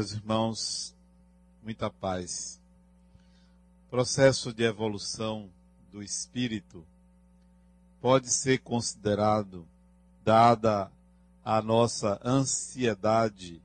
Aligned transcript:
Meus 0.00 0.12
irmãos, 0.12 0.96
muita 1.62 1.90
paz. 1.90 2.58
Processo 3.90 4.50
de 4.50 4.62
evolução 4.62 5.50
do 5.92 6.02
espírito 6.02 6.86
pode 8.00 8.30
ser 8.30 8.60
considerado, 8.60 9.68
dada 10.24 10.90
a 11.44 11.60
nossa 11.60 12.18
ansiedade 12.24 13.60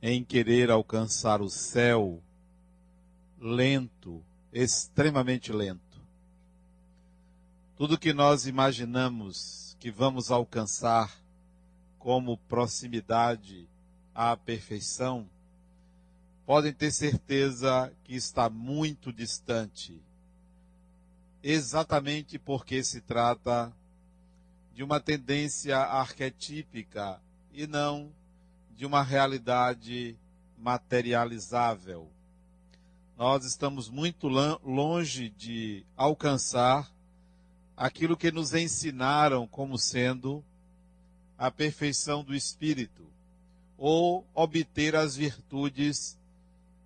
em 0.00 0.24
querer 0.24 0.70
alcançar 0.70 1.42
o 1.42 1.50
céu, 1.50 2.18
lento, 3.38 4.22
extremamente 4.50 5.52
lento. 5.52 6.00
Tudo 7.76 7.98
que 7.98 8.14
nós 8.14 8.46
imaginamos 8.46 9.76
que 9.78 9.90
vamos 9.90 10.30
alcançar 10.30 11.14
como 11.98 12.38
proximidade 12.48 13.68
à 14.16 14.34
perfeição, 14.34 15.28
podem 16.46 16.72
ter 16.72 16.90
certeza 16.90 17.92
que 18.02 18.16
está 18.16 18.48
muito 18.48 19.12
distante. 19.12 20.00
Exatamente 21.42 22.38
porque 22.38 22.82
se 22.82 23.02
trata 23.02 23.70
de 24.74 24.82
uma 24.82 24.98
tendência 24.98 25.76
arquetípica 25.76 27.20
e 27.52 27.66
não 27.66 28.10
de 28.74 28.86
uma 28.86 29.02
realidade 29.02 30.16
materializável. 30.56 32.08
Nós 33.18 33.44
estamos 33.44 33.90
muito 33.90 34.28
longe 34.28 35.28
de 35.28 35.84
alcançar 35.94 36.90
aquilo 37.76 38.16
que 38.16 38.32
nos 38.32 38.54
ensinaram 38.54 39.46
como 39.46 39.78
sendo 39.78 40.42
a 41.36 41.50
perfeição 41.50 42.24
do 42.24 42.34
espírito 42.34 43.06
ou 43.78 44.26
obter 44.34 44.96
as 44.96 45.16
virtudes 45.16 46.18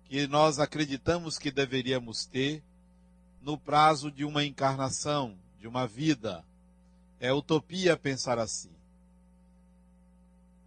que 0.05 0.27
nós 0.27 0.59
acreditamos 0.59 1.37
que 1.37 1.51
deveríamos 1.51 2.25
ter 2.25 2.61
no 3.41 3.57
prazo 3.57 4.11
de 4.11 4.25
uma 4.25 4.43
encarnação, 4.43 5.37
de 5.59 5.67
uma 5.67 5.87
vida. 5.87 6.43
É 7.19 7.31
utopia 7.33 7.95
pensar 7.95 8.37
assim. 8.37 8.71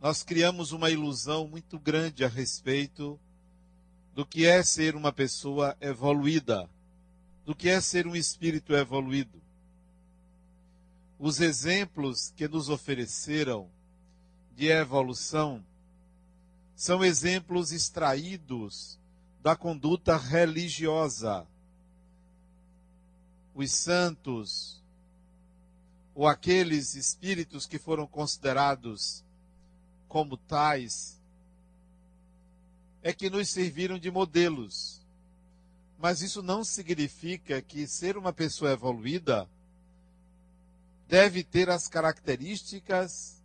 Nós 0.00 0.22
criamos 0.22 0.72
uma 0.72 0.90
ilusão 0.90 1.46
muito 1.46 1.78
grande 1.78 2.24
a 2.24 2.28
respeito 2.28 3.18
do 4.14 4.24
que 4.24 4.46
é 4.46 4.62
ser 4.62 4.94
uma 4.94 5.12
pessoa 5.12 5.76
evoluída, 5.80 6.68
do 7.44 7.54
que 7.54 7.68
é 7.68 7.80
ser 7.80 8.06
um 8.06 8.14
espírito 8.14 8.74
evoluído. 8.74 9.42
Os 11.18 11.40
exemplos 11.40 12.32
que 12.36 12.46
nos 12.46 12.68
ofereceram 12.68 13.68
de 14.54 14.68
evolução 14.68 15.64
são 16.84 17.02
exemplos 17.02 17.72
extraídos 17.72 18.98
da 19.42 19.56
conduta 19.56 20.18
religiosa. 20.18 21.46
Os 23.54 23.72
santos, 23.72 24.82
ou 26.14 26.28
aqueles 26.28 26.94
espíritos 26.94 27.64
que 27.64 27.78
foram 27.78 28.06
considerados 28.06 29.24
como 30.08 30.36
tais, 30.36 31.18
é 33.02 33.14
que 33.14 33.30
nos 33.30 33.48
serviram 33.48 33.98
de 33.98 34.10
modelos. 34.10 35.00
Mas 35.98 36.20
isso 36.20 36.42
não 36.42 36.62
significa 36.62 37.62
que 37.62 37.86
ser 37.86 38.14
uma 38.18 38.30
pessoa 38.30 38.72
evoluída 38.72 39.48
deve 41.08 41.42
ter 41.42 41.70
as 41.70 41.88
características 41.88 43.42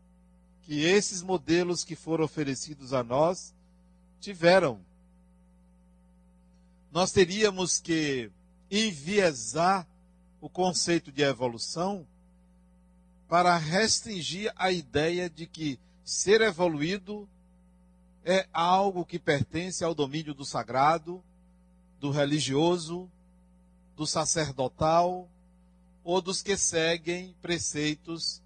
que 0.64 0.84
esses 0.84 1.22
modelos 1.22 1.84
que 1.84 1.96
foram 1.96 2.26
oferecidos 2.26 2.94
a 2.94 3.04
nós 3.04 3.54
tiveram. 4.20 4.80
Nós 6.92 7.12
teríamos 7.12 7.80
que 7.80 8.32
enviesar 8.70 9.88
o 10.42 10.50
conceito 10.50 11.12
de 11.12 11.24
evolução 11.24 12.06
para 13.28 13.56
restringir 13.58 14.52
a 14.56 14.72
ideia 14.72 15.30
de 15.30 15.46
que 15.46 15.80
ser 16.04 16.42
evoluído 16.42 17.28
é 18.26 18.48
algo 18.52 19.06
que 19.06 19.20
pertence 19.20 19.84
ao 19.84 19.94
domínio 19.94 20.34
do 20.34 20.44
sagrado, 20.44 21.24
do 22.00 22.10
religioso, 22.10 23.10
do 23.96 24.08
sacerdotal 24.08 25.30
ou 26.04 26.22
dos 26.22 26.42
que 26.42 26.58
seguem 26.58 27.36
preceitos 27.42 28.42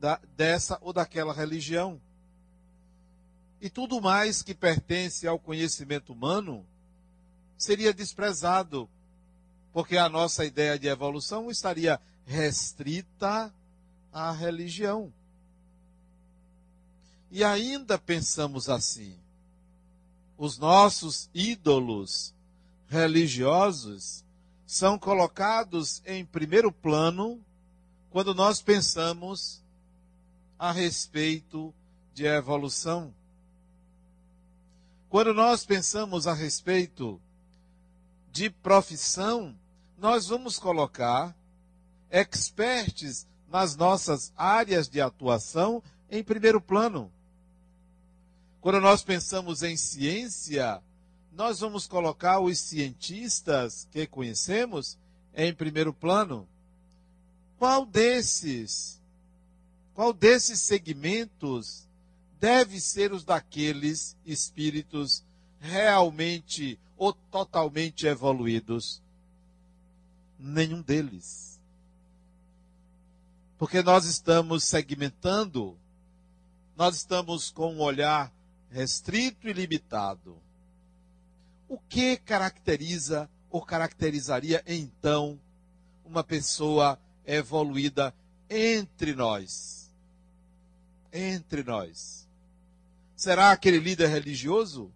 da, 0.00 0.18
dessa 0.36 0.78
ou 0.80 0.92
daquela 0.92 1.32
religião. 1.32 2.00
E 3.60 3.68
tudo 3.68 4.00
mais 4.00 4.42
que 4.42 4.54
pertence 4.54 5.28
ao 5.28 5.38
conhecimento 5.38 6.12
humano 6.14 6.66
seria 7.58 7.92
desprezado, 7.92 8.88
porque 9.72 9.98
a 9.98 10.08
nossa 10.08 10.44
ideia 10.46 10.78
de 10.78 10.88
evolução 10.88 11.50
estaria 11.50 12.00
restrita 12.24 13.52
à 14.10 14.32
religião. 14.32 15.12
E 17.30 17.44
ainda 17.44 17.98
pensamos 17.98 18.70
assim: 18.70 19.14
os 20.38 20.56
nossos 20.56 21.28
ídolos 21.34 22.34
religiosos 22.88 24.24
são 24.66 24.98
colocados 24.98 26.02
em 26.06 26.24
primeiro 26.24 26.72
plano 26.72 27.40
quando 28.10 28.34
nós 28.34 28.62
pensamos 28.62 29.62
a 30.60 30.72
respeito 30.72 31.74
de 32.12 32.26
evolução. 32.26 33.14
Quando 35.08 35.32
nós 35.32 35.64
pensamos 35.64 36.26
a 36.26 36.34
respeito 36.34 37.18
de 38.30 38.50
profissão, 38.50 39.56
nós 39.96 40.26
vamos 40.26 40.58
colocar 40.58 41.34
experts 42.10 43.26
nas 43.48 43.74
nossas 43.74 44.34
áreas 44.36 44.86
de 44.86 45.00
atuação 45.00 45.82
em 46.10 46.22
primeiro 46.22 46.60
plano. 46.60 47.10
Quando 48.60 48.82
nós 48.82 49.02
pensamos 49.02 49.62
em 49.62 49.78
ciência, 49.78 50.82
nós 51.32 51.60
vamos 51.60 51.86
colocar 51.86 52.38
os 52.38 52.58
cientistas 52.58 53.88
que 53.90 54.06
conhecemos 54.06 54.98
em 55.34 55.54
primeiro 55.54 55.94
plano. 55.94 56.46
Qual 57.58 57.86
desses 57.86 58.99
qual 60.00 60.14
desses 60.14 60.62
segmentos 60.62 61.86
deve 62.40 62.80
ser 62.80 63.12
os 63.12 63.22
daqueles 63.22 64.16
espíritos 64.24 65.22
realmente 65.60 66.80
ou 66.96 67.12
totalmente 67.12 68.06
evoluídos? 68.06 69.02
Nenhum 70.38 70.80
deles. 70.80 71.60
Porque 73.58 73.82
nós 73.82 74.06
estamos 74.06 74.64
segmentando, 74.64 75.76
nós 76.74 76.96
estamos 76.96 77.50
com 77.50 77.74
um 77.74 77.82
olhar 77.82 78.32
restrito 78.70 79.50
e 79.50 79.52
limitado. 79.52 80.34
O 81.68 81.76
que 81.76 82.16
caracteriza 82.16 83.28
ou 83.50 83.60
caracterizaria 83.60 84.64
então 84.66 85.38
uma 86.06 86.24
pessoa 86.24 86.98
evoluída 87.26 88.14
entre 88.48 89.14
nós? 89.14 89.79
Entre 91.12 91.62
nós? 91.62 92.28
Será 93.16 93.50
aquele 93.50 93.78
líder 93.78 94.08
religioso? 94.08 94.90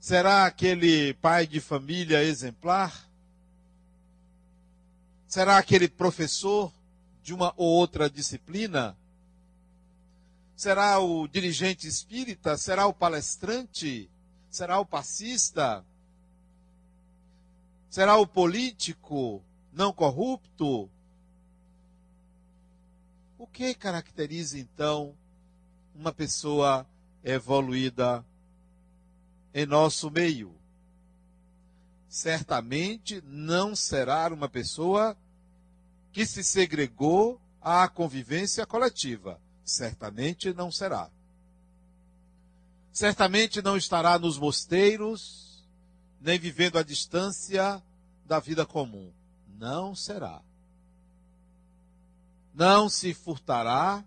Será 0.00 0.46
aquele 0.46 1.14
pai 1.14 1.46
de 1.46 1.60
família 1.60 2.22
exemplar? 2.24 3.08
Será 5.28 5.58
aquele 5.58 5.88
professor 5.88 6.72
de 7.22 7.32
uma 7.32 7.52
ou 7.56 7.68
outra 7.68 8.10
disciplina? 8.10 8.96
Será 10.56 10.98
o 10.98 11.28
dirigente 11.28 11.86
espírita? 11.86 12.56
Será 12.56 12.86
o 12.86 12.92
palestrante? 12.92 14.10
Será 14.50 14.80
o 14.80 14.84
passista? 14.84 15.84
Será 17.88 18.16
o 18.16 18.26
político 18.26 19.42
não 19.72 19.92
corrupto? 19.92 20.90
O 23.40 23.46
que 23.46 23.72
caracteriza 23.72 24.58
então 24.58 25.16
uma 25.94 26.12
pessoa 26.12 26.86
evoluída 27.24 28.22
em 29.54 29.64
nosso 29.64 30.10
meio? 30.10 30.54
Certamente 32.06 33.22
não 33.24 33.74
será 33.74 34.30
uma 34.30 34.46
pessoa 34.46 35.16
que 36.12 36.26
se 36.26 36.44
segregou 36.44 37.40
à 37.62 37.88
convivência 37.88 38.66
coletiva. 38.66 39.40
Certamente 39.64 40.52
não 40.52 40.70
será. 40.70 41.10
Certamente 42.92 43.62
não 43.62 43.74
estará 43.74 44.18
nos 44.18 44.36
mosteiros, 44.36 45.66
nem 46.20 46.38
vivendo 46.38 46.76
à 46.76 46.82
distância 46.82 47.82
da 48.26 48.38
vida 48.38 48.66
comum. 48.66 49.10
Não 49.58 49.94
será 49.94 50.42
não 52.54 52.88
se 52.88 53.14
furtará 53.14 54.04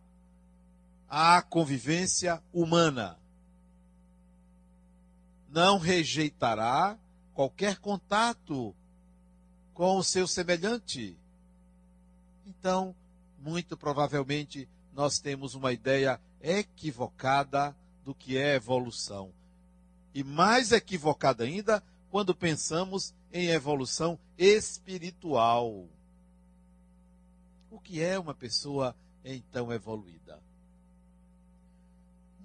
à 1.09 1.41
convivência 1.41 2.41
humana. 2.53 3.17
não 5.53 5.77
rejeitará 5.77 6.97
qualquer 7.35 7.77
contato 7.77 8.75
com 9.71 9.97
o 9.97 10.03
seu 10.03 10.27
semelhante. 10.27 11.15
Então, 12.47 12.95
muito 13.37 13.77
provavelmente, 13.77 14.67
nós 14.93 15.19
temos 15.19 15.53
uma 15.53 15.71
ideia 15.71 16.19
equivocada 16.41 17.75
do 18.03 18.15
que 18.15 18.35
é 18.35 18.55
evolução. 18.55 19.31
E 20.11 20.23
mais 20.23 20.71
equivocada 20.71 21.43
ainda 21.43 21.83
quando 22.09 22.33
pensamos 22.33 23.13
em 23.31 23.49
evolução 23.49 24.17
espiritual. 24.37 25.87
O 27.73 27.79
que 27.79 28.03
é 28.03 28.19
uma 28.19 28.35
pessoa 28.35 28.95
então 29.25 29.73
evoluída? 29.73 30.39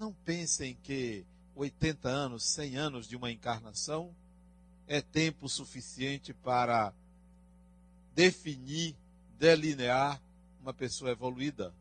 Não 0.01 0.11
pensem 0.11 0.75
que 0.83 1.23
80 1.55 2.09
anos, 2.09 2.45
100 2.45 2.77
anos 2.77 3.07
de 3.07 3.15
uma 3.15 3.31
encarnação 3.31 4.11
é 4.87 5.03
tempo 5.03 5.47
suficiente 5.47 6.33
para 6.33 6.95
definir, 8.15 8.97
delinear 9.39 10.19
uma 10.63 10.73
pessoa 10.73 11.11
evoluída. 11.11 11.75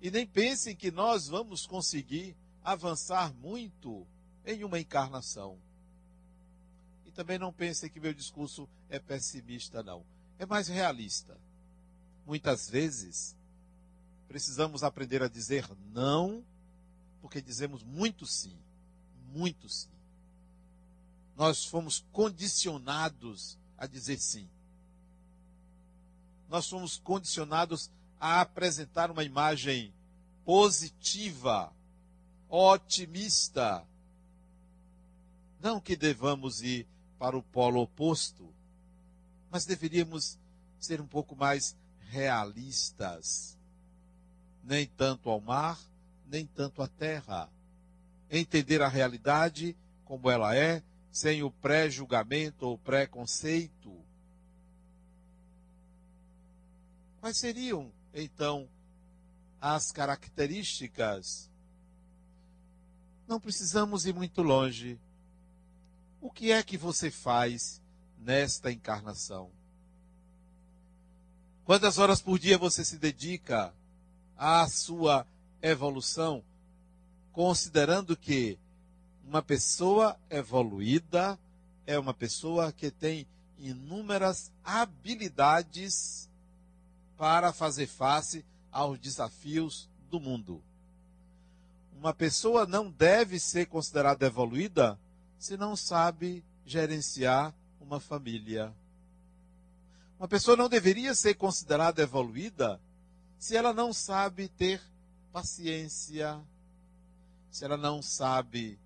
E 0.00 0.10
nem 0.10 0.26
pensem 0.26 0.74
que 0.74 0.90
nós 0.90 1.28
vamos 1.28 1.66
conseguir 1.66 2.34
avançar 2.64 3.34
muito 3.34 4.06
em 4.46 4.64
uma 4.64 4.80
encarnação. 4.80 5.58
E 7.04 7.10
também 7.10 7.38
não 7.38 7.52
pensem 7.52 7.90
que 7.90 8.00
meu 8.00 8.14
discurso 8.14 8.66
é 8.88 8.98
pessimista, 8.98 9.82
não. 9.82 10.02
É 10.38 10.46
mais 10.46 10.68
realista. 10.68 11.43
Muitas 12.26 12.68
vezes, 12.68 13.36
precisamos 14.28 14.82
aprender 14.82 15.22
a 15.22 15.28
dizer 15.28 15.68
não, 15.92 16.44
porque 17.20 17.40
dizemos 17.40 17.82
muito 17.82 18.26
sim. 18.26 18.56
Muito 19.32 19.68
sim. 19.68 19.88
Nós 21.36 21.64
fomos 21.64 22.04
condicionados 22.12 23.58
a 23.76 23.86
dizer 23.86 24.18
sim 24.18 24.48
nós 26.54 26.66
somos 26.66 26.98
condicionados 26.98 27.90
a 28.20 28.40
apresentar 28.40 29.10
uma 29.10 29.24
imagem 29.24 29.92
positiva, 30.44 31.72
otimista. 32.48 33.84
Não 35.60 35.80
que 35.80 35.96
devamos 35.96 36.62
ir 36.62 36.86
para 37.18 37.36
o 37.36 37.42
polo 37.42 37.80
oposto, 37.82 38.48
mas 39.50 39.66
deveríamos 39.66 40.38
ser 40.78 41.00
um 41.00 41.08
pouco 41.08 41.34
mais 41.34 41.76
realistas. 42.10 43.58
Nem 44.62 44.86
tanto 44.86 45.28
ao 45.28 45.40
mar, 45.40 45.78
nem 46.26 46.46
tanto 46.46 46.82
à 46.82 46.88
terra. 46.88 47.48
Entender 48.30 48.82
a 48.82 48.88
realidade 48.88 49.76
como 50.04 50.30
ela 50.30 50.54
é, 50.54 50.82
sem 51.10 51.42
o 51.42 51.50
pré-julgamento 51.50 52.66
ou 52.66 52.78
preconceito 52.78 54.04
Quais 57.24 57.38
seriam, 57.38 57.90
então, 58.12 58.68
as 59.58 59.90
características? 59.90 61.50
Não 63.26 63.40
precisamos 63.40 64.04
ir 64.04 64.14
muito 64.14 64.42
longe. 64.42 65.00
O 66.20 66.30
que 66.30 66.52
é 66.52 66.62
que 66.62 66.76
você 66.76 67.10
faz 67.10 67.80
nesta 68.18 68.70
encarnação? 68.70 69.50
Quantas 71.64 71.96
horas 71.96 72.20
por 72.20 72.38
dia 72.38 72.58
você 72.58 72.84
se 72.84 72.98
dedica 72.98 73.72
à 74.36 74.68
sua 74.68 75.26
evolução, 75.62 76.44
considerando 77.32 78.14
que 78.14 78.58
uma 79.26 79.40
pessoa 79.40 80.18
evoluída 80.28 81.38
é 81.86 81.98
uma 81.98 82.12
pessoa 82.12 82.70
que 82.70 82.90
tem 82.90 83.26
inúmeras 83.58 84.52
habilidades 84.62 86.28
para 87.16 87.50
fazer 87.50 87.86
face 87.86 88.44
aos 88.70 88.98
desafios 88.98 89.88
do 90.10 90.20
mundo. 90.20 90.62
Uma 91.96 92.12
pessoa 92.12 92.66
não 92.66 92.90
deve 92.90 93.40
ser 93.40 93.66
considerada 93.68 94.26
evoluída 94.26 94.98
se 95.38 95.56
não 95.56 95.74
sabe 95.74 96.44
gerenciar 96.66 97.54
uma 97.80 98.00
família. 98.00 98.70
Uma 100.24 100.28
pessoa 100.28 100.56
não 100.56 100.70
deveria 100.70 101.14
ser 101.14 101.34
considerada 101.34 102.00
evoluída 102.00 102.80
se 103.38 103.54
ela 103.54 103.74
não 103.74 103.92
sabe 103.92 104.48
ter 104.48 104.80
paciência, 105.30 106.42
se 107.50 107.62
ela 107.62 107.76
não 107.76 108.00
sabe 108.00 108.78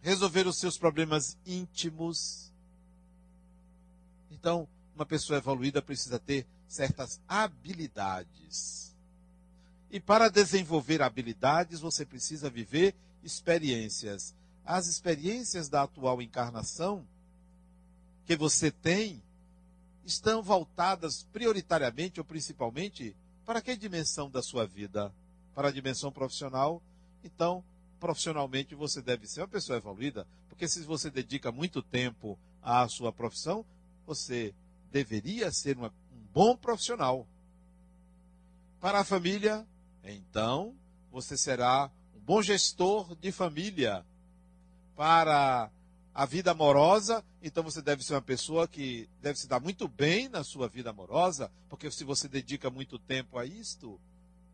resolver 0.00 0.46
os 0.46 0.56
seus 0.56 0.78
problemas 0.78 1.36
íntimos. 1.44 2.52
Então, 4.30 4.68
uma 4.94 5.04
pessoa 5.04 5.38
evoluída 5.38 5.82
precisa 5.82 6.16
ter 6.16 6.46
certas 6.68 7.20
habilidades. 7.26 8.94
E 9.90 9.98
para 9.98 10.28
desenvolver 10.28 11.02
habilidades, 11.02 11.80
você 11.80 12.06
precisa 12.06 12.48
viver 12.48 12.94
experiências. 13.20 14.32
As 14.64 14.86
experiências 14.86 15.68
da 15.68 15.82
atual 15.82 16.22
encarnação 16.22 17.04
que 18.24 18.36
você 18.36 18.70
tem 18.70 19.20
estão 20.06 20.40
voltadas 20.40 21.24
prioritariamente 21.32 22.20
ou 22.20 22.24
principalmente 22.24 23.14
para 23.44 23.60
que 23.60 23.76
dimensão 23.76 24.30
da 24.30 24.40
sua 24.40 24.64
vida? 24.66 25.12
Para 25.54 25.68
a 25.68 25.72
dimensão 25.72 26.12
profissional? 26.12 26.80
Então, 27.24 27.62
profissionalmente 27.98 28.74
você 28.74 29.02
deve 29.02 29.26
ser 29.26 29.40
uma 29.40 29.48
pessoa 29.48 29.76
evoluída, 29.76 30.26
porque 30.48 30.68
se 30.68 30.80
você 30.82 31.10
dedica 31.10 31.50
muito 31.50 31.82
tempo 31.82 32.38
à 32.62 32.88
sua 32.88 33.12
profissão, 33.12 33.64
você 34.06 34.54
deveria 34.92 35.50
ser 35.50 35.76
uma 35.76 35.92
bom 36.32 36.56
profissional. 36.56 37.26
Para 38.80 39.00
a 39.00 39.04
família, 39.04 39.66
então, 40.04 40.74
você 41.10 41.36
será 41.36 41.90
um 42.14 42.20
bom 42.20 42.42
gestor 42.42 43.16
de 43.16 43.32
família. 43.32 44.04
Para 44.94 45.70
a 46.16 46.24
vida 46.24 46.52
amorosa, 46.52 47.22
então 47.42 47.62
você 47.62 47.82
deve 47.82 48.02
ser 48.02 48.14
uma 48.14 48.22
pessoa 48.22 48.66
que 48.66 49.06
deve 49.20 49.38
se 49.38 49.46
dar 49.46 49.60
muito 49.60 49.86
bem 49.86 50.30
na 50.30 50.42
sua 50.42 50.66
vida 50.66 50.88
amorosa, 50.88 51.52
porque 51.68 51.90
se 51.90 52.04
você 52.04 52.26
dedica 52.26 52.70
muito 52.70 52.98
tempo 52.98 53.36
a 53.38 53.44
isto, 53.44 54.00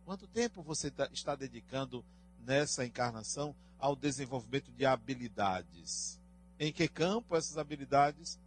quanto 0.04 0.26
tempo 0.26 0.60
você 0.60 0.90
tá, 0.90 1.08
está 1.12 1.36
dedicando 1.36 2.04
nessa 2.44 2.84
encarnação 2.84 3.54
ao 3.78 3.94
desenvolvimento 3.94 4.72
de 4.72 4.84
habilidades? 4.84 6.18
Em 6.58 6.72
que 6.72 6.88
campo 6.88 7.36
essas 7.36 7.56
habilidades? 7.56 8.40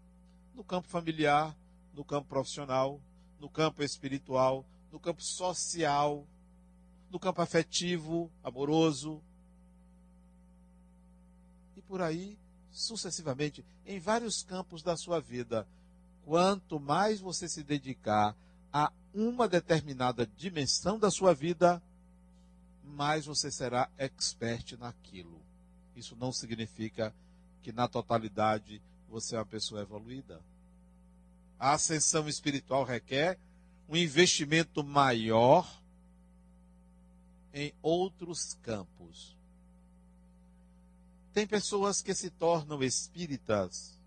No 0.54 0.62
campo 0.62 0.90
familiar, 0.90 1.56
no 1.94 2.04
campo 2.04 2.28
profissional, 2.28 3.00
no 3.40 3.48
campo 3.48 3.82
espiritual, 3.82 4.66
no 4.92 5.00
campo 5.00 5.24
social, 5.24 6.28
no 7.10 7.18
campo 7.18 7.42
afetivo, 7.42 8.30
amoroso. 8.44 9.22
E 11.78 11.82
por 11.82 12.02
aí, 12.02 12.38
sucessivamente, 12.76 13.66
em 13.86 14.00
vários 14.00 14.44
campos 14.44 14.84
da 14.84 14.98
sua 14.98 15.22
vida. 15.22 15.66
Quanto 16.26 16.80
mais 16.80 17.22
você 17.22 17.48
se 17.48 17.64
dedicar 17.64 18.36
a 18.72 18.92
uma 19.14 19.48
determinada 19.48 20.28
dimensão 20.38 21.00
da 21.00 21.10
sua 21.10 21.34
vida, 21.34 21.82
mais 22.84 23.26
você 23.26 23.50
será 23.50 23.90
expert 23.98 24.78
naquilo. 24.78 25.40
Isso 25.96 26.18
não 26.18 26.34
significa 26.34 27.16
que 27.64 27.72
na 27.72 27.88
totalidade 27.88 28.82
você 29.10 29.36
é 29.36 29.40
uma 29.40 29.46
pessoa 29.46 29.82
evoluída. 29.82 30.42
A 31.58 31.72
ascensão 31.72 32.28
espiritual 32.28 32.84
requer 32.84 33.40
um 33.88 33.96
investimento 33.96 34.84
maior 34.84 35.82
em 37.54 37.74
outros 37.82 38.56
campos. 38.62 39.35
Tem 41.36 41.46
pessoas 41.46 42.02
que 42.02 42.16
se 42.16 42.30
tornam 42.30 42.82
espíritas 42.82 44.00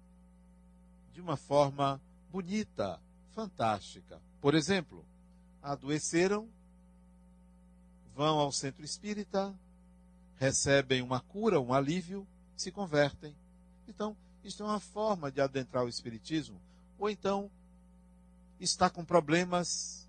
de 1.12 1.20
uma 1.20 1.37
forma 1.37 2.00
bonita, 2.32 2.99
fantástica. 3.35 4.18
Por 4.40 4.54
exemplo, 4.54 5.04
adoeceram, 5.62 6.49
vão 8.16 8.38
ao 8.38 8.50
centro 8.50 8.82
espírita, 8.82 9.54
recebem 10.38 11.02
uma 11.02 11.20
cura, 11.20 11.61
um 11.61 11.75
alívio, 11.75 12.26
se 12.56 12.73
convertem. 12.73 13.37
Então, 13.87 14.16
isso 14.42 14.62
é 14.62 14.66
uma 14.66 14.80
forma 14.80 15.30
de 15.30 15.42
adentrar 15.42 15.85
o 15.85 15.88
espiritismo 15.88 16.58
ou 16.99 17.11
então 17.11 17.50
está 18.58 18.88
com 18.88 19.04
problemas 19.04 20.08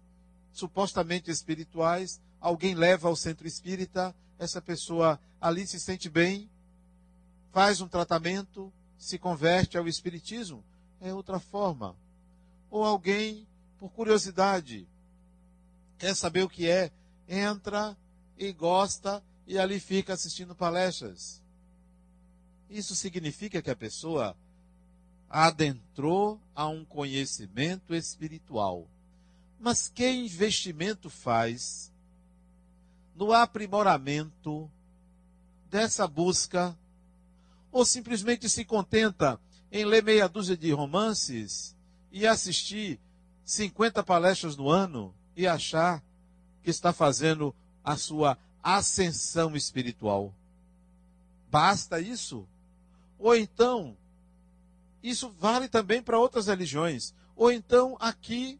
supostamente 0.53 1.29
espirituais, 1.29 2.21
alguém 2.39 2.75
leva 2.75 3.09
ao 3.09 3.15
centro 3.17 3.45
espírita, 3.45 4.15
essa 4.39 4.61
pessoa 4.61 5.19
ali 5.41 5.67
se 5.67 5.81
sente 5.81 6.09
bem, 6.09 6.49
faz 7.51 7.81
um 7.81 7.87
tratamento, 7.87 8.71
se 8.97 9.17
converte 9.17 9.77
ao 9.77 9.87
espiritismo, 9.87 10.63
é 11.01 11.13
outra 11.13 11.39
forma. 11.39 11.95
Ou 12.69 12.83
alguém, 12.83 13.47
por 13.77 13.89
curiosidade, 13.89 14.87
quer 15.97 16.15
saber 16.15 16.43
o 16.43 16.49
que 16.49 16.69
é, 16.69 16.91
entra 17.27 17.97
e 18.37 18.51
gosta 18.53 19.23
e 19.47 19.57
ali 19.57 19.79
fica 19.79 20.13
assistindo 20.13 20.55
palestras. 20.55 21.41
Isso 22.69 22.95
significa 22.95 23.61
que 23.61 23.71
a 23.71 23.75
pessoa 23.75 24.35
adentrou 25.29 26.39
a 26.55 26.67
um 26.67 26.85
conhecimento 26.85 27.93
espiritual. 27.93 28.87
Mas 29.59 29.89
que 29.89 30.09
investimento 30.09 31.09
faz 31.09 31.91
no 33.15 33.33
aprimoramento 33.33 34.69
dessa 35.69 36.07
busca? 36.07 36.77
Ou 37.71 37.85
simplesmente 37.85 38.49
se 38.49 38.65
contenta 38.65 39.39
em 39.71 39.85
ler 39.85 40.03
meia 40.03 40.27
dúzia 40.27 40.57
de 40.57 40.71
romances 40.71 41.75
e 42.11 42.25
assistir 42.25 42.99
50 43.45 44.03
palestras 44.03 44.55
no 44.55 44.69
ano 44.69 45.13
e 45.35 45.47
achar 45.47 46.03
que 46.63 46.69
está 46.69 46.91
fazendo 46.91 47.53
a 47.83 47.95
sua 47.95 48.37
ascensão 48.63 49.55
espiritual? 49.55 50.33
Basta 51.49 51.99
isso? 51.99 52.47
Ou 53.17 53.35
então, 53.35 53.97
isso 55.01 55.29
vale 55.39 55.67
também 55.67 56.01
para 56.01 56.19
outras 56.19 56.47
religiões. 56.47 57.13
Ou 57.35 57.51
então, 57.51 57.97
aqui, 57.99 58.59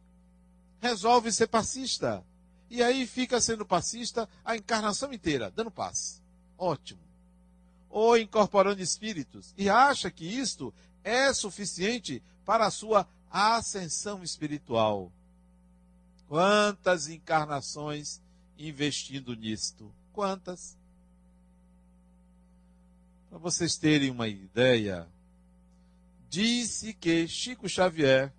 resolve 0.80 1.30
ser 1.32 1.46
passista. 1.46 2.24
E 2.68 2.82
aí 2.82 3.06
fica 3.06 3.40
sendo 3.40 3.66
passista 3.66 4.28
a 4.44 4.56
encarnação 4.56 5.12
inteira, 5.12 5.50
dando 5.50 5.70
paz. 5.70 6.22
Ótimo. 6.56 7.09
Ou 7.90 8.16
incorporando 8.16 8.80
espíritos. 8.80 9.52
E 9.58 9.68
acha 9.68 10.10
que 10.10 10.24
isto 10.24 10.72
é 11.04 11.32
suficiente 11.34 12.22
para 12.46 12.66
a 12.66 12.70
sua 12.70 13.06
ascensão 13.30 14.22
espiritual. 14.22 15.12
Quantas 16.28 17.08
encarnações 17.08 18.20
investindo 18.56 19.34
nisto? 19.34 19.92
Quantas? 20.12 20.76
Para 23.28 23.38
vocês 23.38 23.76
terem 23.76 24.10
uma 24.10 24.28
ideia, 24.28 25.08
disse 26.28 26.92
que 26.94 27.26
Chico 27.28 27.68
Xavier, 27.68 28.32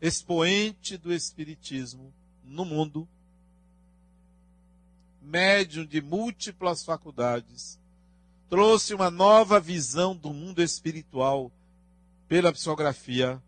expoente 0.00 0.96
do 0.96 1.12
Espiritismo 1.12 2.12
no 2.44 2.64
mundo, 2.64 3.08
médium 5.20 5.84
de 5.84 6.00
múltiplas 6.00 6.84
faculdades, 6.84 7.78
trouxe 8.48 8.94
uma 8.94 9.10
nova 9.10 9.58
visão 9.58 10.14
do 10.14 10.32
mundo 10.32 10.62
espiritual 10.62 11.50
pela 12.28 12.52
psicografia, 12.52 13.42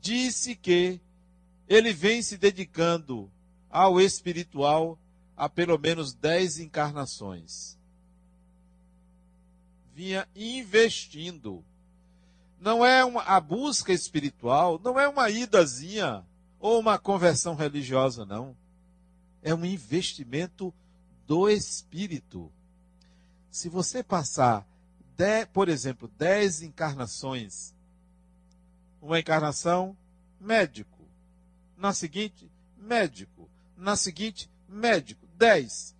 disse 0.00 0.54
que 0.54 1.00
ele 1.68 1.92
vem 1.92 2.22
se 2.22 2.36
dedicando 2.36 3.30
ao 3.70 4.00
espiritual 4.00 4.98
há 5.36 5.48
pelo 5.48 5.78
menos 5.78 6.12
dez 6.12 6.58
encarnações 6.58 7.78
vinha 9.94 10.26
investindo. 10.34 11.64
Não 12.60 12.84
é 12.84 13.04
uma, 13.04 13.22
a 13.22 13.40
busca 13.40 13.92
espiritual, 13.92 14.80
não 14.82 14.98
é 14.98 15.08
uma 15.08 15.30
idazinha 15.30 16.24
ou 16.58 16.80
uma 16.80 16.98
conversão 16.98 17.54
religiosa, 17.54 18.24
não. 18.24 18.56
É 19.42 19.54
um 19.54 19.64
investimento 19.64 20.72
do 21.26 21.48
espírito. 21.48 22.50
Se 23.52 23.68
você 23.68 24.02
passar, 24.02 24.66
de, 25.14 25.44
por 25.44 25.68
exemplo, 25.68 26.10
dez 26.16 26.62
encarnações, 26.62 27.74
uma 29.00 29.20
encarnação, 29.20 29.94
médico. 30.40 31.06
Na 31.76 31.92
seguinte, 31.92 32.50
médico. 32.78 33.50
Na 33.76 33.94
seguinte, 33.94 34.50
médico. 34.66 35.26
Dez. 35.36 35.94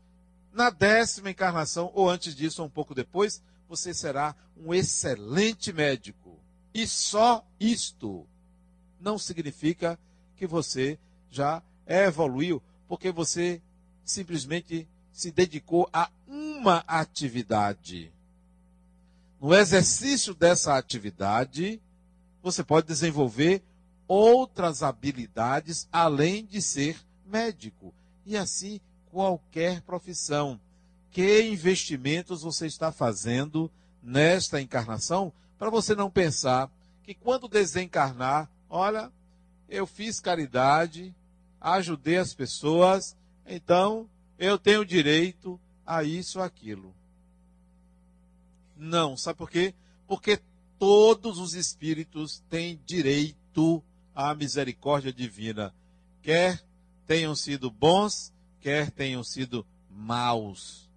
Na 0.50 0.70
décima 0.70 1.28
encarnação, 1.28 1.92
ou 1.94 2.08
antes 2.08 2.34
disso, 2.34 2.62
ou 2.62 2.68
um 2.68 2.70
pouco 2.70 2.94
depois, 2.94 3.42
você 3.68 3.92
será 3.92 4.34
um 4.56 4.72
excelente 4.72 5.74
médico. 5.74 6.40
E 6.72 6.86
só 6.86 7.46
isto 7.60 8.26
não 8.98 9.18
significa 9.18 9.98
que 10.36 10.46
você 10.46 10.98
já 11.30 11.62
evoluiu, 11.86 12.62
porque 12.88 13.12
você 13.12 13.60
simplesmente 14.06 14.88
se 15.12 15.30
dedicou 15.30 15.86
a 15.92 16.10
uma 16.62 16.84
atividade. 16.86 18.12
No 19.40 19.52
exercício 19.52 20.32
dessa 20.32 20.78
atividade, 20.78 21.82
você 22.40 22.62
pode 22.62 22.86
desenvolver 22.86 23.64
outras 24.06 24.80
habilidades 24.80 25.88
além 25.90 26.44
de 26.44 26.62
ser 26.62 26.96
médico. 27.26 27.92
E 28.24 28.36
assim 28.36 28.80
qualquer 29.10 29.80
profissão 29.80 30.60
que 31.10 31.42
investimentos 31.42 32.42
você 32.42 32.68
está 32.68 32.92
fazendo 32.92 33.68
nesta 34.00 34.60
encarnação, 34.60 35.32
para 35.58 35.68
você 35.68 35.96
não 35.96 36.08
pensar 36.08 36.70
que 37.02 37.12
quando 37.12 37.48
desencarnar, 37.48 38.48
olha, 38.70 39.10
eu 39.68 39.84
fiz 39.84 40.20
caridade, 40.20 41.12
ajudei 41.60 42.18
as 42.18 42.32
pessoas, 42.32 43.16
então 43.44 44.08
eu 44.38 44.56
tenho 44.56 44.86
direito 44.86 45.58
a 45.86 46.02
isso 46.02 46.38
ou 46.38 46.44
aquilo. 46.44 46.94
Não, 48.76 49.16
sabe 49.16 49.38
por 49.38 49.50
quê? 49.50 49.74
Porque 50.06 50.40
todos 50.78 51.38
os 51.38 51.54
espíritos 51.54 52.42
têm 52.50 52.80
direito 52.84 53.82
à 54.14 54.34
misericórdia 54.34 55.12
divina, 55.12 55.72
quer 56.20 56.62
tenham 57.06 57.34
sido 57.34 57.70
bons, 57.70 58.32
quer 58.60 58.90
tenham 58.90 59.22
sido 59.22 59.66
maus. 59.90 60.88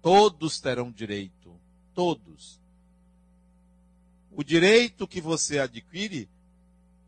Todos 0.00 0.60
terão 0.60 0.90
direito. 0.90 1.54
Todos. 1.94 2.60
O 4.30 4.44
direito 4.44 5.08
que 5.08 5.20
você 5.20 5.58
adquire, 5.58 6.28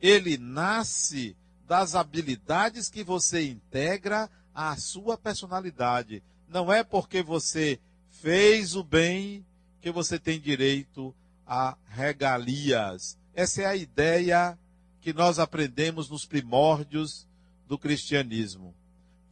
ele 0.01 0.37
nasce 0.39 1.37
das 1.67 1.95
habilidades 1.95 2.89
que 2.89 3.05
você 3.05 3.47
integra 3.47 4.31
à 4.55 4.77
sua 4.77 5.17
personalidade. 5.17 6.23
Não 6.49 6.73
é 6.73 6.83
porque 6.83 7.23
você 7.23 7.79
fez 8.11 8.75
o 8.75 8.83
bem 8.83 9.45
que 9.81 9.91
você 9.91 10.19
tem 10.19 10.41
direito 10.41 11.15
a 11.47 11.77
regalias. 11.87 13.17
Essa 13.35 13.63
é 13.63 13.67
a 13.67 13.77
ideia 13.77 14.59
que 15.01 15.13
nós 15.13 15.39
aprendemos 15.39 16.11
nos 16.11 16.25
primórdios 16.25 17.27
do 17.67 17.79
cristianismo. 17.79 18.75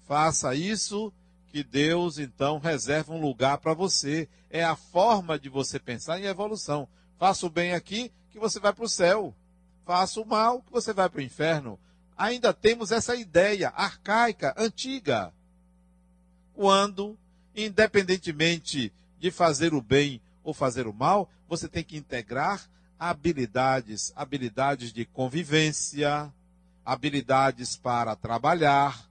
Faça 0.06 0.54
isso 0.54 1.12
que 1.49 1.64
Deus 1.64 2.18
então 2.18 2.58
reserva 2.58 3.12
um 3.12 3.20
lugar 3.20 3.58
para 3.58 3.75
você. 3.75 4.28
É 4.50 4.62
a 4.62 4.76
forma 4.76 5.38
de 5.38 5.49
você 5.49 5.78
pensar 5.78 6.20
em 6.20 6.26
evolução. 6.26 6.88
Faça 7.18 7.46
o 7.46 7.50
bem 7.50 7.73
aqui, 7.73 8.12
que 8.30 8.38
você 8.38 8.61
vai 8.61 8.73
para 8.73 8.85
o 8.85 8.88
céu. 8.88 9.35
Faça 9.85 10.20
o 10.20 10.26
mal, 10.26 10.62
que 10.62 10.70
você 10.70 10.92
vai 10.92 11.08
para 11.08 11.18
o 11.18 11.25
inferno. 11.25 11.78
Ainda 12.16 12.52
temos 12.52 12.92
essa 12.92 13.14
ideia 13.14 13.70
arcaica, 13.70 14.54
antiga. 14.56 15.32
Quando, 16.56 17.18
independentemente 17.54 18.90
de 19.20 19.30
fazer 19.30 19.75
o 19.75 19.82
bem 19.82 20.22
ou 20.42 20.54
fazer 20.54 20.86
o 20.86 20.92
mal, 20.92 21.28
você 21.46 21.68
tem 21.68 21.84
que 21.84 21.98
integrar 21.98 22.66
habilidades, 22.98 24.10
habilidades 24.16 24.90
de 24.90 25.04
convivência, 25.04 26.32
habilidades 26.82 27.76
para 27.76 28.16
trabalhar, 28.16 29.06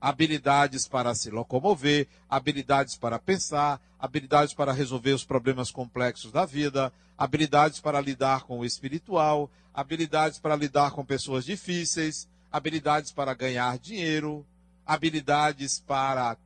habilidades 0.00 0.86
para 0.86 1.12
se 1.12 1.28
locomover, 1.28 2.06
habilidades 2.30 2.96
para 2.96 3.18
pensar, 3.18 3.80
habilidades 3.98 4.54
para 4.54 4.72
resolver 4.72 5.12
os 5.12 5.24
problemas 5.24 5.72
complexos 5.72 6.30
da 6.30 6.46
vida, 6.46 6.92
habilidades 7.18 7.80
para 7.80 8.00
lidar 8.00 8.44
com 8.44 8.60
o 8.60 8.64
espiritual, 8.64 9.50
habilidades 9.74 10.38
para 10.38 10.54
lidar 10.54 10.92
com 10.92 11.04
pessoas 11.04 11.44
difíceis, 11.44 12.28
habilidades 12.52 13.10
para 13.10 13.34
ganhar 13.34 13.76
dinheiro, 13.76 14.46
habilidades 14.86 15.80
para 15.80 16.36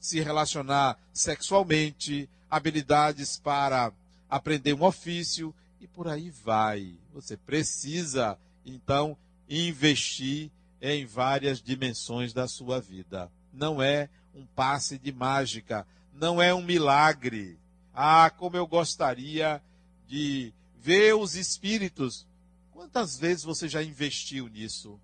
se 0.00 0.20
relacionar 0.20 0.98
sexualmente, 1.12 2.28
habilidades 2.50 3.38
para 3.38 3.92
aprender 4.28 4.74
um 4.74 4.84
ofício 4.84 5.54
e 5.80 5.86
por 5.86 6.08
aí 6.08 6.30
vai. 6.30 6.94
Você 7.12 7.36
precisa, 7.36 8.38
então, 8.64 9.16
investir 9.48 10.50
em 10.80 11.04
várias 11.06 11.60
dimensões 11.60 12.32
da 12.32 12.46
sua 12.46 12.80
vida. 12.80 13.30
Não 13.52 13.82
é 13.82 14.08
um 14.34 14.44
passe 14.44 14.98
de 14.98 15.12
mágica, 15.12 15.86
não 16.12 16.40
é 16.40 16.54
um 16.54 16.62
milagre. 16.62 17.58
Ah, 17.94 18.30
como 18.30 18.56
eu 18.56 18.66
gostaria 18.66 19.62
de 20.06 20.52
ver 20.86 21.14
os 21.14 21.34
espíritos. 21.34 22.26
Quantas 22.72 23.18
vezes 23.18 23.42
você 23.42 23.68
já 23.68 23.82
investiu 23.82 24.48
nisso? 24.48 25.00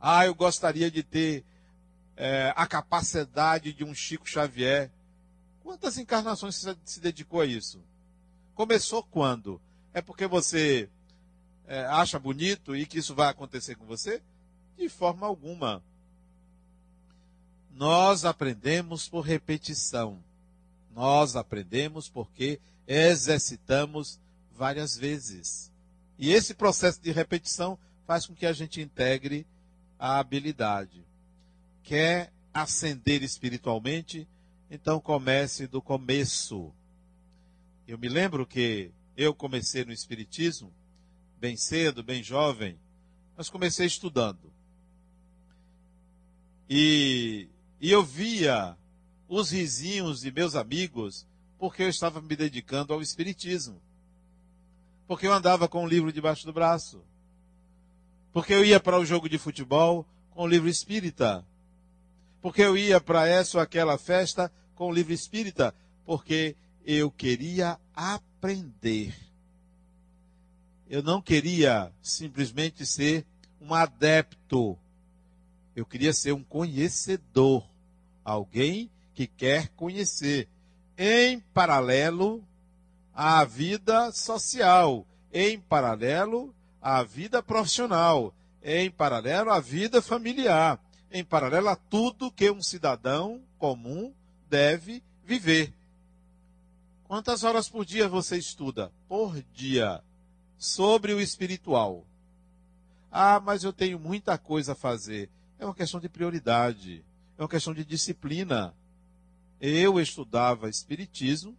Ah, 0.00 0.26
eu 0.26 0.34
gostaria 0.34 0.90
de 0.90 1.02
ter 1.02 1.44
é, 2.16 2.52
a 2.56 2.66
capacidade 2.66 3.72
de 3.72 3.84
um 3.84 3.94
Chico 3.94 4.28
Xavier. 4.28 4.90
Quantas 5.62 5.98
encarnações 5.98 6.56
você 6.56 6.76
se 6.84 7.00
dedicou 7.00 7.40
a 7.40 7.46
isso? 7.46 7.82
Começou 8.54 9.02
quando? 9.02 9.60
É 9.92 10.00
porque 10.00 10.26
você 10.26 10.88
é, 11.66 11.84
acha 11.86 12.18
bonito 12.18 12.76
e 12.76 12.86
que 12.86 12.98
isso 12.98 13.14
vai 13.14 13.28
acontecer 13.28 13.74
com 13.74 13.84
você? 13.84 14.22
De 14.76 14.88
forma 14.88 15.26
alguma. 15.26 15.82
Nós 17.70 18.24
aprendemos 18.24 19.08
por 19.08 19.22
repetição. 19.22 20.22
Nós 20.94 21.34
aprendemos 21.34 22.08
porque 22.08 22.60
exercitamos 22.86 24.20
várias 24.52 24.96
vezes. 24.96 25.72
E 26.18 26.32
esse 26.32 26.54
processo 26.54 27.00
de 27.00 27.10
repetição 27.10 27.78
faz 28.06 28.26
com 28.26 28.34
que 28.34 28.46
a 28.46 28.52
gente 28.52 28.80
integre 28.80 29.46
a 29.98 30.18
habilidade. 30.18 31.04
Quer 31.84 32.32
ascender 32.52 33.22
espiritualmente? 33.22 34.26
Então 34.70 34.98
comece 34.98 35.66
do 35.66 35.82
começo. 35.82 36.72
Eu 37.86 37.98
me 37.98 38.08
lembro 38.08 38.46
que 38.46 38.90
eu 39.14 39.34
comecei 39.34 39.84
no 39.84 39.92
Espiritismo, 39.92 40.72
bem 41.38 41.56
cedo, 41.56 42.02
bem 42.02 42.22
jovem, 42.22 42.78
mas 43.36 43.50
comecei 43.50 43.86
estudando. 43.86 44.50
E, 46.68 47.48
e 47.78 47.90
eu 47.90 48.02
via 48.02 48.76
os 49.28 49.50
risinhos 49.50 50.22
de 50.22 50.32
meus 50.32 50.54
amigos 50.54 51.26
porque 51.58 51.82
eu 51.82 51.88
estava 51.90 52.22
me 52.22 52.34
dedicando 52.34 52.94
ao 52.94 53.02
Espiritismo. 53.02 53.78
Porque 55.06 55.26
eu 55.26 55.32
andava 55.34 55.68
com 55.68 55.84
o 55.84 55.88
livro 55.88 56.10
debaixo 56.10 56.46
do 56.46 56.52
braço. 56.52 57.04
Porque 58.32 58.54
eu 58.54 58.64
ia 58.64 58.80
para 58.80 58.98
o 58.98 59.04
jogo 59.04 59.28
de 59.28 59.36
futebol 59.36 60.06
com 60.30 60.44
o 60.44 60.46
livro 60.46 60.68
espírita. 60.68 61.44
Porque 62.44 62.60
eu 62.60 62.76
ia 62.76 63.00
para 63.00 63.26
essa 63.26 63.56
ou 63.56 63.62
aquela 63.62 63.96
festa 63.96 64.52
com 64.74 64.90
o 64.90 64.92
livro 64.92 65.14
espírita. 65.14 65.74
Porque 66.04 66.54
eu 66.84 67.10
queria 67.10 67.78
aprender. 67.96 69.14
Eu 70.86 71.02
não 71.02 71.22
queria 71.22 71.90
simplesmente 72.02 72.84
ser 72.84 73.24
um 73.58 73.72
adepto. 73.72 74.78
Eu 75.74 75.86
queria 75.86 76.12
ser 76.12 76.32
um 76.32 76.44
conhecedor. 76.44 77.64
Alguém 78.22 78.90
que 79.14 79.26
quer 79.26 79.68
conhecer. 79.68 80.46
Em 80.98 81.40
paralelo 81.40 82.44
à 83.14 83.42
vida 83.46 84.12
social. 84.12 85.06
Em 85.32 85.58
paralelo 85.58 86.54
à 86.78 87.02
vida 87.02 87.42
profissional. 87.42 88.34
Em 88.62 88.90
paralelo 88.90 89.50
à 89.50 89.60
vida 89.60 90.02
familiar. 90.02 90.78
Em 91.14 91.22
paralelo 91.22 91.68
a 91.68 91.76
tudo 91.76 92.32
que 92.32 92.50
um 92.50 92.60
cidadão 92.60 93.40
comum 93.56 94.12
deve 94.50 95.00
viver. 95.24 95.72
Quantas 97.04 97.44
horas 97.44 97.68
por 97.68 97.84
dia 97.84 98.08
você 98.08 98.36
estuda? 98.36 98.90
Por 99.08 99.40
dia. 99.54 100.02
Sobre 100.58 101.14
o 101.14 101.20
espiritual. 101.20 102.04
Ah, 103.12 103.38
mas 103.38 103.62
eu 103.62 103.72
tenho 103.72 103.96
muita 103.96 104.36
coisa 104.36 104.72
a 104.72 104.74
fazer. 104.74 105.30
É 105.56 105.64
uma 105.64 105.72
questão 105.72 106.00
de 106.00 106.08
prioridade. 106.08 107.04
É 107.38 107.42
uma 107.42 107.48
questão 107.48 107.72
de 107.72 107.84
disciplina. 107.84 108.74
Eu 109.60 110.00
estudava 110.00 110.68
espiritismo. 110.68 111.56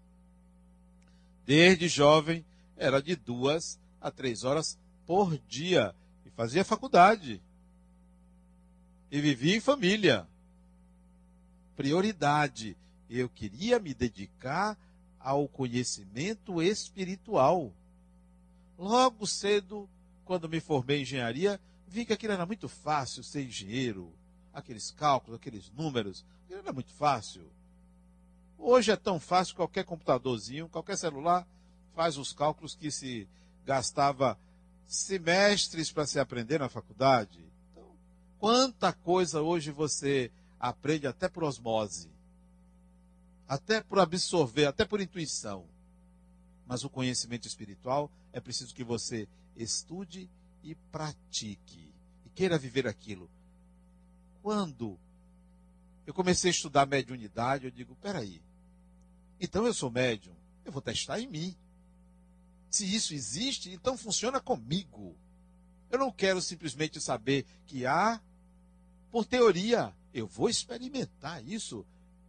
Desde 1.46 1.88
jovem, 1.88 2.44
era 2.76 3.02
de 3.02 3.16
duas 3.16 3.80
a 4.02 4.12
três 4.12 4.44
horas 4.44 4.78
por 5.08 5.38
dia. 5.48 5.96
E 6.26 6.30
fazia 6.32 6.66
faculdade. 6.66 7.42
E 9.16 9.22
vivia 9.22 9.56
em 9.56 9.62
família. 9.62 10.28
Prioridade. 11.78 12.76
Eu 13.10 13.30
queria 13.30 13.80
me 13.80 13.94
dedicar 13.94 14.78
ao 15.18 15.48
conhecimento 15.48 16.62
espiritual. 16.62 17.72
Logo 18.78 19.26
cedo, 19.26 19.88
quando 20.26 20.50
me 20.50 20.60
formei 20.60 21.00
em 21.00 21.02
engenharia, 21.04 21.62
vi 21.88 22.04
que 22.04 22.12
aquilo 22.12 22.34
era 22.34 22.46
muito 22.46 22.68
fácil 22.68 23.24
ser 23.24 23.46
engenheiro. 23.46 24.12
Aqueles 24.54 24.92
cálculos, 24.92 25.40
aqueles 25.40 25.72
números, 25.72 26.26
aquilo 26.44 26.60
era 26.60 26.74
muito 26.74 26.92
fácil. 26.92 27.50
Hoje 28.58 28.92
é 28.92 28.98
tão 28.98 29.18
fácil, 29.18 29.56
qualquer 29.56 29.86
computadorzinho, 29.86 30.68
qualquer 30.68 30.98
celular 30.98 31.48
faz 31.96 32.18
os 32.18 32.34
cálculos 32.34 32.76
que 32.76 32.92
se 32.92 33.30
gastava 33.66 34.38
semestres 34.86 35.90
para 35.90 36.06
se 36.06 36.20
aprender 36.20 36.60
na 36.60 36.68
faculdade. 36.68 37.45
Quanta 38.40 38.94
coisa 38.94 39.42
hoje 39.42 39.72
você 39.72 40.32
aprende 40.60 41.08
até 41.08 41.28
por 41.28 41.44
osmose 41.44 42.16
até 43.48 43.82
por 43.82 44.00
absorver, 44.00 44.66
até 44.66 44.86
por 44.86 45.00
intuição. 45.00 45.66
Mas 46.68 46.84
o 46.84 46.90
conhecimento 46.90 47.48
espiritual 47.48 48.12
é 48.34 48.40
preciso 48.40 48.74
que 48.74 48.84
você 48.84 49.28
estude 49.56 50.30
e 50.64 50.76
pratique 50.92 51.94
e 52.26 52.30
queira 52.32 52.58
viver 52.58 52.88
aquilo. 52.88 53.30
Quando 54.42 54.98
eu 56.08 56.14
comecei 56.14 56.50
a 56.50 56.54
estudar 56.54 56.88
mediunidade, 56.88 57.66
eu 57.66 57.72
digo: 57.72 57.96
peraí, 57.96 58.42
então 59.40 59.66
eu 59.66 59.74
sou 59.74 59.92
médium, 59.92 60.34
eu 60.64 60.72
vou 60.72 60.82
testar 60.82 61.20
em 61.20 61.28
mim. 61.28 61.56
Se 62.70 62.94
isso 62.94 63.14
existe, 63.14 63.72
então 63.72 63.96
funciona 63.96 64.42
comigo. 64.42 65.16
Eu 65.96 66.00
não 66.00 66.12
quero 66.12 66.42
simplesmente 66.42 67.02
saber 67.02 67.46
que 67.66 67.86
há, 67.86 68.22
por 69.12 69.26
teoria, 69.26 69.94
eu 70.14 70.28
vou 70.28 70.50
experimentar 70.50 71.44
isso 71.46 71.86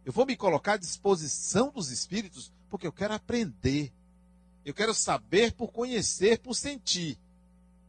eu 0.07 0.13
vou 0.13 0.25
me 0.25 0.37
colocar 0.37 0.75
à 0.75 0.77
disposição 0.77 1.69
dos 1.69 1.91
espíritos 1.91 2.49
porque 2.69 2.87
eu 2.87 2.93
quero 2.93 3.13
aprender. 3.13 3.91
Eu 4.63 4.73
quero 4.73 4.93
saber 4.93 5.51
por 5.51 5.69
conhecer, 5.69 6.39
por 6.39 6.55
sentir. 6.55 7.19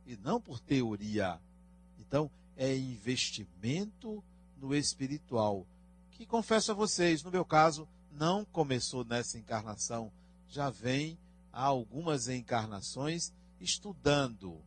E 0.05 0.17
não 0.17 0.41
por 0.41 0.59
teoria. 0.59 1.38
Então, 2.01 2.29
é 2.57 2.77
investimento 2.77 4.21
no 4.61 4.75
espiritual. 4.75 5.64
Que 6.11 6.27
confesso 6.27 6.73
a 6.73 6.75
vocês, 6.75 7.23
no 7.23 7.31
meu 7.31 7.45
caso, 7.45 7.87
não 8.11 8.45
começou 8.45 9.05
nessa 9.05 9.38
encarnação. 9.38 10.11
Já 10.49 10.71
vem 10.71 11.17
há 11.53 11.62
algumas 11.62 12.27
encarnações 12.27 13.33
estudando. 13.61 14.61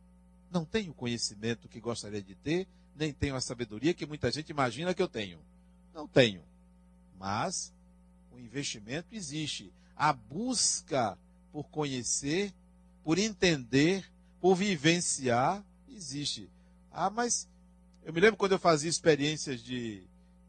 Não 0.52 0.64
tenho 0.64 0.92
o 0.92 0.94
conhecimento 0.94 1.68
que 1.68 1.80
gostaria 1.80 2.22
de 2.22 2.34
ter, 2.34 2.68
nem 2.94 3.12
tenho 3.12 3.34
a 3.34 3.40
sabedoria 3.40 3.94
que 3.94 4.04
muita 4.04 4.30
gente 4.30 4.50
imagina 4.50 4.92
que 4.92 5.02
eu 5.02 5.08
tenho. 5.08 5.38
Não 5.94 6.06
tenho. 6.06 6.42
Mas 7.18 7.72
o 8.30 8.38
investimento 8.38 9.08
existe. 9.12 9.72
A 9.96 10.12
busca 10.12 11.18
por 11.50 11.64
conhecer, 11.70 12.52
por 13.02 13.18
entender, 13.18 14.10
por 14.40 14.54
vivenciar, 14.54 15.64
existe. 15.88 16.50
Ah, 16.90 17.08
mas 17.08 17.48
eu 18.04 18.12
me 18.12 18.20
lembro 18.20 18.36
quando 18.36 18.52
eu 18.52 18.58
fazia 18.58 18.90
experiências 18.90 19.62
de 19.62 20.02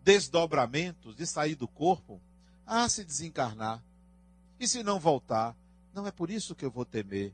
desdobramentos, 0.03 1.15
de 1.15 1.25
sair 1.25 1.55
do 1.55 1.67
corpo. 1.67 2.19
Ah, 2.65 2.89
se 2.89 3.05
desencarnar. 3.05 3.81
E 4.59 4.67
se 4.67 4.83
não 4.83 4.99
voltar? 4.99 5.55
Não 5.93 6.05
é 6.05 6.11
por 6.11 6.29
isso 6.29 6.55
que 6.55 6.65
eu 6.65 6.71
vou 6.71 6.83
temer. 6.83 7.33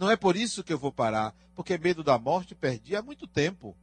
Não 0.00 0.10
é 0.10 0.16
por 0.16 0.34
isso 0.34 0.64
que 0.64 0.72
eu 0.72 0.78
vou 0.78 0.90
parar. 0.90 1.34
Porque 1.54 1.76
medo 1.76 2.02
da 2.02 2.18
morte 2.18 2.54
perdi 2.54 2.96
há 2.96 3.02
muito 3.02 3.26
tempo. 3.26 3.76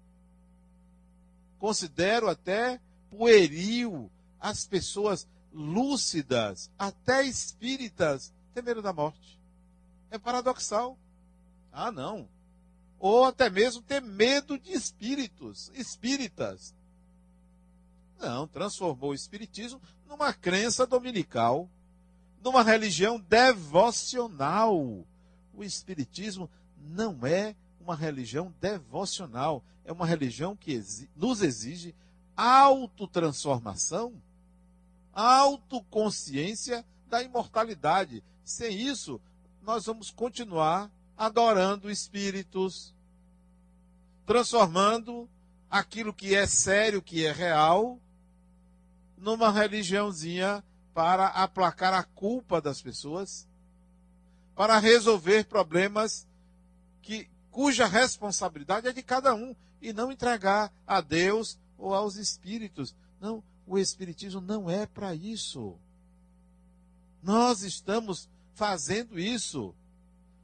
Considero 1.60 2.27
até 2.27 2.82
pueril 3.12 4.10
as 4.39 4.65
pessoas 4.65 5.27
lúcidas, 5.53 6.71
até 6.77 7.23
espíritas, 7.23 8.34
têm 8.51 8.63
medo 8.63 8.82
da 8.82 8.91
morte. 8.91 9.39
É 10.10 10.17
paradoxal. 10.17 10.97
Ah, 11.71 11.91
não. 11.91 12.27
Ou 12.99 13.25
até 13.25 13.47
mesmo 13.47 13.84
ter 13.84 14.01
medo 14.01 14.58
de 14.58 14.71
espíritos, 14.71 15.71
espíritas. 15.75 16.73
Não, 18.19 18.47
transformou 18.47 19.12
o 19.12 19.15
espiritismo 19.15 19.80
numa 20.10 20.34
crença 20.34 20.88
dominical, 20.88 21.69
numa 22.43 22.63
religião 22.63 23.19
devocional. 23.19 25.06
O 25.58 25.63
espiritismo 25.63 26.50
não 26.78 27.26
é 27.26 27.54
uma 27.82 27.96
religião 27.96 28.54
devocional, 28.62 29.62
é 29.84 29.91
uma 29.91 30.06
religião 30.06 30.56
que 30.56 30.82
nos 31.17 31.41
exige 31.41 31.93
autotransformação 32.38 34.13
autoconsciência 35.17 36.86
da 37.10 37.24
imortalidade. 37.24 38.24
Sem 38.43 38.80
isso, 38.80 39.20
nós 39.63 39.88
vamos 39.88 40.12
continuar 40.12 40.91
adorando 41.17 41.89
espíritos, 41.89 42.93
transformando 44.28 45.28
aquilo 45.72 46.13
que 46.13 46.36
é 46.36 46.46
sério, 46.46 47.02
que 47.02 47.26
é 47.26 47.32
real, 47.32 48.00
numa 49.17 49.52
religiãozinha 49.52 50.63
para 50.93 51.30
aplacar 51.30 51.96
a 51.96 52.04
culpa 52.04 52.62
das 52.62 52.80
pessoas, 52.80 53.48
para 54.58 54.80
resolver 54.80 55.46
problemas 55.46 56.26
que, 57.04 57.30
cuja 57.52 57.86
responsabilidade 57.86 58.88
é 58.88 58.91
de 58.91 59.04
cada 59.04 59.36
um 59.36 59.56
e 59.80 59.93
não 59.93 60.12
entregar 60.12 60.74
a 60.86 61.00
Deus 61.00 61.60
ou 61.78 61.93
aos 61.93 62.15
espíritos. 62.15 62.96
Não, 63.22 63.43
o 63.67 63.78
Espiritismo 63.78 64.41
não 64.41 64.67
é 64.67 64.88
para 64.88 65.13
isso. 65.13 65.76
Nós 67.22 67.62
estamos 67.62 68.28
fazendo 68.56 69.20
isso. 69.20 69.76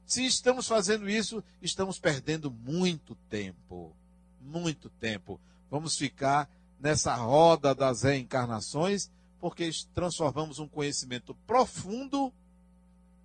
Se 0.06 0.24
estamos 0.24 0.68
fazendo 0.68 1.10
isso, 1.10 1.42
estamos 1.60 1.98
perdendo 1.98 2.52
muito 2.52 3.16
tempo. 3.28 3.92
Muito 4.40 4.88
tempo. 4.90 5.40
Vamos 5.68 5.96
ficar 5.96 6.48
nessa 6.78 7.16
roda 7.16 7.74
das 7.74 8.02
reencarnações, 8.02 9.10
porque 9.40 9.68
transformamos 9.92 10.60
um 10.60 10.68
conhecimento 10.68 11.34
profundo 11.48 12.32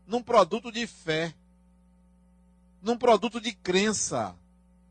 num 0.10 0.24
produto 0.24 0.72
de 0.72 0.88
fé, 0.88 1.36
num 2.82 2.98
produto 2.98 3.40
de 3.40 3.54
crença. 3.54 4.36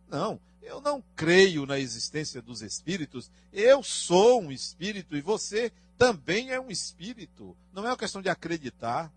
Não, 0.08 0.40
eu 0.62 0.80
não 0.80 1.02
creio 1.16 1.66
na 1.66 1.76
existência 1.76 2.40
dos 2.40 2.62
espíritos. 2.62 3.28
Eu 3.52 3.82
sou 3.82 4.40
um 4.40 4.52
espírito 4.52 5.16
e 5.16 5.20
você 5.20 5.72
também 5.98 6.50
é 6.52 6.60
um 6.60 6.70
espírito. 6.70 7.56
Não 7.72 7.84
é 7.84 7.90
uma 7.90 7.96
questão 7.96 8.22
de 8.22 8.28
acreditar. 8.28 9.12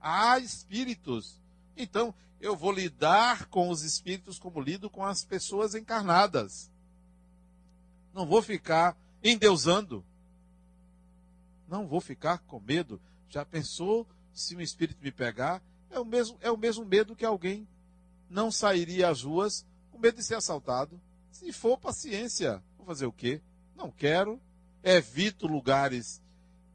Há 0.00 0.40
espíritos. 0.40 1.40
Então, 1.76 2.12
eu 2.40 2.56
vou 2.56 2.72
lidar 2.72 3.46
com 3.46 3.68
os 3.68 3.84
espíritos 3.84 4.40
como 4.40 4.60
lido 4.60 4.90
com 4.90 5.04
as 5.04 5.24
pessoas 5.24 5.72
encarnadas. 5.72 6.68
Não 8.12 8.26
vou 8.26 8.42
ficar 8.42 8.96
endeusando. 9.22 10.04
Não 11.68 11.86
vou 11.86 12.00
ficar 12.00 12.38
com 12.38 12.58
medo. 12.58 13.00
Já 13.28 13.44
pensou 13.44 14.04
se 14.40 14.56
um 14.56 14.60
espírito 14.60 15.02
me 15.02 15.10
pegar? 15.10 15.62
É 15.90 15.98
o 15.98 16.04
mesmo, 16.04 16.38
é 16.40 16.50
o 16.50 16.56
mesmo 16.56 16.84
medo 16.84 17.16
que 17.16 17.24
alguém 17.24 17.66
não 18.28 18.50
sairia 18.50 19.08
às 19.08 19.22
ruas 19.22 19.66
com 19.90 19.98
medo 19.98 20.16
de 20.16 20.24
ser 20.24 20.34
assaltado. 20.34 21.00
Se 21.30 21.52
for, 21.52 21.78
paciência. 21.78 22.62
Vou 22.76 22.86
fazer 22.86 23.06
o 23.06 23.12
quê? 23.12 23.40
Não 23.76 23.90
quero. 23.90 24.40
Evito 24.82 25.46
lugares 25.46 26.20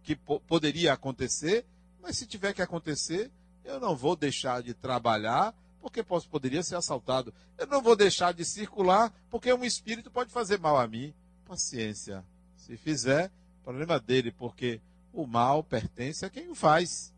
que 0.03 0.15
po 0.15 0.39
poderia 0.41 0.93
acontecer, 0.93 1.65
mas 2.01 2.17
se 2.17 2.25
tiver 2.25 2.53
que 2.53 2.61
acontecer, 2.61 3.31
eu 3.63 3.79
não 3.79 3.95
vou 3.95 4.15
deixar 4.15 4.61
de 4.61 4.73
trabalhar 4.73 5.55
porque 5.79 6.03
posso, 6.03 6.29
poderia 6.29 6.63
ser 6.63 6.75
assaltado. 6.75 7.33
Eu 7.57 7.67
não 7.67 7.81
vou 7.81 7.95
deixar 7.95 8.33
de 8.33 8.43
circular 8.45 9.13
porque 9.29 9.53
um 9.53 9.63
espírito 9.63 10.09
pode 10.09 10.31
fazer 10.31 10.59
mal 10.59 10.77
a 10.77 10.87
mim. 10.87 11.13
Paciência. 11.45 12.23
Se 12.55 12.77
fizer, 12.77 13.31
problema 13.63 13.99
dele, 13.99 14.31
porque 14.31 14.81
o 15.11 15.27
mal 15.27 15.63
pertence 15.63 16.25
a 16.25 16.29
quem 16.29 16.49
o 16.49 16.55
faz 16.55 17.12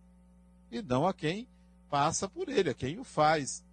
e 0.71 0.81
não 0.81 1.07
a 1.07 1.13
quem 1.13 1.47
passa 1.89 2.27
por 2.27 2.49
ele, 2.49 2.69
a 2.69 2.73
quem 2.73 2.99
o 2.99 3.03
faz. 3.03 3.63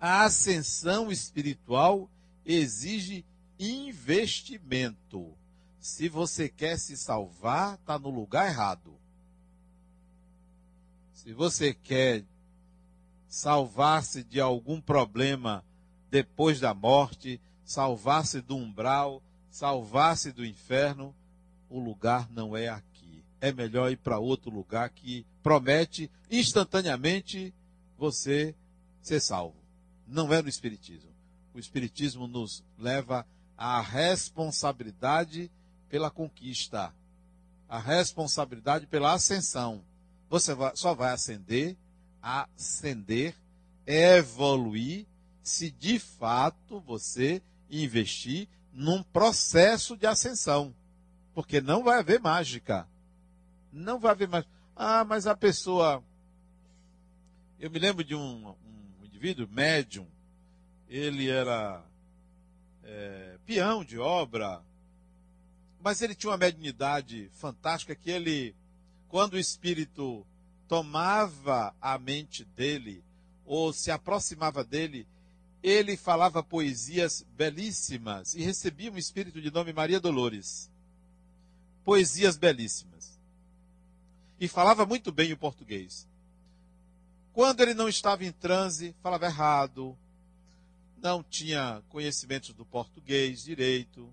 A 0.00 0.24
ascensão 0.24 1.10
espiritual 1.10 2.10
exige 2.44 3.24
investimento. 3.58 5.32
Se 5.80 6.08
você 6.08 6.48
quer 6.48 6.78
se 6.78 6.96
salvar, 6.96 7.74
está 7.74 7.98
no 7.98 8.10
lugar 8.10 8.46
errado. 8.46 8.94
Se 11.12 11.32
você 11.32 11.72
quer 11.72 12.24
salvar-se 13.28 14.22
de 14.22 14.40
algum 14.40 14.80
problema 14.80 15.64
depois 16.10 16.60
da 16.60 16.74
morte, 16.74 17.40
salvar-se 17.64 18.40
do 18.40 18.56
umbral, 18.56 19.22
salvar-se 19.50 20.32
do 20.32 20.44
inferno, 20.44 21.14
o 21.68 21.78
lugar 21.78 22.30
não 22.30 22.56
é 22.56 22.68
aqui. 22.68 23.24
É 23.40 23.52
melhor 23.52 23.90
ir 23.90 23.96
para 23.96 24.18
outro 24.18 24.50
lugar 24.50 24.88
que 24.90 25.26
promete 25.44 26.10
instantaneamente 26.28 27.54
você 27.96 28.52
ser 29.00 29.20
salvo 29.20 29.64
não 30.06 30.32
é 30.32 30.42
no 30.42 30.48
Espiritismo. 30.48 31.10
O 31.52 31.58
Espiritismo 31.58 32.26
nos 32.26 32.64
leva 32.78 33.26
à 33.56 33.80
responsabilidade 33.80 35.50
pela 35.88 36.10
conquista, 36.10 36.92
à 37.68 37.78
responsabilidade 37.78 38.86
pela 38.86 39.12
ascensão. 39.12 39.82
Você 40.28 40.52
só 40.74 40.94
vai 40.94 41.12
ascender, 41.12 41.76
ascender, 42.20 43.34
evoluir, 43.86 45.06
se 45.42 45.70
de 45.70 45.98
fato 45.98 46.80
você 46.80 47.42
investir 47.70 48.48
num 48.72 49.02
processo 49.02 49.96
de 49.96 50.06
ascensão. 50.06 50.74
Porque 51.34 51.60
não 51.60 51.82
vai 51.82 51.98
haver 51.98 52.20
mágica. 52.20 52.88
Não 53.72 53.98
vai 53.98 54.12
haver 54.12 54.28
mágica. 54.28 54.53
Ah, 54.76 55.04
mas 55.04 55.26
a 55.26 55.36
pessoa. 55.36 56.02
Eu 57.58 57.70
me 57.70 57.78
lembro 57.78 58.04
de 58.04 58.14
um, 58.14 58.54
indivíduo, 59.02 59.48
médium, 59.48 60.06
ele 60.88 61.30
era 61.30 61.82
é, 62.82 63.38
peão 63.46 63.84
de 63.84 63.98
obra, 63.98 64.62
mas 65.80 66.02
ele 66.02 66.14
tinha 66.14 66.30
uma 66.30 66.36
mediunidade 66.36 67.30
fantástica 67.32 67.94
que 67.94 68.10
ele, 68.10 68.54
quando 69.08 69.34
o 69.34 69.38
espírito 69.38 70.26
tomava 70.68 71.74
a 71.80 71.98
mente 71.98 72.44
dele 72.44 73.02
ou 73.46 73.72
se 73.72 73.90
aproximava 73.90 74.64
dele, 74.64 75.06
ele 75.62 75.96
falava 75.96 76.42
poesias 76.42 77.24
belíssimas 77.34 78.34
e 78.34 78.42
recebia 78.42 78.92
um 78.92 78.98
espírito 78.98 79.40
de 79.40 79.50
nome 79.50 79.72
Maria 79.72 80.00
Dolores. 80.00 80.70
Poesias 81.82 82.36
belíssimas. 82.36 82.93
E 84.40 84.48
falava 84.48 84.84
muito 84.84 85.12
bem 85.12 85.32
o 85.32 85.36
português. 85.36 86.06
Quando 87.32 87.60
ele 87.60 87.74
não 87.74 87.88
estava 87.88 88.24
em 88.24 88.32
transe, 88.32 88.94
falava 89.02 89.26
errado, 89.26 89.96
não 90.98 91.22
tinha 91.22 91.82
conhecimentos 91.88 92.54
do 92.54 92.64
português 92.64 93.42
direito. 93.42 94.08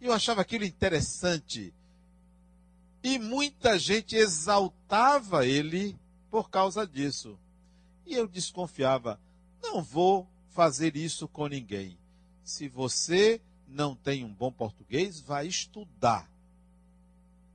E 0.00 0.06
eu 0.06 0.12
achava 0.12 0.40
aquilo 0.40 0.64
interessante. 0.64 1.72
E 3.02 3.18
muita 3.18 3.78
gente 3.78 4.16
exaltava 4.16 5.46
ele 5.46 5.96
por 6.30 6.50
causa 6.50 6.86
disso. 6.86 7.38
E 8.04 8.14
eu 8.14 8.26
desconfiava: 8.26 9.18
não 9.62 9.82
vou 9.82 10.28
fazer 10.50 10.96
isso 10.96 11.28
com 11.28 11.46
ninguém. 11.46 11.96
Se 12.44 12.68
você 12.68 13.40
não 13.66 13.94
tem 13.94 14.24
um 14.24 14.32
bom 14.32 14.50
português, 14.50 15.20
vá 15.20 15.44
estudar. 15.44 16.28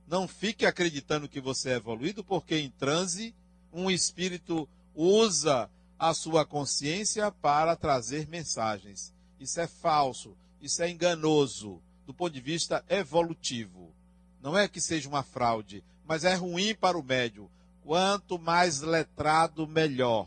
Não 0.08 0.26
fique 0.26 0.64
acreditando 0.64 1.28
que 1.28 1.40
você 1.40 1.70
é 1.70 1.76
evoluído, 1.76 2.24
porque 2.24 2.56
em 2.56 2.70
transe 2.70 3.34
um 3.70 3.90
espírito 3.90 4.66
usa 4.94 5.68
a 5.98 6.14
sua 6.14 6.46
consciência 6.46 7.30
para 7.30 7.76
trazer 7.76 8.26
mensagens. 8.26 9.12
Isso 9.38 9.60
é 9.60 9.66
falso, 9.66 10.34
isso 10.62 10.82
é 10.82 10.88
enganoso 10.90 11.82
do 12.06 12.14
ponto 12.14 12.32
de 12.32 12.40
vista 12.40 12.82
evolutivo. 12.88 13.92
Não 14.40 14.56
é 14.56 14.66
que 14.66 14.80
seja 14.80 15.08
uma 15.08 15.22
fraude, 15.22 15.84
mas 16.06 16.24
é 16.24 16.34
ruim 16.34 16.74
para 16.74 16.96
o 16.96 17.02
médium. 17.02 17.46
Quanto 17.84 18.38
mais 18.38 18.80
letrado, 18.80 19.66
melhor. 19.66 20.26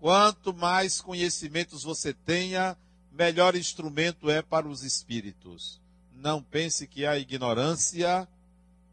Quanto 0.00 0.52
mais 0.52 1.00
conhecimentos 1.00 1.82
você 1.82 2.12
tenha, 2.12 2.76
melhor 3.10 3.56
instrumento 3.56 4.28
é 4.28 4.42
para 4.42 4.68
os 4.68 4.82
espíritos. 4.82 5.80
Não 6.14 6.42
pense 6.42 6.86
que 6.86 7.06
a 7.06 7.18
ignorância 7.18 8.28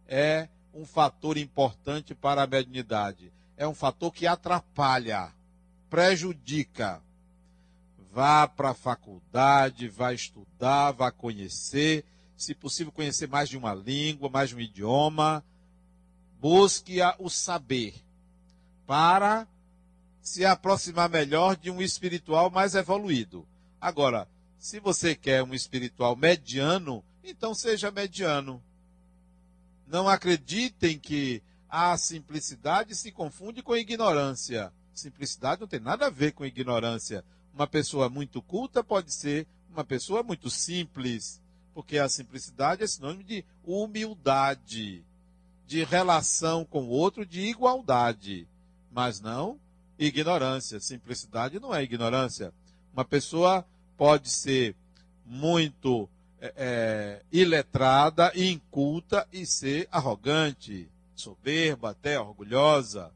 é 0.08 0.48
um 0.74 0.86
fator 0.86 1.38
importante 1.38 2.16
para 2.16 2.44
a 2.44 2.48
mediunidade. 2.48 3.32
É 3.56 3.68
um 3.68 3.74
fator 3.74 4.14
que 4.14 4.28
atrapalha, 4.28 5.34
prejudica. 5.90 7.02
Vá 8.12 8.48
para 8.48 8.70
a 8.70 8.76
faculdade, 8.76 9.88
vá 9.88 10.14
estudar, 10.14 10.92
vá 10.92 11.12
conhecer, 11.12 12.06
se 12.36 12.54
possível 12.56 12.92
conhecer 12.92 13.28
mais 13.28 13.50
de 13.50 13.58
uma 13.58 13.74
língua, 13.74 14.30
mais 14.30 14.50
de 14.50 14.56
um 14.56 14.60
idioma. 14.60 15.44
Busque 16.40 17.00
o 17.20 17.30
saber 17.30 17.96
para 18.86 19.48
se 20.22 20.46
aproximar 20.46 21.10
melhor 21.10 21.56
de 21.56 21.72
um 21.72 21.82
espiritual 21.82 22.50
mais 22.50 22.76
evoluído. 22.76 23.48
Agora, 23.80 24.28
se 24.58 24.80
você 24.80 25.16
quer 25.16 25.44
um 25.44 25.54
espiritual 25.54 26.16
mediano, 26.16 27.04
então 27.24 27.54
seja 27.54 27.92
mediano. 27.92 28.62
Não 29.88 30.10
acreditem 30.10 31.00
que 31.00 31.42
a 31.70 31.98
simplicidade 31.98 32.94
se 32.96 33.12
confunde 33.12 33.64
com 33.64 33.76
ignorância. 33.76 34.72
Simplicidade 34.94 35.62
não 35.62 35.68
tem 35.68 35.80
nada 35.80 36.08
a 36.08 36.10
ver 36.10 36.34
com 36.34 36.46
ignorância. 36.46 37.24
Uma 37.54 37.66
pessoa 37.66 38.10
muito 38.10 38.42
culta 38.42 38.84
pode 38.84 39.14
ser 39.14 39.48
uma 39.72 39.84
pessoa 39.84 40.24
muito 40.24 40.50
simples, 40.50 41.42
porque 41.74 41.98
a 41.98 42.10
simplicidade 42.10 42.84
é 42.84 42.88
sinônimo 42.88 43.24
de 43.24 43.46
humildade, 43.64 45.04
de 45.66 45.84
relação 45.84 46.66
com 46.66 46.86
o 46.86 46.90
outro, 46.90 47.26
de 47.26 47.42
igualdade, 47.42 48.48
mas 48.92 49.22
não 49.22 49.60
ignorância. 50.00 50.80
Simplicidade 50.80 51.60
não 51.60 51.74
é 51.74 51.84
ignorância. 51.84 52.54
Uma 52.94 53.06
pessoa 53.06 53.66
pode 53.96 54.30
ser 54.30 54.76
muito 55.26 56.10
é, 56.40 56.54
é, 56.56 57.22
iletrada, 57.32 58.32
inculta 58.36 59.28
e 59.34 59.46
ser 59.46 59.88
arrogante, 59.92 60.90
soberba, 61.16 61.92
até 61.92 62.20
orgulhosa. 62.20 63.12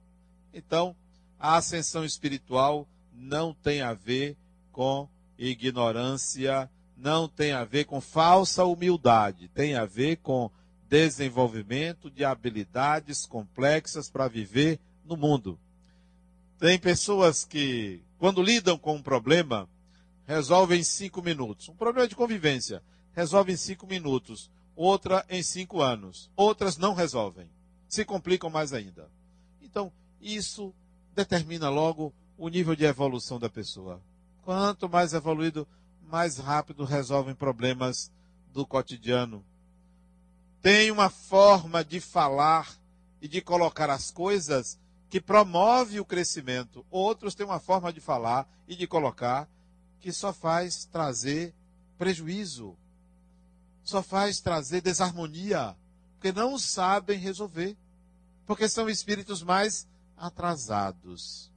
Então, 0.53 0.95
a 1.39 1.57
ascensão 1.57 2.03
espiritual 2.03 2.87
não 3.13 3.53
tem 3.53 3.81
a 3.81 3.93
ver 3.93 4.35
com 4.71 5.07
ignorância, 5.37 6.69
não 6.97 7.27
tem 7.27 7.51
a 7.51 7.63
ver 7.63 7.85
com 7.85 8.01
falsa 8.01 8.63
humildade, 8.65 9.47
tem 9.49 9.75
a 9.75 9.85
ver 9.85 10.17
com 10.17 10.49
desenvolvimento 10.89 12.09
de 12.09 12.25
habilidades 12.25 13.25
complexas 13.25 14.09
para 14.09 14.27
viver 14.27 14.79
no 15.05 15.15
mundo. 15.15 15.59
Tem 16.59 16.77
pessoas 16.77 17.45
que, 17.45 18.03
quando 18.17 18.41
lidam 18.41 18.77
com 18.77 18.95
um 18.95 19.01
problema, 19.01 19.69
resolvem 20.27 20.79
em 20.81 20.83
cinco 20.83 21.21
minutos. 21.21 21.69
Um 21.69 21.75
problema 21.75 22.07
de 22.07 22.15
convivência 22.15 22.83
resolve 23.13 23.53
em 23.53 23.57
cinco 23.57 23.87
minutos, 23.87 24.49
outra 24.75 25.25
em 25.29 25.43
cinco 25.43 25.81
anos. 25.81 26.29
Outras 26.35 26.77
não 26.77 26.93
resolvem, 26.93 27.49
se 27.87 28.05
complicam 28.05 28.49
mais 28.49 28.73
ainda. 28.73 29.09
Então, 29.61 29.91
isso 30.21 30.73
determina 31.15 31.69
logo 31.69 32.13
o 32.37 32.49
nível 32.49 32.75
de 32.75 32.85
evolução 32.85 33.39
da 33.39 33.49
pessoa. 33.49 34.01
Quanto 34.43 34.89
mais 34.89 35.13
evoluído, 35.13 35.67
mais 36.01 36.37
rápido 36.37 36.83
resolvem 36.83 37.35
problemas 37.35 38.11
do 38.51 38.65
cotidiano. 38.65 39.45
Tem 40.61 40.91
uma 40.91 41.09
forma 41.09 41.83
de 41.83 41.99
falar 41.99 42.77
e 43.21 43.27
de 43.27 43.41
colocar 43.41 43.89
as 43.89 44.11
coisas 44.11 44.79
que 45.09 45.21
promove 45.21 45.99
o 45.99 46.05
crescimento. 46.05 46.85
Outros 46.89 47.35
têm 47.35 47.45
uma 47.45 47.59
forma 47.59 47.91
de 47.91 47.99
falar 47.99 48.47
e 48.67 48.75
de 48.75 48.87
colocar 48.87 49.47
que 49.99 50.11
só 50.11 50.33
faz 50.33 50.85
trazer 50.85 51.53
prejuízo, 51.97 52.75
só 53.83 54.01
faz 54.01 54.39
trazer 54.39 54.81
desarmonia, 54.81 55.75
porque 56.15 56.31
não 56.31 56.57
sabem 56.57 57.17
resolver, 57.17 57.77
porque 58.45 58.67
são 58.69 58.89
espíritos 58.89 59.41
mais 59.41 59.87
atrasados. 60.17 61.51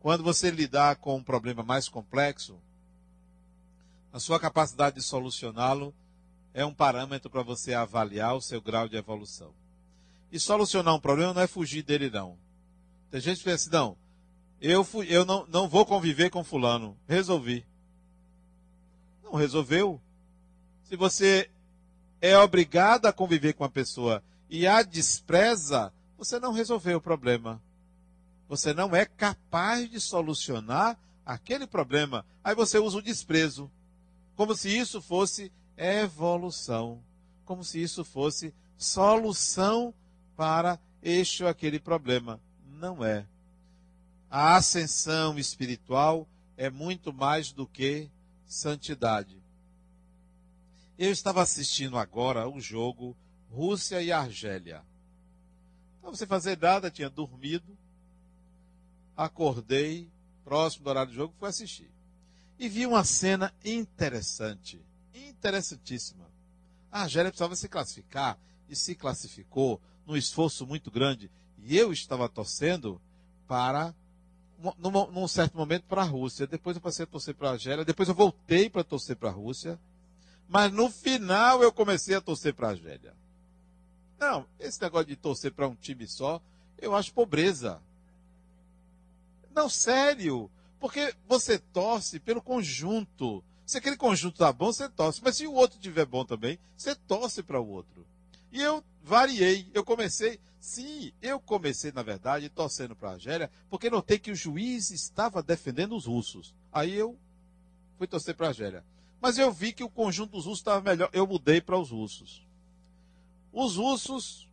Quando 0.00 0.22
você 0.22 0.50
lidar 0.50 0.96
com 0.96 1.16
um 1.16 1.22
problema 1.22 1.62
mais 1.62 1.88
complexo, 1.88 2.60
a 4.12 4.20
sua 4.20 4.38
capacidade 4.38 4.96
de 4.96 5.02
solucioná-lo 5.02 5.94
é 6.54 6.64
um 6.64 6.72
parâmetro 6.72 7.28
para 7.28 7.42
você 7.42 7.74
avaliar 7.74 8.34
o 8.34 8.40
seu 8.40 8.60
grau 8.60 8.88
de 8.88 8.96
evolução. 8.96 9.52
E 10.30 10.38
solucionar 10.38 10.94
um 10.94 11.00
problema 11.00 11.34
não 11.34 11.42
é 11.42 11.46
fugir 11.46 11.82
dele, 11.82 12.10
não. 12.10 12.38
Tem 13.10 13.20
gente 13.20 13.38
que 13.38 13.44
pensa 13.44 13.68
assim, 13.68 13.70
não, 13.70 13.96
eu, 14.60 14.82
fui, 14.82 15.06
eu 15.08 15.24
não, 15.24 15.46
não 15.46 15.68
vou 15.68 15.86
conviver 15.86 16.30
com 16.30 16.42
fulano. 16.42 16.98
Resolvi. 17.06 17.64
Não 19.22 19.34
resolveu. 19.34 20.00
Se 20.88 20.96
você 20.96 21.50
é 22.18 22.38
obrigado 22.38 23.04
a 23.04 23.12
conviver 23.12 23.52
com 23.52 23.62
uma 23.62 23.68
pessoa 23.68 24.22
e 24.48 24.66
a 24.66 24.82
despreza, 24.82 25.92
você 26.16 26.40
não 26.40 26.50
resolveu 26.50 26.96
o 26.96 27.00
problema. 27.00 27.60
Você 28.48 28.72
não 28.72 28.96
é 28.96 29.04
capaz 29.04 29.90
de 29.90 30.00
solucionar 30.00 30.98
aquele 31.26 31.66
problema. 31.66 32.24
Aí 32.42 32.54
você 32.54 32.78
usa 32.78 32.96
o 32.96 33.02
desprezo. 33.02 33.70
Como 34.34 34.56
se 34.56 34.74
isso 34.74 35.02
fosse 35.02 35.52
evolução. 35.76 37.02
Como 37.44 37.62
se 37.62 37.82
isso 37.82 38.02
fosse 38.02 38.54
solução 38.78 39.92
para 40.34 40.78
este 41.02 41.42
ou 41.42 41.50
aquele 41.50 41.78
problema. 41.78 42.40
Não 42.66 43.04
é. 43.04 43.26
A 44.30 44.56
ascensão 44.56 45.38
espiritual 45.38 46.26
é 46.56 46.70
muito 46.70 47.12
mais 47.12 47.52
do 47.52 47.66
que 47.66 48.08
santidade. 48.46 49.37
Eu 50.98 51.12
estava 51.12 51.40
assistindo 51.40 51.96
agora 51.96 52.48
o 52.48 52.60
jogo 52.60 53.16
Rússia 53.52 54.02
e 54.02 54.10
Argélia. 54.10 54.82
Não 56.02 56.10
você 56.10 56.26
fazer 56.26 56.58
nada, 56.58 56.90
tinha 56.90 57.08
dormido, 57.08 57.78
acordei, 59.16 60.10
próximo 60.44 60.82
do 60.82 60.90
horário 60.90 61.12
do 61.12 61.14
jogo, 61.14 61.34
fui 61.38 61.48
assistir. 61.48 61.88
E 62.58 62.68
vi 62.68 62.84
uma 62.84 63.04
cena 63.04 63.54
interessante, 63.64 64.84
interessantíssima. 65.14 66.28
A 66.90 67.02
Argélia 67.02 67.30
precisava 67.30 67.54
se 67.54 67.68
classificar 67.68 68.36
e 68.68 68.74
se 68.74 68.96
classificou 68.96 69.80
num 70.04 70.16
esforço 70.16 70.66
muito 70.66 70.90
grande. 70.90 71.30
E 71.62 71.76
eu 71.76 71.92
estava 71.92 72.28
torcendo 72.28 73.00
para, 73.46 73.94
num, 74.76 75.12
num 75.12 75.28
certo 75.28 75.56
momento, 75.56 75.84
para 75.84 76.02
a 76.02 76.06
Rússia. 76.06 76.44
Depois 76.44 76.76
eu 76.76 76.82
passei 76.82 77.04
a 77.04 77.06
torcer 77.06 77.36
para 77.36 77.50
a 77.50 77.52
Argélia. 77.52 77.84
Depois 77.84 78.08
eu 78.08 78.16
voltei 78.16 78.68
para 78.68 78.82
torcer 78.82 79.14
para 79.14 79.28
a 79.28 79.32
Rússia. 79.32 79.78
Mas 80.48 80.72
no 80.72 80.90
final 80.90 81.62
eu 81.62 81.70
comecei 81.70 82.14
a 82.14 82.20
torcer 82.20 82.54
para 82.54 82.68
a 82.68 82.70
Argélia. 82.70 83.14
Não, 84.18 84.46
esse 84.58 84.80
negócio 84.80 85.06
de 85.06 85.16
torcer 85.16 85.52
para 85.52 85.68
um 85.68 85.74
time 85.74 86.06
só, 86.06 86.40
eu 86.78 86.96
acho 86.96 87.12
pobreza. 87.12 87.80
Não, 89.54 89.68
sério. 89.68 90.50
Porque 90.80 91.14
você 91.26 91.58
torce 91.58 92.18
pelo 92.18 92.40
conjunto. 92.40 93.44
Se 93.66 93.78
aquele 93.78 93.96
conjunto 93.96 94.34
está 94.34 94.52
bom, 94.52 94.72
você 94.72 94.88
torce. 94.88 95.20
Mas 95.22 95.36
se 95.36 95.46
o 95.46 95.52
outro 95.52 95.76
estiver 95.76 96.06
bom 96.06 96.24
também, 96.24 96.58
você 96.76 96.94
torce 96.94 97.42
para 97.42 97.60
o 97.60 97.68
outro. 97.68 98.06
E 98.50 98.62
eu 98.62 98.82
variei. 99.02 99.68
Eu 99.74 99.84
comecei, 99.84 100.40
sim, 100.60 101.12
eu 101.20 101.38
comecei, 101.38 101.92
na 101.92 102.02
verdade, 102.02 102.48
torcendo 102.48 102.96
para 102.96 103.10
a 103.10 103.12
Argélia, 103.14 103.50
porque 103.68 103.90
notei 103.90 104.18
que 104.18 104.30
o 104.30 104.36
juiz 104.36 104.90
estava 104.90 105.42
defendendo 105.42 105.96
os 105.96 106.06
russos. 106.06 106.54
Aí 106.72 106.94
eu 106.94 107.16
fui 107.98 108.06
torcer 108.06 108.34
para 108.34 108.46
a 108.46 108.50
Argélia. 108.50 108.84
Mas 109.20 109.38
eu 109.38 109.52
vi 109.52 109.72
que 109.72 109.82
o 109.82 109.90
conjunto 109.90 110.32
dos 110.32 110.44
russos 110.44 110.60
estava 110.60 110.80
melhor. 110.80 111.10
Eu 111.12 111.26
mudei 111.26 111.60
para 111.60 111.78
os 111.78 111.90
russos. 111.90 112.46
Os 113.52 113.76
russos 113.76 114.48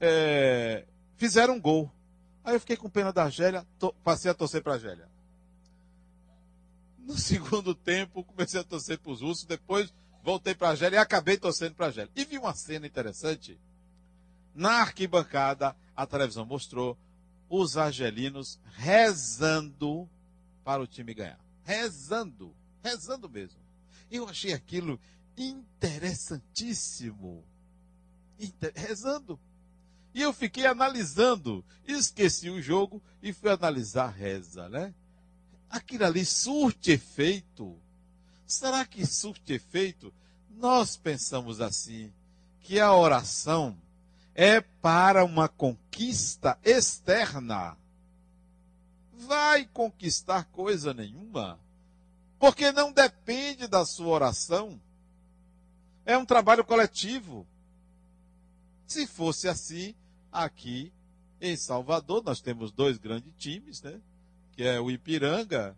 é, 0.00 0.86
fizeram 1.16 1.54
um 1.54 1.60
gol. 1.60 1.90
Aí 2.44 2.54
eu 2.54 2.60
fiquei 2.60 2.76
com 2.76 2.88
pena 2.88 3.12
da 3.12 3.24
Argélia, 3.24 3.66
passei 4.04 4.30
a 4.30 4.34
torcer 4.34 4.62
para 4.62 4.72
a 4.72 4.76
Argélia. 4.76 5.08
No 6.98 7.14
segundo 7.18 7.74
tempo, 7.74 8.24
comecei 8.24 8.60
a 8.60 8.64
torcer 8.64 8.98
para 8.98 9.12
os 9.12 9.20
russos, 9.20 9.44
depois 9.44 9.92
voltei 10.22 10.54
para 10.54 10.68
a 10.68 10.70
Argélia 10.70 10.96
e 10.96 11.00
acabei 11.00 11.36
torcendo 11.36 11.74
para 11.74 11.86
a 11.86 11.88
Argélia. 11.88 12.10
E 12.14 12.24
vi 12.24 12.38
uma 12.38 12.54
cena 12.54 12.86
interessante. 12.86 13.58
Na 14.54 14.80
arquibancada, 14.80 15.76
a 15.94 16.06
televisão 16.06 16.46
mostrou 16.46 16.96
os 17.48 17.76
argelinos 17.76 18.58
rezando 18.72 20.08
para 20.64 20.82
o 20.82 20.86
time 20.86 21.14
ganhar. 21.14 21.38
Rezando, 21.64 22.54
rezando 22.82 23.28
mesmo. 23.28 23.65
Eu 24.10 24.28
achei 24.28 24.52
aquilo 24.52 25.00
interessantíssimo. 25.36 27.44
Inter... 28.38 28.72
Rezando. 28.74 29.38
E 30.14 30.22
eu 30.22 30.32
fiquei 30.32 30.66
analisando. 30.66 31.64
Esqueci 31.86 32.48
o 32.48 32.62
jogo 32.62 33.02
e 33.22 33.32
fui 33.32 33.50
analisar 33.50 34.06
a 34.06 34.10
reza, 34.10 34.68
né? 34.68 34.94
Aquilo 35.68 36.06
ali 36.06 36.24
surte 36.24 36.92
efeito. 36.92 37.76
Será 38.46 38.86
que 38.86 39.04
surte 39.04 39.52
efeito? 39.52 40.14
Nós 40.48 40.96
pensamos 40.96 41.60
assim, 41.60 42.12
que 42.60 42.80
a 42.80 42.94
oração 42.94 43.76
é 44.34 44.60
para 44.60 45.24
uma 45.24 45.48
conquista 45.48 46.56
externa. 46.62 47.76
Vai 49.12 49.66
conquistar 49.66 50.44
coisa 50.44 50.94
nenhuma. 50.94 51.58
Porque 52.38 52.70
não 52.72 52.92
depende 52.92 53.66
da 53.66 53.84
sua 53.84 54.08
oração. 54.08 54.80
É 56.04 56.16
um 56.16 56.24
trabalho 56.24 56.64
coletivo. 56.64 57.46
Se 58.86 59.06
fosse 59.06 59.48
assim, 59.48 59.94
aqui 60.30 60.92
em 61.40 61.56
Salvador, 61.56 62.22
nós 62.22 62.40
temos 62.40 62.70
dois 62.70 62.98
grandes 62.98 63.32
times, 63.36 63.82
né? 63.82 64.00
Que 64.52 64.64
é 64.64 64.80
o 64.80 64.90
Ipiranga 64.90 65.76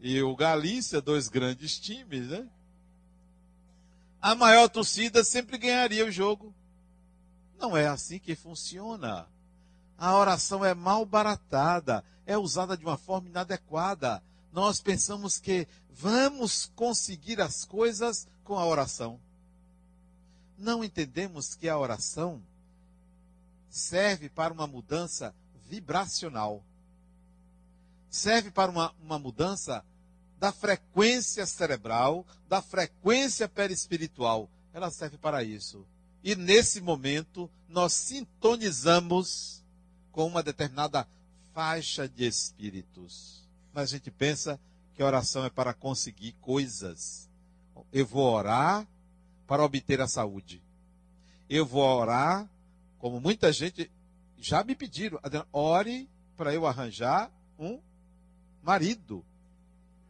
e 0.00 0.20
o 0.22 0.34
Galícia, 0.34 1.00
dois 1.00 1.28
grandes 1.28 1.78
times, 1.78 2.28
né? 2.28 2.48
A 4.20 4.34
maior 4.34 4.68
torcida 4.68 5.22
sempre 5.22 5.56
ganharia 5.58 6.04
o 6.04 6.10
jogo. 6.10 6.52
Não 7.58 7.76
é 7.76 7.86
assim 7.86 8.18
que 8.18 8.34
funciona. 8.34 9.26
A 9.96 10.16
oração 10.16 10.64
é 10.64 10.74
mal 10.74 11.06
baratada, 11.06 12.04
é 12.26 12.36
usada 12.36 12.76
de 12.76 12.84
uma 12.84 12.98
forma 12.98 13.28
inadequada 13.28 14.22
nós 14.56 14.80
pensamos 14.80 15.38
que 15.38 15.68
vamos 15.90 16.72
conseguir 16.74 17.42
as 17.42 17.66
coisas 17.66 18.26
com 18.42 18.58
a 18.58 18.64
oração. 18.64 19.20
Não 20.56 20.82
entendemos 20.82 21.54
que 21.54 21.68
a 21.68 21.78
oração 21.78 22.42
serve 23.68 24.30
para 24.30 24.54
uma 24.54 24.66
mudança 24.66 25.34
vibracional. 25.68 26.64
Serve 28.08 28.50
para 28.50 28.70
uma, 28.70 28.94
uma 29.02 29.18
mudança 29.18 29.84
da 30.38 30.50
frequência 30.50 31.44
cerebral, 31.44 32.24
da 32.48 32.62
frequência 32.62 33.46
perispiritual. 33.46 34.48
Ela 34.72 34.90
serve 34.90 35.18
para 35.18 35.44
isso. 35.44 35.84
E 36.24 36.34
nesse 36.34 36.80
momento, 36.80 37.50
nós 37.68 37.92
sintonizamos 37.92 39.62
com 40.12 40.26
uma 40.26 40.42
determinada 40.42 41.06
faixa 41.52 42.08
de 42.08 42.26
espíritos 42.26 43.45
mas 43.76 43.92
a 43.92 43.96
gente 43.98 44.10
pensa 44.10 44.58
que 44.94 45.02
a 45.02 45.06
oração 45.06 45.44
é 45.44 45.50
para 45.50 45.74
conseguir 45.74 46.32
coisas. 46.40 47.28
Eu 47.92 48.06
vou 48.06 48.32
orar 48.32 48.88
para 49.46 49.62
obter 49.62 50.00
a 50.00 50.08
saúde. 50.08 50.62
Eu 51.46 51.66
vou 51.66 51.82
orar, 51.82 52.48
como 52.98 53.20
muita 53.20 53.52
gente 53.52 53.90
já 54.38 54.64
me 54.64 54.74
pediram, 54.74 55.20
ore 55.52 56.08
para 56.38 56.54
eu 56.54 56.66
arranjar 56.66 57.30
um 57.58 57.78
marido. 58.62 59.22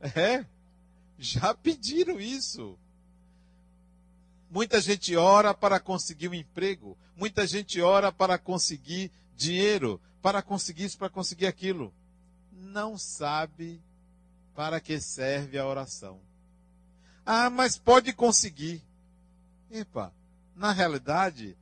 É, 0.00 0.46
já 1.18 1.52
pediram 1.52 2.20
isso. 2.20 2.78
Muita 4.48 4.80
gente 4.80 5.16
ora 5.16 5.52
para 5.52 5.80
conseguir 5.80 6.28
um 6.28 6.34
emprego. 6.34 6.96
Muita 7.16 7.44
gente 7.48 7.80
ora 7.80 8.12
para 8.12 8.38
conseguir 8.38 9.10
dinheiro, 9.34 10.00
para 10.22 10.40
conseguir 10.40 10.84
isso, 10.84 10.96
para 10.96 11.10
conseguir 11.10 11.46
aquilo 11.46 11.92
não 12.56 12.96
sabe 12.96 13.80
para 14.54 14.80
que 14.80 15.00
serve 15.00 15.58
a 15.58 15.66
oração. 15.66 16.20
Ah, 17.24 17.50
mas 17.50 17.78
pode 17.78 18.12
conseguir. 18.12 18.82
Epa, 19.70 20.12
na 20.54 20.72
realidade, 20.72 21.56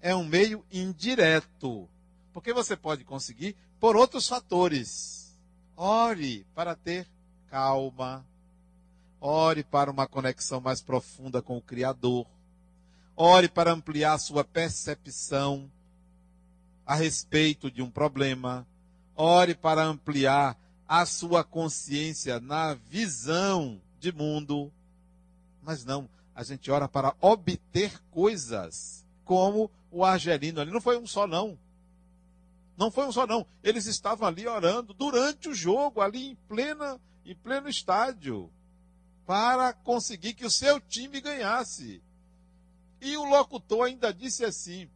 é 0.00 0.14
um 0.14 0.24
meio 0.24 0.64
indireto. 0.70 1.88
Porque 2.32 2.52
você 2.52 2.76
pode 2.76 3.04
conseguir 3.04 3.56
por 3.80 3.96
outros 3.96 4.28
fatores. 4.28 5.34
Ore 5.76 6.46
para 6.54 6.76
ter 6.76 7.08
calma. 7.48 8.24
Ore 9.20 9.64
para 9.64 9.90
uma 9.90 10.06
conexão 10.06 10.60
mais 10.60 10.80
profunda 10.80 11.42
com 11.42 11.56
o 11.56 11.62
Criador. 11.62 12.26
Ore 13.16 13.48
para 13.48 13.72
ampliar 13.72 14.18
sua 14.18 14.44
percepção 14.44 15.70
a 16.84 16.94
respeito 16.94 17.70
de 17.70 17.82
um 17.82 17.90
problema. 17.90 18.66
Ore 19.16 19.54
para 19.54 19.82
ampliar 19.82 20.58
a 20.86 21.04
sua 21.06 21.42
consciência 21.42 22.38
na 22.38 22.74
visão 22.74 23.80
de 23.98 24.12
mundo. 24.12 24.70
Mas 25.62 25.84
não, 25.84 26.08
a 26.34 26.42
gente 26.42 26.70
ora 26.70 26.86
para 26.86 27.16
obter 27.20 28.00
coisas, 28.10 29.04
como 29.24 29.70
o 29.90 30.04
argelino 30.04 30.60
ali. 30.60 30.70
Não 30.70 30.80
foi 30.80 30.98
um 30.98 31.06
só, 31.06 31.26
não. 31.26 31.58
Não 32.76 32.90
foi 32.90 33.06
um 33.06 33.12
só, 33.12 33.26
não. 33.26 33.46
Eles 33.62 33.86
estavam 33.86 34.28
ali 34.28 34.46
orando 34.46 34.92
durante 34.92 35.48
o 35.48 35.54
jogo, 35.54 36.00
ali 36.00 36.28
em, 36.28 36.34
plena, 36.46 37.00
em 37.24 37.34
pleno 37.34 37.68
estádio, 37.68 38.50
para 39.26 39.72
conseguir 39.72 40.34
que 40.34 40.44
o 40.44 40.50
seu 40.50 40.78
time 40.78 41.20
ganhasse. 41.20 42.02
E 43.00 43.16
o 43.16 43.24
locutor 43.24 43.86
ainda 43.86 44.12
disse 44.12 44.44
assim: 44.44 44.88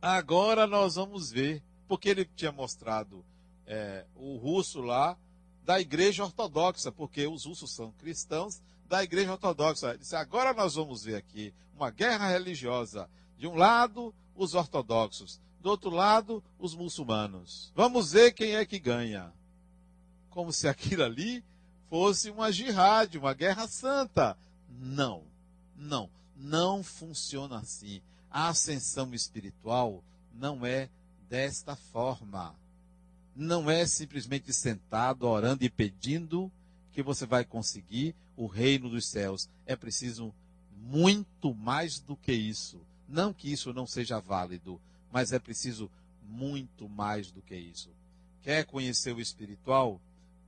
agora 0.00 0.66
nós 0.66 0.94
vamos 0.94 1.30
ver, 1.30 1.62
porque 1.88 2.10
ele 2.10 2.24
tinha 2.36 2.52
mostrado 2.52 3.24
é, 3.66 4.04
o 4.14 4.36
russo 4.36 4.80
lá 4.80 5.16
da 5.64 5.80
igreja 5.80 6.24
ortodoxa, 6.24 6.92
porque 6.92 7.26
os 7.26 7.44
russos 7.44 7.70
são 7.72 7.90
cristãos 7.92 8.60
da 8.86 9.02
igreja 9.02 9.32
ortodoxa. 9.32 9.90
Ele 9.90 9.98
disse: 9.98 10.14
agora 10.14 10.52
nós 10.52 10.74
vamos 10.74 11.02
ver 11.04 11.16
aqui 11.16 11.52
uma 11.74 11.90
guerra 11.90 12.28
religiosa. 12.28 13.08
De 13.36 13.46
um 13.46 13.54
lado, 13.54 14.14
os 14.34 14.54
ortodoxos, 14.54 15.40
do 15.60 15.70
outro 15.70 15.90
lado, 15.90 16.42
os 16.58 16.74
muçulmanos. 16.74 17.72
Vamos 17.74 18.12
ver 18.12 18.32
quem 18.32 18.56
é 18.56 18.64
que 18.64 18.78
ganha. 18.78 19.32
Como 20.30 20.52
se 20.52 20.68
aquilo 20.68 21.04
ali 21.04 21.44
fosse 21.88 22.30
uma 22.30 22.52
jihad, 22.52 23.16
uma 23.16 23.34
guerra 23.34 23.66
santa. 23.66 24.36
Não, 24.68 25.22
não, 25.76 26.10
não 26.36 26.82
funciona 26.82 27.58
assim. 27.58 28.00
A 28.30 28.48
ascensão 28.48 29.14
espiritual 29.14 30.02
não 30.32 30.64
é 30.64 30.88
desta 31.28 31.76
forma 31.76 32.54
não 33.34 33.70
é 33.70 33.86
simplesmente 33.86 34.52
sentado, 34.52 35.26
orando 35.26 35.64
e 35.64 35.70
pedindo 35.70 36.50
que 36.92 37.02
você 37.02 37.24
vai 37.24 37.44
conseguir 37.44 38.14
o 38.36 38.46
reino 38.46 38.88
dos 38.90 39.06
céus. 39.06 39.48
É 39.64 39.76
preciso 39.76 40.34
muito 40.76 41.54
mais 41.54 42.00
do 42.00 42.16
que 42.16 42.32
isso. 42.32 42.80
Não 43.08 43.32
que 43.32 43.52
isso 43.52 43.72
não 43.72 43.86
seja 43.86 44.18
válido, 44.18 44.80
mas 45.12 45.32
é 45.32 45.38
preciso 45.38 45.90
muito 46.22 46.88
mais 46.88 47.30
do 47.30 47.40
que 47.40 47.54
isso. 47.54 47.90
Quer 48.42 48.64
conhecer 48.64 49.14
o 49.14 49.20
espiritual? 49.20 50.00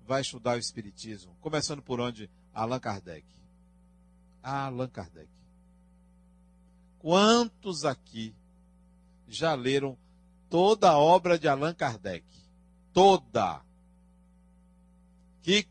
Vai 0.07 0.23
estudar 0.23 0.57
o 0.57 0.61
espiritismo. 0.61 1.37
Começando 1.41 1.83
por 1.83 2.01
onde? 2.01 2.29
Allan 2.53 2.81
Kardec. 2.81 3.25
Allan 4.43 4.89
Kardec. 4.89 5.29
Quantos 6.99 7.85
aqui 7.85 8.35
já 9.29 9.55
leram 9.55 9.97
toda 10.51 10.91
a 10.91 10.99
obra 10.99 11.39
de 11.39 11.49
Allan 11.49 11.73
Kardec? 11.73 12.25
toda, 12.93 13.63
que 15.43 15.67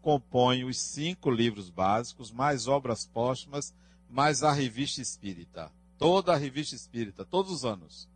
compõe 0.00 0.64
os 0.64 0.78
cinco 0.78 1.30
livros 1.30 1.70
básicos, 1.70 2.30
mais 2.30 2.66
obras 2.66 3.06
póstumas, 3.06 3.74
mais 4.08 4.42
a 4.42 4.52
revista 4.52 5.00
espírita. 5.00 5.70
Toda 5.98 6.32
a 6.32 6.36
revista 6.36 6.74
espírita, 6.74 7.24
todos 7.24 7.52
os 7.52 7.64
anos. 7.64 8.08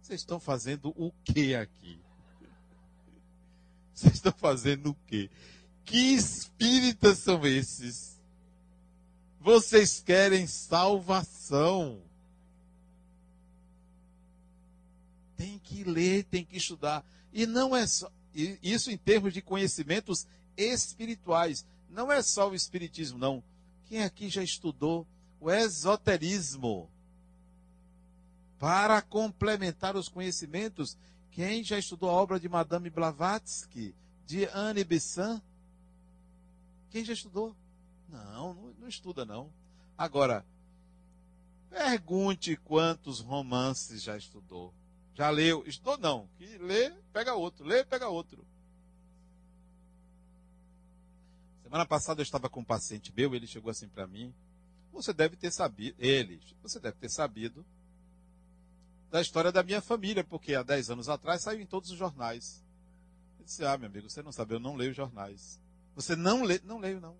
Vocês 0.00 0.20
estão 0.20 0.40
fazendo 0.40 0.94
o 0.96 1.12
que 1.22 1.54
aqui? 1.54 2.00
Vocês 3.92 4.14
estão 4.14 4.32
fazendo 4.32 4.90
o 4.90 4.96
quê? 5.06 5.28
Que 5.84 6.14
espíritas 6.14 7.18
são 7.18 7.46
esses? 7.46 8.18
Vocês 9.38 10.00
querem 10.00 10.46
salvação. 10.46 12.07
Tem 15.38 15.58
que 15.60 15.84
ler, 15.84 16.24
tem 16.24 16.44
que 16.44 16.56
estudar. 16.56 17.02
E 17.32 17.46
não 17.46 17.74
é 17.74 17.86
só 17.86 18.10
isso 18.34 18.90
em 18.90 18.98
termos 18.98 19.32
de 19.32 19.40
conhecimentos 19.40 20.26
espirituais. 20.56 21.64
Não 21.88 22.10
é 22.12 22.20
só 22.20 22.50
o 22.50 22.54
espiritismo, 22.54 23.16
não. 23.16 23.42
Quem 23.86 24.02
aqui 24.02 24.28
já 24.28 24.42
estudou 24.42 25.06
o 25.40 25.50
esoterismo? 25.50 26.90
Para 28.58 29.00
complementar 29.00 29.96
os 29.96 30.08
conhecimentos, 30.08 30.98
quem 31.30 31.62
já 31.62 31.78
estudou 31.78 32.10
a 32.10 32.14
obra 32.14 32.40
de 32.40 32.48
Madame 32.48 32.90
Blavatsky, 32.90 33.94
de 34.26 34.44
Anne 34.46 34.82
Besant? 34.82 35.40
Quem 36.90 37.04
já 37.04 37.12
estudou? 37.12 37.54
Não, 38.08 38.54
não, 38.54 38.74
não 38.80 38.88
estuda 38.88 39.24
não. 39.24 39.48
Agora, 39.96 40.44
pergunte 41.70 42.56
quantos 42.56 43.20
romances 43.20 44.02
já 44.02 44.16
estudou. 44.16 44.74
Já 45.18 45.30
leu? 45.30 45.64
Estudou 45.66 45.98
não. 45.98 46.28
Que 46.38 46.46
lê, 46.58 46.90
pega 47.12 47.34
outro. 47.34 47.66
Lê, 47.66 47.84
pega 47.84 48.08
outro. 48.08 48.46
Semana 51.64 51.84
passada 51.84 52.20
eu 52.20 52.22
estava 52.22 52.48
com 52.48 52.60
um 52.60 52.64
paciente 52.64 53.12
meu, 53.14 53.34
ele 53.34 53.48
chegou 53.48 53.68
assim 53.68 53.88
para 53.88 54.06
mim. 54.06 54.32
Você 54.92 55.12
deve 55.12 55.34
ter 55.34 55.50
sabido, 55.50 55.96
ele, 55.98 56.40
você 56.62 56.78
deve 56.78 56.96
ter 56.98 57.10
sabido 57.10 57.66
da 59.10 59.20
história 59.20 59.50
da 59.50 59.62
minha 59.64 59.80
família, 59.80 60.22
porque 60.22 60.54
há 60.54 60.62
10 60.62 60.90
anos 60.90 61.08
atrás 61.08 61.42
saiu 61.42 61.60
em 61.60 61.66
todos 61.66 61.90
os 61.90 61.98
jornais. 61.98 62.62
Eu 63.40 63.44
disse, 63.44 63.64
ah, 63.64 63.76
meu 63.76 63.88
amigo, 63.88 64.08
você 64.08 64.22
não 64.22 64.30
sabe, 64.30 64.54
eu 64.54 64.60
não 64.60 64.76
leio 64.76 64.94
jornais. 64.94 65.60
Você 65.96 66.14
não 66.14 66.44
lê, 66.44 66.60
não 66.62 66.78
leio 66.78 67.00
não. 67.00 67.16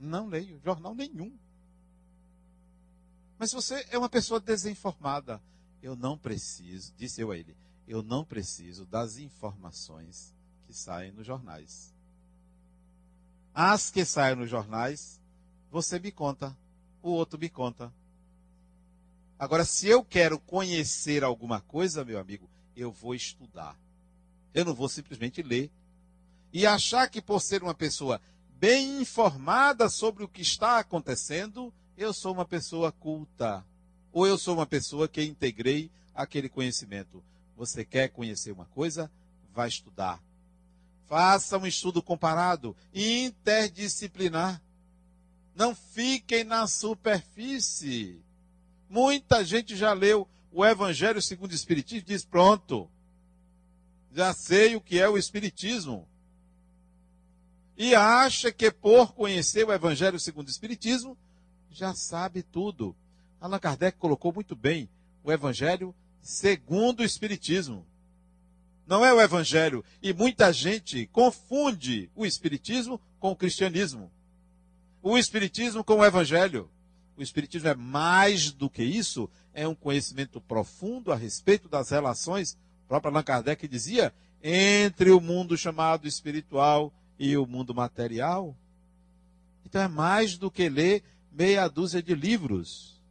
Não 0.00 0.26
leio 0.26 0.60
jornal 0.64 0.96
nenhum. 0.96 1.32
Mas 3.38 3.52
você 3.52 3.86
é 3.90 3.96
uma 3.96 4.08
pessoa 4.08 4.40
desinformada. 4.40 5.40
Eu 5.82 5.96
não 5.96 6.16
preciso, 6.16 6.94
disse 6.96 7.20
eu 7.20 7.32
a 7.32 7.36
ele, 7.36 7.56
eu 7.88 8.02
não 8.02 8.24
preciso 8.24 8.86
das 8.86 9.18
informações 9.18 10.32
que 10.64 10.72
saem 10.72 11.10
nos 11.10 11.26
jornais. 11.26 11.92
As 13.52 13.90
que 13.90 14.04
saem 14.04 14.36
nos 14.36 14.48
jornais, 14.48 15.20
você 15.70 15.98
me 15.98 16.12
conta, 16.12 16.56
o 17.02 17.10
outro 17.10 17.38
me 17.38 17.50
conta. 17.50 17.92
Agora, 19.38 19.64
se 19.64 19.88
eu 19.88 20.04
quero 20.04 20.38
conhecer 20.38 21.24
alguma 21.24 21.60
coisa, 21.60 22.04
meu 22.04 22.20
amigo, 22.20 22.48
eu 22.76 22.92
vou 22.92 23.12
estudar. 23.12 23.76
Eu 24.54 24.64
não 24.64 24.72
vou 24.72 24.88
simplesmente 24.88 25.42
ler. 25.42 25.70
E 26.52 26.64
achar 26.64 27.08
que 27.10 27.20
por 27.20 27.40
ser 27.40 27.62
uma 27.62 27.74
pessoa 27.74 28.20
bem 28.50 29.00
informada 29.00 29.88
sobre 29.88 30.22
o 30.22 30.28
que 30.28 30.42
está 30.42 30.78
acontecendo, 30.78 31.74
eu 31.96 32.12
sou 32.12 32.32
uma 32.32 32.44
pessoa 32.44 32.92
culta 32.92 33.66
ou 34.12 34.26
eu 34.26 34.36
sou 34.36 34.54
uma 34.54 34.66
pessoa 34.66 35.08
que 35.08 35.22
integrei 35.22 35.90
aquele 36.14 36.48
conhecimento. 36.48 37.22
Você 37.56 37.84
quer 37.84 38.08
conhecer 38.08 38.52
uma 38.52 38.66
coisa? 38.66 39.10
Vai 39.54 39.68
estudar. 39.68 40.22
Faça 41.08 41.58
um 41.58 41.66
estudo 41.66 42.02
comparado, 42.02 42.76
interdisciplinar. 42.94 44.62
Não 45.54 45.74
fiquem 45.74 46.44
na 46.44 46.66
superfície. 46.66 48.20
Muita 48.88 49.44
gente 49.44 49.76
já 49.76 49.92
leu 49.92 50.28
o 50.50 50.64
Evangelho 50.64 51.20
segundo 51.20 51.52
o 51.52 51.54
Espiritismo 51.54 52.04
e 52.06 52.12
diz: 52.12 52.24
pronto, 52.24 52.88
já 54.12 54.32
sei 54.34 54.76
o 54.76 54.80
que 54.80 54.98
é 54.98 55.08
o 55.08 55.18
Espiritismo. 55.18 56.06
E 57.76 57.94
acha 57.94 58.52
que 58.52 58.70
por 58.70 59.12
conhecer 59.14 59.66
o 59.66 59.72
Evangelho 59.72 60.20
segundo 60.20 60.48
o 60.48 60.50
Espiritismo, 60.50 61.16
já 61.70 61.94
sabe 61.94 62.42
tudo. 62.42 62.94
Allan 63.42 63.58
Kardec 63.58 63.98
colocou 63.98 64.32
muito 64.32 64.54
bem 64.54 64.88
o 65.24 65.32
Evangelho 65.32 65.92
segundo 66.20 67.00
o 67.00 67.04
Espiritismo. 67.04 67.84
Não 68.86 69.04
é 69.04 69.12
o 69.12 69.20
Evangelho. 69.20 69.84
E 70.00 70.12
muita 70.12 70.52
gente 70.52 71.08
confunde 71.08 72.08
o 72.14 72.24
Espiritismo 72.24 73.00
com 73.18 73.32
o 73.32 73.36
cristianismo. 73.36 74.12
O 75.02 75.18
Espiritismo 75.18 75.82
com 75.82 75.94
o 75.94 76.04
Evangelho. 76.04 76.70
O 77.16 77.22
Espiritismo 77.22 77.68
é 77.68 77.74
mais 77.74 78.52
do 78.52 78.70
que 78.70 78.84
isso, 78.84 79.28
é 79.52 79.66
um 79.66 79.74
conhecimento 79.74 80.40
profundo 80.40 81.10
a 81.10 81.16
respeito 81.16 81.68
das 81.68 81.90
relações, 81.90 82.56
o 82.84 82.88
próprio 82.88 83.10
Allan 83.10 83.24
Kardec 83.24 83.66
dizia, 83.66 84.14
entre 84.40 85.10
o 85.10 85.20
mundo 85.20 85.58
chamado 85.58 86.06
espiritual 86.06 86.92
e 87.18 87.36
o 87.36 87.44
mundo 87.44 87.74
material. 87.74 88.56
Então 89.66 89.82
é 89.82 89.88
mais 89.88 90.38
do 90.38 90.50
que 90.50 90.68
ler 90.68 91.02
meia 91.30 91.66
dúzia 91.66 92.02
de 92.02 92.14
livros. 92.14 93.01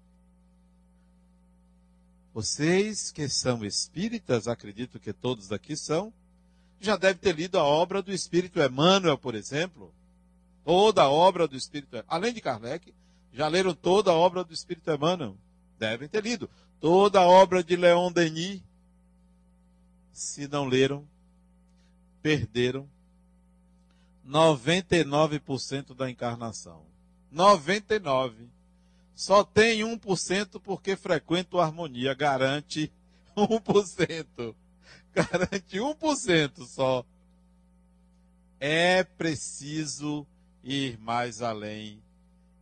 Vocês 2.33 3.11
que 3.11 3.27
são 3.27 3.65
espíritas, 3.65 4.47
acredito 4.47 4.99
que 4.99 5.11
todos 5.11 5.49
daqui 5.49 5.75
são, 5.75 6.13
já 6.79 6.95
devem 6.95 7.17
ter 7.17 7.35
lido 7.35 7.59
a 7.59 7.63
obra 7.63 8.01
do 8.01 8.11
Espírito 8.11 8.59
Emmanuel, 8.59 9.17
por 9.17 9.35
exemplo. 9.35 9.93
Toda 10.63 11.03
a 11.03 11.09
obra 11.09 11.47
do 11.47 11.55
Espírito 11.55 12.03
Além 12.07 12.33
de 12.33 12.41
Kardec, 12.41 12.93
já 13.33 13.47
leram 13.47 13.73
toda 13.73 14.11
a 14.11 14.15
obra 14.15 14.43
do 14.43 14.53
Espírito 14.53 14.89
Emmanuel. 14.91 15.37
Devem 15.77 16.07
ter 16.07 16.23
lido. 16.23 16.49
Toda 16.79 17.19
a 17.19 17.27
obra 17.27 17.63
de 17.63 17.75
Leon 17.75 18.11
Denis. 18.11 18.61
Se 20.13 20.47
não 20.47 20.65
leram, 20.65 21.07
perderam 22.21 22.87
99% 24.27 25.93
da 25.93 26.09
encarnação. 26.09 26.85
99%. 27.33 28.33
Só 29.13 29.43
tem 29.43 29.81
1% 29.81 30.59
porque 30.61 30.95
frequenta 30.95 31.57
a 31.57 31.63
harmonia. 31.63 32.13
Garante 32.13 32.91
1%. 33.35 34.55
Garante 35.13 35.77
1% 35.77 36.65
só. 36.65 37.05
É 38.59 39.03
preciso 39.03 40.25
ir 40.63 40.97
mais 40.99 41.41
além. 41.41 42.01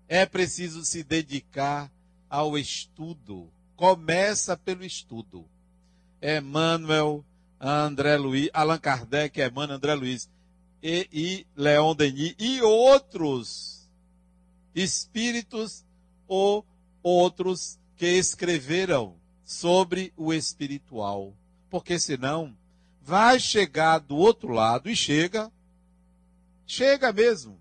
É 0.07 0.25
preciso 0.25 0.83
se 0.83 1.03
dedicar 1.03 1.91
ao 2.29 2.57
estudo. 2.57 3.49
Começa 3.75 4.57
pelo 4.57 4.83
estudo. 4.83 5.45
Emmanuel, 6.21 7.23
André 7.59 8.17
Luiz, 8.17 8.49
Allan 8.53 8.77
Kardec, 8.77 9.39
Emmanuel, 9.39 9.77
André 9.77 9.93
Luiz 9.93 10.29
e, 10.81 11.07
e 11.11 11.47
Leon 11.55 11.95
Denis 11.95 12.35
e 12.39 12.61
outros 12.61 13.89
espíritos 14.73 15.85
ou 16.29 16.63
outros 17.01 17.79
que 17.97 18.05
escreveram 18.05 19.17
sobre 19.43 20.13
o 20.15 20.31
espiritual. 20.31 21.33
Porque 21.69 21.99
senão 21.99 22.55
vai 23.01 23.39
chegar 23.39 23.97
do 23.97 24.15
outro 24.15 24.49
lado 24.49 24.89
e 24.89 24.95
chega, 24.95 25.51
chega 26.65 27.11
mesmo. 27.11 27.59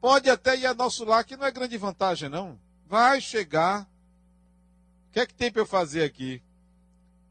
Pode 0.00 0.30
até 0.30 0.56
ir 0.56 0.66
a 0.66 0.74
nosso 0.74 1.04
lar, 1.04 1.24
que 1.24 1.36
não 1.36 1.44
é 1.44 1.50
grande 1.50 1.76
vantagem, 1.76 2.28
não. 2.28 2.58
Vai 2.86 3.20
chegar. 3.20 3.82
O 3.82 5.12
que 5.12 5.20
é 5.20 5.26
que 5.26 5.34
tem 5.34 5.52
para 5.52 5.62
eu 5.62 5.66
fazer 5.66 6.02
aqui? 6.04 6.42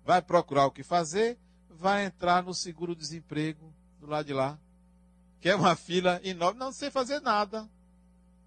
Vai 0.06 0.22
procurar 0.22 0.68
o 0.68 0.72
que 0.72 0.84
fazer, 0.84 1.38
vai 1.70 2.06
entrar 2.06 2.44
no 2.44 2.54
seguro-desemprego 2.54 3.74
do 4.00 4.06
lado 4.06 4.26
de 4.26 4.34
lá. 4.34 4.60
Que 5.40 5.50
é 5.50 5.56
uma 5.56 5.76
fila 5.76 6.20
enorme, 6.24 6.60
não 6.60 6.72
sei 6.72 6.92
fazer 6.92 7.20
nada. 7.20 7.68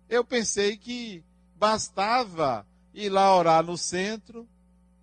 Eu 0.09 0.25
pensei 0.25 0.77
que 0.77 1.25
bastava 1.61 2.67
ir 2.95 3.11
lá 3.11 3.37
orar 3.37 3.63
no 3.63 3.77
centro, 3.77 4.49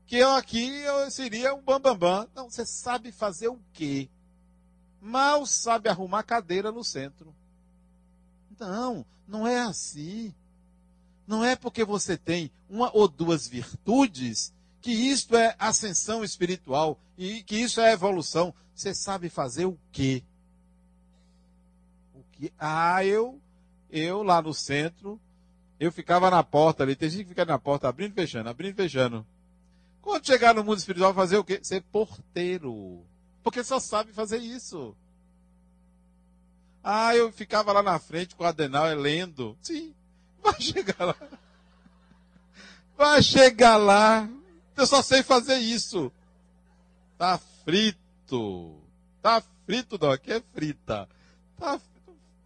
que 0.07 0.17
eu 0.17 0.31
aqui 0.31 0.67
eu 0.79 1.09
seria 1.11 1.53
um 1.53 1.61
bambambam. 1.61 1.99
Bam, 1.99 2.25
bam. 2.25 2.29
Não, 2.35 2.49
você 2.49 2.65
sabe 2.65 3.11
fazer 3.11 3.47
o 3.47 3.59
quê? 3.71 4.09
Mal 4.99 5.45
sabe 5.45 5.87
arrumar 5.87 6.23
cadeira 6.23 6.71
no 6.71 6.83
centro. 6.83 7.33
Não, 8.59 9.05
não 9.27 9.47
é 9.47 9.59
assim. 9.59 10.33
Não 11.27 11.45
é 11.45 11.55
porque 11.55 11.85
você 11.85 12.17
tem 12.17 12.49
uma 12.67 12.89
ou 12.91 13.07
duas 13.07 13.47
virtudes 13.47 14.51
que 14.81 14.91
isto 14.91 15.35
é 15.35 15.55
ascensão 15.59 16.23
espiritual 16.23 16.97
e 17.17 17.43
que 17.43 17.57
isso 17.57 17.79
é 17.79 17.91
evolução. 17.91 18.53
Você 18.73 18.95
sabe 18.95 19.29
fazer 19.29 19.65
o 19.65 19.77
quê? 19.91 20.23
O 22.15 22.23
que? 22.31 22.51
Ah, 22.57 23.05
eu, 23.05 23.39
eu 23.91 24.23
lá 24.23 24.41
no 24.41 24.53
centro, 24.53 25.19
eu 25.79 25.91
ficava 25.91 26.29
na 26.29 26.43
porta 26.43 26.83
ali. 26.83 26.95
Tem 26.95 27.09
gente 27.09 27.23
que 27.23 27.29
fica 27.29 27.45
na 27.45 27.59
porta 27.59 27.87
abrindo 27.87 28.11
e 28.11 28.15
fechando, 28.15 28.49
abrindo 28.49 28.73
e 28.73 28.75
fechando. 28.75 29.25
Quando 30.01 30.25
chegar 30.25 30.55
no 30.55 30.63
mundo 30.63 30.77
espiritual, 30.77 31.13
fazer 31.13 31.37
o 31.37 31.43
quê? 31.43 31.59
Ser 31.61 31.81
porteiro. 31.81 33.03
Porque 33.43 33.63
só 33.63 33.79
sabe 33.79 34.13
fazer 34.13 34.37
isso. 34.37 34.95
Ah, 36.83 37.15
eu 37.15 37.31
ficava 37.31 37.73
lá 37.73 37.83
na 37.83 37.99
frente 37.99 38.35
com 38.35 38.43
o 38.43 38.47
Adenal 38.47 38.87
lendo. 38.95 39.57
Sim, 39.61 39.93
vai 40.41 40.59
chegar 40.61 41.03
lá. 41.05 41.15
Vai 42.97 43.21
chegar 43.21 43.77
lá. 43.77 44.27
Eu 44.75 44.87
só 44.87 45.01
sei 45.01 45.21
fazer 45.21 45.57
isso. 45.57 46.11
Tá 47.17 47.37
frito. 47.65 48.81
Tá 49.21 49.43
frito, 49.65 49.97
não. 49.99 50.11
Aqui 50.11 50.31
é 50.31 50.41
frita. 50.53 51.09
Tá, 51.57 51.79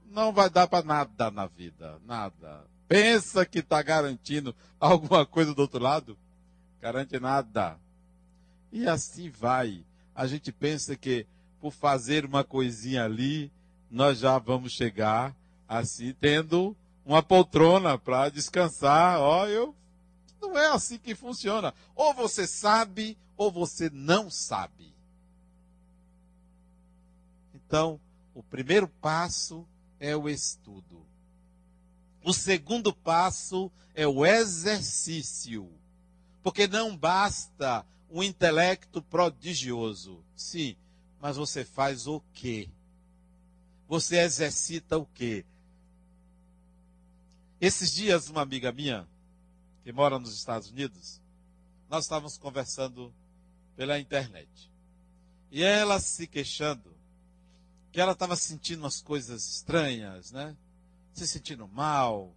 não 0.10 0.34
vai 0.34 0.50
dar 0.50 0.68
para 0.68 0.84
nada 0.84 1.30
na 1.30 1.46
vida. 1.46 2.00
Nada. 2.06 2.71
Pensa 2.92 3.46
que 3.46 3.60
está 3.60 3.82
garantindo 3.82 4.54
alguma 4.78 5.26
coisa 5.26 5.56
do 5.56 5.62
outro 5.62 5.82
lado? 5.82 6.18
Garante 6.82 7.18
nada. 7.22 7.80
E 8.70 8.86
assim 8.86 9.30
vai. 9.30 9.86
A 10.14 10.28
gente 10.28 10.52
pensa 10.52 10.98
que 10.98 11.26
por 11.62 11.72
fazer 11.72 12.26
uma 12.26 12.44
coisinha 12.44 13.06
ali, 13.06 13.50
nós 13.90 14.20
já 14.20 14.38
vamos 14.38 14.74
chegar 14.74 15.34
assim, 15.70 16.14
tendo 16.20 16.76
uma 17.06 17.24
poltrona 17.24 17.98
para 17.98 18.28
descansar. 18.28 19.22
Ó, 19.22 19.48
eu 19.48 19.74
não 20.42 20.58
é 20.58 20.68
assim 20.68 20.98
que 20.98 21.16
funciona. 21.16 21.74
Ou 21.96 22.14
você 22.14 22.46
sabe, 22.46 23.18
ou 23.38 23.50
você 23.50 23.90
não 23.90 24.30
sabe. 24.30 24.94
Então, 27.56 27.98
o 28.36 28.44
primeiro 28.44 28.90
passo 28.90 29.66
é 29.98 30.14
o 30.14 30.28
estudo. 30.28 31.10
O 32.24 32.34
segundo 32.34 32.94
passo 32.94 33.72
é 33.94 34.08
o 34.08 34.26
exercício. 34.26 35.70
Porque 36.44 36.68
não 36.68 36.96
basta 36.96 37.86
um 38.10 38.22
intelecto 38.22 39.02
prodigioso. 39.02 40.24
Sim, 40.36 40.76
mas 41.20 41.38
você 41.38 41.64
faz 41.64 42.08
o 42.08 42.22
quê? 42.34 42.70
Você 43.88 44.18
exercita 44.18 44.98
o 44.98 45.06
quê? 45.06 45.46
Esses 47.60 47.92
dias, 47.94 48.28
uma 48.28 48.42
amiga 48.42 48.72
minha, 48.72 49.08
que 49.84 49.92
mora 49.92 50.18
nos 50.18 50.36
Estados 50.36 50.72
Unidos, 50.72 51.22
nós 51.90 52.06
estávamos 52.06 52.38
conversando 52.38 53.14
pela 53.76 54.00
internet. 54.00 54.72
E 55.52 55.62
ela 55.62 56.00
se 56.00 56.26
queixando 56.26 56.96
que 57.92 58.00
ela 58.00 58.14
estava 58.14 58.36
sentindo 58.36 58.80
umas 58.80 59.02
coisas 59.02 59.48
estranhas, 59.48 60.32
né? 60.32 60.56
Se 61.14 61.28
sentindo 61.28 61.68
mal. 61.68 62.34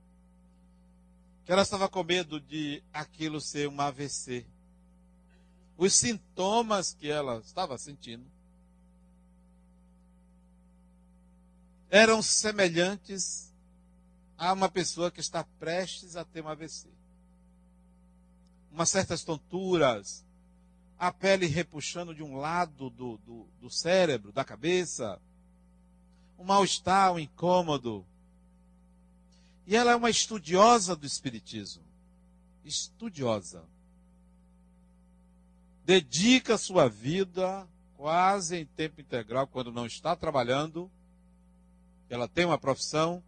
Que 1.45 1.53
ela 1.53 1.63
estava 1.63 1.89
com 1.89 2.03
medo 2.03 2.41
de 2.41 2.83
aquilo 2.93 3.41
ser 3.41 3.69
um 3.69 3.81
AVC. 3.81 4.47
Os 5.77 5.95
sintomas 5.95 6.95
que 6.95 7.11
ela 7.11 7.39
estava 7.39 7.77
sentindo 7.77 8.25
eram 11.91 12.21
semelhantes 12.23 13.53
a 14.37 14.53
uma 14.53 14.69
pessoa 14.69 15.11
que 15.11 15.21
está 15.21 15.45
prestes 15.59 16.17
a 16.17 16.25
ter 16.25 16.43
um 16.43 16.49
AVC. 16.49 16.89
Umas 18.71 18.91
certas 18.91 19.23
tonturas, 19.23 20.25
a 20.99 21.13
pele 21.13 21.47
repuxando 21.47 22.15
de 22.15 22.23
um 22.23 22.37
lado 22.37 22.91
do, 22.91 23.17
do, 23.19 23.47
do 23.61 23.71
cérebro, 23.71 24.33
da 24.33 24.45
cabeça, 24.45 25.21
um 26.39 26.45
mal-estar, 26.45 27.13
um 27.13 27.19
incômodo. 27.19 28.05
E 29.67 29.77
ela 29.77 29.93
é 29.93 29.97
uma 29.97 30.11
estudiosa 30.11 30.95
do 30.95 31.07
Espiritismo. 31.07 31.83
Estudiosa. 32.65 33.65
Dedica 35.85 36.57
sua 36.57 36.89
vida 36.89 37.67
quase 37.97 38.57
em 38.57 38.67
tempo 38.67 39.01
integral, 39.01 39.47
quando 39.47 39.73
não 39.73 39.87
está 39.87 40.15
trabalhando, 40.15 40.91
ela 42.09 42.29
tem 42.29 42.45
uma 42.45 42.59
profissão, 42.59 43.23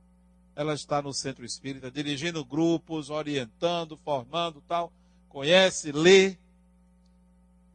ela 0.55 0.75
está 0.75 1.03
no 1.03 1.13
centro 1.13 1.45
espírita, 1.45 1.91
dirigindo 1.91 2.45
grupos, 2.45 3.11
orientando, 3.11 3.97
formando 3.97 4.63
tal, 4.69 4.93
conhece, 5.29 5.93
lê. 5.93 6.37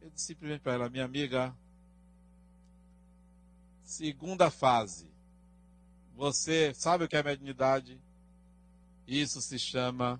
Eu 0.00 0.10
disse 0.10 0.26
simplesmente 0.26 0.60
para 0.60 0.74
ela, 0.74 0.88
minha 0.88 1.04
amiga, 1.04 1.54
segunda 3.82 4.50
fase. 4.50 5.06
Você 6.16 6.72
sabe 6.74 7.04
o 7.04 7.08
que 7.08 7.16
é 7.16 7.22
mediunidade? 7.22 8.00
Isso 9.12 9.42
se 9.42 9.58
chama 9.58 10.18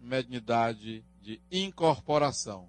mediunidade 0.00 1.04
de 1.20 1.38
incorporação. 1.52 2.66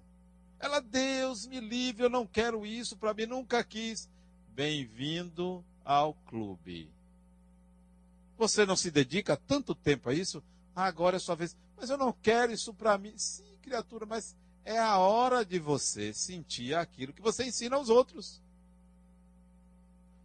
Ela, 0.60 0.78
Deus 0.78 1.46
me 1.46 1.58
livre, 1.58 2.02
eu 2.02 2.10
não 2.10 2.26
quero 2.26 2.66
isso 2.66 2.98
para 2.98 3.14
mim, 3.14 3.24
nunca 3.24 3.64
quis. 3.64 4.10
Bem-vindo 4.50 5.64
ao 5.82 6.12
clube. 6.12 6.92
Você 8.36 8.66
não 8.66 8.76
se 8.76 8.90
dedica 8.90 9.38
tanto 9.38 9.74
tempo 9.74 10.10
a 10.10 10.14
isso? 10.14 10.44
Ah, 10.76 10.84
agora 10.84 11.16
é 11.16 11.18
sua 11.18 11.34
vez. 11.34 11.56
Mas 11.78 11.88
eu 11.88 11.96
não 11.96 12.12
quero 12.12 12.52
isso 12.52 12.74
para 12.74 12.98
mim. 12.98 13.14
Sim, 13.16 13.56
criatura, 13.62 14.04
mas 14.04 14.36
é 14.66 14.78
a 14.78 14.98
hora 14.98 15.46
de 15.46 15.58
você 15.58 16.12
sentir 16.12 16.74
aquilo 16.74 17.14
que 17.14 17.22
você 17.22 17.44
ensina 17.46 17.76
aos 17.76 17.88
outros. 17.88 18.42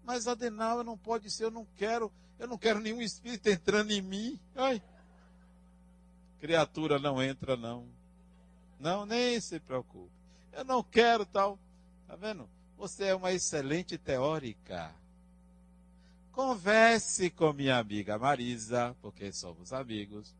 Mas 0.04 0.28
Adenal 0.28 0.84
não 0.84 0.98
pode 0.98 1.32
ser, 1.32 1.46
eu 1.46 1.52
não 1.52 1.66
quero, 1.78 2.12
eu 2.38 2.46
não 2.46 2.58
quero 2.58 2.82
nenhum 2.82 3.02
espírito 3.02 3.48
entrando 3.48 3.92
em 3.92 4.02
mim. 4.02 4.38
Ai. 4.54 4.84
Criatura 6.44 7.00
não 7.00 7.24
entra 7.24 7.56
não. 7.56 7.88
Não, 8.78 9.06
nem 9.06 9.40
se 9.40 9.62
preocupe. 9.62 10.12
Eu 10.52 10.66
não 10.66 10.84
quero 10.84 11.26
tal. 11.26 11.58
Tá 12.06 12.18
vendo? 12.18 12.50
Você 12.78 13.06
é 13.06 13.16
uma 13.16 13.32
excelente 13.32 13.98
teórica. 13.98 14.94
Converse 16.34 17.30
com 17.30 17.54
minha 17.54 17.78
amiga 17.78 18.20
Marisa, 18.20 18.94
porque 19.02 19.32
somos 19.32 19.72
amigos. 19.72 20.36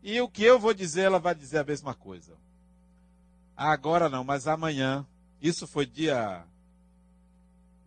E 0.00 0.20
o 0.20 0.28
que 0.28 0.44
eu 0.44 0.60
vou 0.60 0.72
dizer, 0.72 1.06
ela 1.06 1.18
vai 1.18 1.34
dizer 1.34 1.58
a 1.58 1.64
mesma 1.64 1.92
coisa. 1.92 2.36
Agora 3.56 4.08
não, 4.08 4.22
mas 4.22 4.46
amanhã. 4.46 5.04
Isso 5.42 5.66
foi 5.66 5.86
dia. 5.86 6.46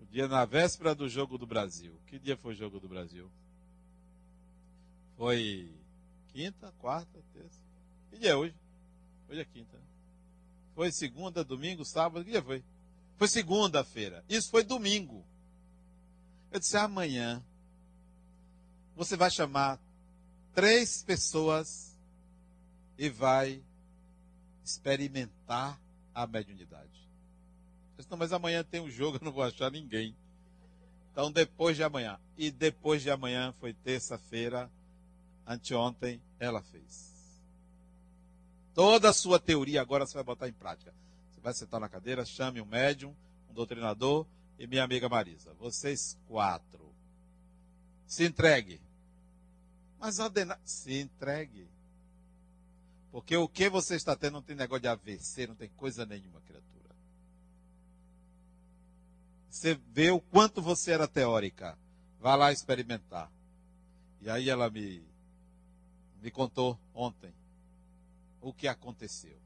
O 0.02 0.06
dia 0.08 0.28
na 0.28 0.44
véspera 0.44 0.94
do 0.94 1.08
jogo 1.08 1.38
do 1.38 1.48
Brasil. 1.48 1.94
Que 2.08 2.20
dia 2.20 2.36
foi 2.36 2.52
o 2.52 2.58
jogo 2.58 2.82
do 2.82 2.90
Brasil? 2.90 3.32
Foi 5.16 5.77
quinta, 6.38 6.72
quarta, 6.78 7.20
terça. 7.34 7.64
Que 8.12 8.20
dia 8.20 8.30
é 8.30 8.36
hoje? 8.36 8.54
Hoje 9.28 9.42
é 9.42 9.46
quinta. 9.46 9.76
Né? 9.76 9.84
Foi 10.76 10.92
segunda, 10.92 11.44
domingo, 11.44 11.84
sábado. 11.84 12.24
Que 12.24 12.30
dia 12.30 12.44
foi? 12.44 12.64
Foi 13.18 13.28
segunda-feira. 13.28 14.24
Isso 14.30 14.52
foi 14.52 14.64
domingo. 14.64 15.26
Eu 16.52 16.60
disse: 16.60 16.78
amanhã 16.78 17.44
você 18.96 19.18
vai 19.18 19.32
chamar 19.32 19.80
três 20.54 21.02
pessoas 21.02 21.98
e 23.00 23.10
vai 23.10 23.60
experimentar 24.64 25.82
a 26.14 26.28
mediunidade. 26.28 27.10
Eu 27.94 27.98
disse, 27.98 28.12
não, 28.12 28.18
mas 28.18 28.32
amanhã 28.32 28.64
tem 28.64 28.80
um 28.80 28.92
jogo, 28.92 29.18
eu 29.22 29.26
não 29.26 29.32
vou 29.32 29.44
achar 29.44 29.72
ninguém. 29.72 30.16
Então, 31.12 31.32
depois 31.32 31.76
de 31.76 31.82
amanhã. 31.82 32.20
E 32.38 32.52
depois 32.52 33.02
de 33.02 33.10
amanhã, 33.10 33.56
foi 33.60 33.74
terça-feira, 33.74 34.70
anteontem, 35.48 36.22
ela 36.40 36.62
fez. 36.62 37.16
Toda 38.74 39.10
a 39.10 39.14
sua 39.14 39.40
teoria 39.40 39.82
agora 39.82 40.06
você 40.06 40.14
vai 40.14 40.24
botar 40.24 40.48
em 40.48 40.54
prática. 40.54 40.94
Você 41.32 41.42
vai 41.42 41.54
sentar 41.54 41.80
na 41.80 41.90
cadeira, 41.90 42.26
chame 42.26 42.62
um 42.62 42.66
médium, 42.66 43.16
um 43.50 43.54
doutrinador 43.54 44.28
e 44.60 44.68
minha 44.68 44.84
amiga 44.84 45.10
Marisa. 45.10 45.54
Vocês 45.56 46.18
quatro. 46.28 46.94
Se 48.06 48.26
entregue. 48.26 48.82
Mas. 50.00 50.18
Se 50.64 51.00
entregue. 51.00 51.68
Porque 53.12 53.36
o 53.36 53.48
que 53.48 53.70
você 53.70 53.96
está 53.96 54.16
tendo 54.16 54.34
não 54.34 54.42
tem 54.42 54.56
negócio 54.56 54.82
de 54.82 54.88
AVC, 54.88 55.48
não 55.48 55.56
tem 55.56 55.70
coisa 55.70 56.06
nenhuma, 56.06 56.42
criatura. 56.42 56.96
Você 59.50 59.74
vê 59.92 60.12
o 60.12 60.20
quanto 60.20 60.62
você 60.62 60.92
era 60.92 61.08
teórica. 61.08 61.78
Vá 62.20 62.36
lá 62.36 62.52
experimentar. 62.52 63.32
E 64.22 64.30
aí 64.30 64.50
ela 64.50 64.70
me, 64.70 65.07
me 66.22 66.32
contou 66.32 66.80
ontem 66.94 67.34
o 68.42 68.54
que 68.54 68.68
aconteceu. 68.68 69.38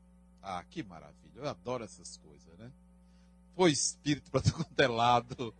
Ah, 0.42 0.64
que 0.64 0.84
maravilha. 0.84 1.32
Eu 1.36 1.48
adoro 1.48 1.84
essas 1.84 2.18
coisas, 2.18 2.58
né? 2.58 2.72
Foi 3.56 3.72
espírito 3.72 4.32
para 4.32 4.42
todo 4.42 4.68
é 4.78 4.88
lado. 4.88 5.54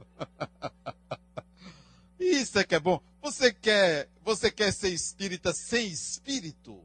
Isso 2.20 2.60
é 2.60 2.64
que 2.64 2.76
é 2.76 2.80
bom. 2.80 3.02
Você 3.22 3.52
quer, 3.54 4.10
você 4.24 4.52
quer 4.52 4.72
ser 4.72 4.90
espírita 4.90 5.54
sem 5.54 5.88
espírito? 5.88 6.84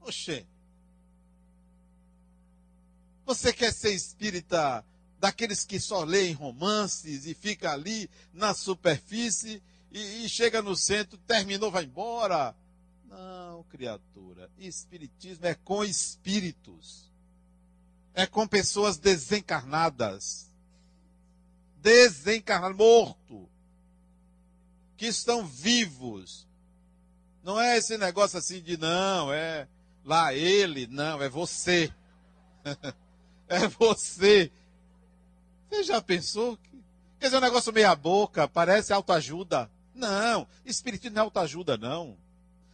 Oxê. 0.00 0.46
Você 3.24 3.52
quer 3.52 3.72
ser 3.72 3.92
espírita 3.92 4.84
daqueles 5.20 5.64
que 5.64 5.78
só 5.78 6.02
leem 6.02 6.32
romances 6.32 7.26
e 7.26 7.34
fica 7.34 7.72
ali 7.72 8.10
na 8.32 8.54
superfície 8.54 9.62
e, 9.92 10.24
e 10.24 10.28
chega 10.28 10.62
no 10.62 10.74
centro, 10.74 11.18
terminou, 11.18 11.70
vai 11.70 11.84
embora? 11.84 12.54
Não, 13.10 13.64
criatura. 13.64 14.48
Espiritismo 14.56 15.44
é 15.44 15.54
com 15.54 15.84
espíritos. 15.84 17.10
É 18.14 18.24
com 18.24 18.46
pessoas 18.46 18.96
desencarnadas. 18.96 20.48
Desencarnadas, 21.76 22.76
morto. 22.76 23.48
Que 24.96 25.06
estão 25.06 25.44
vivos. 25.44 26.46
Não 27.42 27.60
é 27.60 27.78
esse 27.78 27.98
negócio 27.98 28.38
assim 28.38 28.62
de 28.62 28.76
não, 28.76 29.32
é 29.32 29.66
lá 30.04 30.32
ele, 30.32 30.86
não, 30.86 31.20
é 31.22 31.28
você. 31.28 31.92
é 33.48 33.66
você. 33.66 34.52
Você 35.68 35.82
já 35.82 36.00
pensou? 36.00 36.56
Que... 36.58 36.84
Quer 37.18 37.26
dizer, 37.26 37.38
um 37.38 37.40
negócio 37.40 37.72
meia 37.72 37.94
boca, 37.94 38.46
parece 38.46 38.92
autoajuda. 38.92 39.70
Não, 39.94 40.46
espiritismo 40.64 41.16
não 41.16 41.22
é 41.22 41.24
autoajuda, 41.24 41.76
não. 41.76 42.16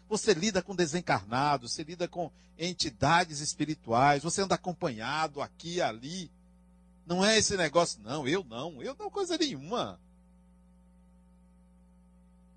Você 0.09 0.33
lida 0.35 0.63
com 0.63 0.75
desencarnados, 0.75 1.73
você 1.73 1.83
lida 1.83 2.07
com 2.07 2.31
entidades 2.59 3.41
espirituais, 3.41 4.23
você 4.23 4.41
anda 4.41 4.55
acompanhado 4.55 5.43
aqui 5.43 5.75
e 5.75 5.83
ali. 5.83 6.31
Não 7.05 7.25
é 7.25 7.39
esse 7.39 7.57
negócio, 7.57 8.01
não, 8.03 8.27
eu 8.27 8.45
não, 8.45 8.83
eu 8.83 8.95
não 8.99 9.11
coisa 9.11 9.37
nenhuma. 9.37 9.99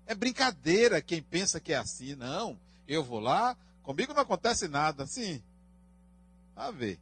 É 0.06 0.14
brincadeira 0.14 1.02
quem 1.02 1.22
pensa 1.22 1.60
que 1.60 1.72
é 1.72 1.76
assim, 1.76 2.14
não. 2.14 2.58
Eu 2.86 3.04
vou 3.04 3.20
lá, 3.20 3.56
comigo 3.82 4.12
não 4.12 4.22
acontece 4.22 4.66
nada, 4.66 5.04
assim. 5.04 5.42
A 6.56 6.70
ver. 6.70 6.98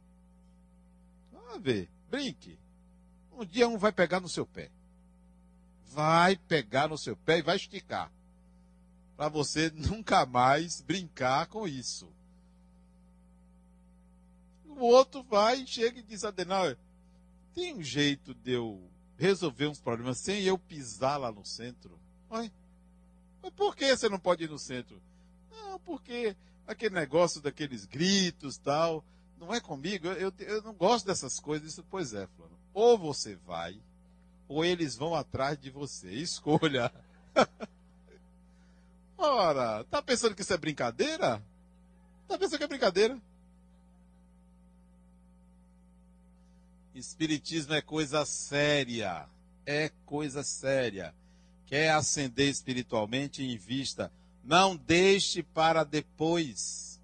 A 1.51 1.57
ver, 1.57 1.89
brinque. 2.09 2.57
Um 3.33 3.45
dia 3.45 3.67
um 3.67 3.77
vai 3.77 3.91
pegar 3.91 4.19
no 4.19 4.29
seu 4.29 4.45
pé. 4.45 4.69
Vai 5.87 6.35
pegar 6.35 6.87
no 6.87 6.97
seu 6.97 7.15
pé 7.15 7.39
e 7.39 7.41
vai 7.41 7.55
esticar 7.55 8.11
para 9.19 9.27
você 9.27 9.69
nunca 9.75 10.25
mais 10.25 10.79
brincar 10.79 11.47
com 11.47 11.67
isso. 11.67 12.09
O 14.65 14.79
outro 14.85 15.21
vai, 15.23 15.67
chega 15.67 15.99
e 15.99 16.03
diz, 16.03 16.23
Adenauer, 16.23 16.77
tem 17.53 17.75
um 17.75 17.83
jeito 17.83 18.33
de 18.33 18.53
eu 18.53 18.81
resolver 19.17 19.67
uns 19.67 19.81
problemas 19.81 20.19
sem 20.19 20.43
eu 20.43 20.57
pisar 20.57 21.17
lá 21.17 21.33
no 21.33 21.45
centro? 21.45 21.99
Oi? 22.29 22.49
Mas 23.43 23.51
por 23.51 23.75
que 23.75 23.93
você 23.93 24.07
não 24.07 24.17
pode 24.17 24.45
ir 24.45 24.49
no 24.49 24.57
centro? 24.57 25.01
Não, 25.51 25.77
porque 25.81 26.33
aquele 26.65 26.95
negócio 26.95 27.41
daqueles 27.41 27.83
gritos 27.83 28.57
tal, 28.57 29.03
não 29.37 29.53
é 29.53 29.59
comigo, 29.59 30.07
eu, 30.07 30.31
eu 30.39 30.61
não 30.61 30.73
gosto 30.73 31.05
dessas 31.05 31.41
coisas. 31.41 31.73
Isso, 31.73 31.83
pois 31.89 32.13
é, 32.13 32.25
Flano. 32.25 32.57
Ou 32.73 32.97
você 32.97 33.35
vai, 33.35 33.77
ou 34.47 34.63
eles 34.63 34.95
vão 34.95 35.13
atrás 35.13 35.59
de 35.59 35.69
você. 35.69 36.07
Escolha. 36.15 36.89
Ora, 39.21 39.83
tá 39.83 40.01
pensando 40.01 40.33
que 40.33 40.43
isso 40.43 40.53
é 40.53 40.57
brincadeira? 40.57 41.43
Tá 42.25 42.37
pensando 42.37 42.57
que 42.57 42.63
é 42.63 42.67
brincadeira? 42.67 43.19
Espiritismo 46.95 47.73
é 47.73 47.81
coisa 47.81 48.25
séria. 48.25 49.27
É 49.65 49.89
coisa 50.05 50.41
séria. 50.41 51.13
Quer 51.65 51.91
ascender 51.91 52.47
espiritualmente, 52.47 53.43
invista. 53.43 54.09
Não 54.41 54.77
deixe 54.77 55.43
para 55.43 55.83
depois. 55.83 57.01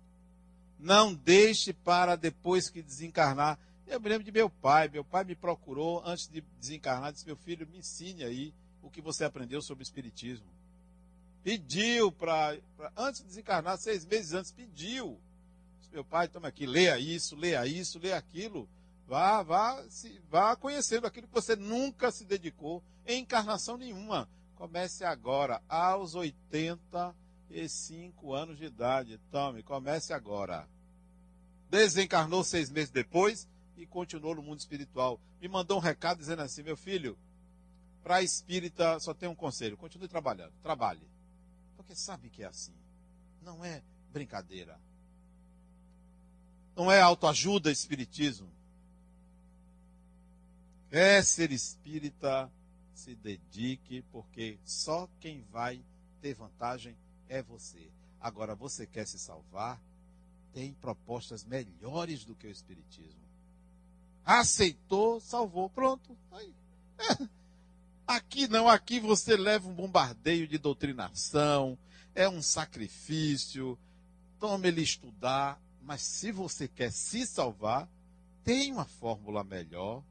Não 0.80 1.14
deixe 1.14 1.74
para 1.74 2.16
depois 2.16 2.70
que 2.70 2.82
desencarnar. 2.82 3.60
Eu 3.86 4.00
me 4.00 4.08
lembro 4.08 4.24
de 4.24 4.32
meu 4.32 4.50
pai. 4.50 4.88
Meu 4.88 5.04
pai 5.04 5.26
me 5.26 5.36
procurou 5.36 6.02
antes 6.06 6.30
de 6.30 6.40
desencarnar. 6.62 7.12
Disse: 7.12 7.26
Meu 7.26 7.36
filho, 7.36 7.68
me 7.68 7.80
ensine 7.80 8.24
aí 8.24 8.54
o 8.82 8.90
que 8.90 9.02
você 9.02 9.26
aprendeu 9.26 9.62
sobre 9.62 9.84
Espiritismo 9.84 10.55
pediu 11.46 12.12
para, 12.12 12.60
antes 12.98 13.22
de 13.22 13.28
desencarnar, 13.28 13.78
seis 13.78 14.04
meses 14.04 14.34
antes, 14.34 14.52
pediu. 14.52 15.22
Meu 15.92 16.04
pai, 16.04 16.28
toma 16.28 16.48
aqui, 16.48 16.66
leia 16.66 16.98
isso, 16.98 17.36
leia 17.36 17.68
isso, 17.68 18.00
leia 18.00 18.18
aquilo. 18.18 18.68
Vá, 19.08 19.44
vá, 19.44 19.86
se, 19.88 20.20
vá 20.28 20.56
conhecendo 20.56 21.06
aquilo 21.06 21.28
que 21.28 21.34
você 21.34 21.56
nunca 21.56 22.12
se 22.12 22.26
dedicou 22.26 22.84
em 23.06 23.22
encarnação 23.22 23.78
nenhuma. 23.78 24.28
Comece 24.56 25.06
agora, 25.06 25.62
aos 25.70 26.16
85 26.16 28.34
anos 28.34 28.58
de 28.58 28.66
idade. 28.66 29.20
Tome, 29.30 29.62
comece 29.62 30.14
agora. 30.14 30.68
Desencarnou 31.70 32.44
seis 32.44 32.72
meses 32.72 32.90
depois 32.90 33.48
e 33.78 33.86
continuou 33.86 34.34
no 34.34 34.42
mundo 34.42 34.62
espiritual. 34.62 35.22
Me 35.40 35.48
mandou 35.48 35.78
um 35.78 35.82
recado 35.82 36.18
dizendo 36.18 36.42
assim: 36.42 36.64
meu 36.64 36.76
filho, 36.76 37.16
para 38.02 38.24
espírita 38.24 39.00
só 39.00 39.14
tem 39.14 39.30
um 39.30 39.36
conselho: 39.36 39.78
continue 39.78 40.08
trabalhando, 40.08 40.52
trabalhe. 40.64 41.08
Porque 41.86 41.96
sabe 41.96 42.32
que 42.32 42.42
é 42.42 42.48
assim. 42.48 42.74
Não 43.44 43.64
é 43.64 43.84
brincadeira. 44.12 44.80
Não 46.76 46.92
é 46.92 47.00
autoajuda 47.00 47.72
espiritismo. 47.72 48.50
Quer 50.90 51.24
ser 51.24 51.52
espírita, 51.52 52.52
se 52.96 53.14
dedique, 53.16 54.02
porque 54.12 54.58
só 54.66 55.08
quem 55.20 55.44
vai 55.52 55.80
ter 56.22 56.34
vantagem 56.34 56.98
é 57.30 57.44
você. 57.44 57.92
Agora, 58.20 58.56
você 58.56 58.88
quer 58.88 59.06
se 59.06 59.20
salvar? 59.20 59.80
Tem 60.54 60.74
propostas 60.74 61.44
melhores 61.44 62.26
do 62.26 62.34
que 62.34 62.48
o 62.48 62.52
espiritismo. 62.52 63.22
Aceitou, 64.26 65.20
salvou, 65.20 65.70
pronto. 65.70 66.18
Aí. 66.32 66.52
É. 66.98 67.45
Aqui 68.08 68.48
não, 68.48 68.70
aqui 68.70 69.00
você 69.00 69.36
leva 69.36 69.68
um 69.68 69.74
bombardeio 69.74 70.48
de 70.48 70.60
doutrinação, 70.60 71.78
é 72.14 72.30
um 72.30 72.42
sacrifício, 72.42 73.78
tome 74.40 74.68
ele 74.68 74.82
estudar, 74.82 75.60
mas 75.82 76.02
se 76.02 76.32
você 76.32 76.68
quer 76.68 76.92
se 76.92 77.26
salvar, 77.26 77.90
tem 78.44 78.72
uma 78.72 78.86
fórmula 78.86 79.44
melhor, 79.44 80.04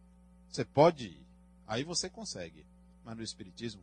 você 0.51 0.65
pode 0.65 1.07
ir, 1.07 1.27
aí 1.67 1.85
você 1.85 2.11
consegue. 2.11 2.67
Mas 3.05 3.17
no 3.17 3.23
Espiritismo 3.23 3.83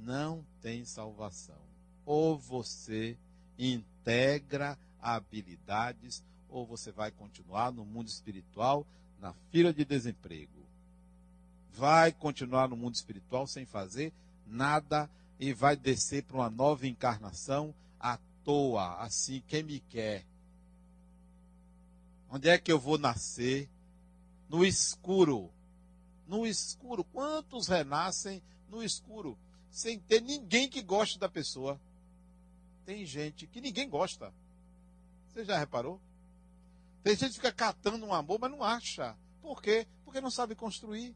não 0.00 0.44
tem 0.60 0.84
salvação. 0.84 1.60
Ou 2.04 2.36
você 2.36 3.16
integra 3.58 4.78
habilidades, 5.00 6.24
ou 6.48 6.66
você 6.66 6.90
vai 6.90 7.10
continuar 7.10 7.70
no 7.70 7.84
mundo 7.84 8.08
espiritual, 8.08 8.86
na 9.20 9.32
fila 9.50 9.72
de 9.72 9.84
desemprego. 9.84 10.65
Vai 11.76 12.10
continuar 12.10 12.68
no 12.68 12.76
mundo 12.76 12.94
espiritual 12.94 13.46
sem 13.46 13.66
fazer 13.66 14.10
nada 14.46 15.10
e 15.38 15.52
vai 15.52 15.76
descer 15.76 16.22
para 16.24 16.38
uma 16.38 16.48
nova 16.48 16.86
encarnação 16.86 17.74
à 18.00 18.18
toa, 18.42 18.96
assim, 19.02 19.42
quem 19.46 19.62
me 19.62 19.80
quer. 19.80 20.24
Onde 22.30 22.48
é 22.48 22.56
que 22.56 22.72
eu 22.72 22.80
vou 22.80 22.96
nascer? 22.96 23.68
No 24.48 24.64
escuro. 24.64 25.50
No 26.26 26.46
escuro. 26.46 27.04
Quantos 27.04 27.68
renascem 27.68 28.42
no 28.70 28.82
escuro? 28.82 29.36
Sem 29.70 29.98
ter 29.98 30.22
ninguém 30.22 30.70
que 30.70 30.80
goste 30.80 31.18
da 31.18 31.28
pessoa. 31.28 31.78
Tem 32.86 33.04
gente 33.04 33.46
que 33.46 33.60
ninguém 33.60 33.86
gosta. 33.86 34.32
Você 35.28 35.44
já 35.44 35.58
reparou? 35.58 36.00
Tem 37.02 37.14
gente 37.14 37.32
que 37.32 37.36
fica 37.36 37.52
catando 37.52 38.06
um 38.06 38.14
amor, 38.14 38.38
mas 38.40 38.50
não 38.50 38.64
acha. 38.64 39.14
Por 39.42 39.60
quê? 39.60 39.86
Porque 40.06 40.22
não 40.22 40.30
sabe 40.30 40.54
construir. 40.54 41.14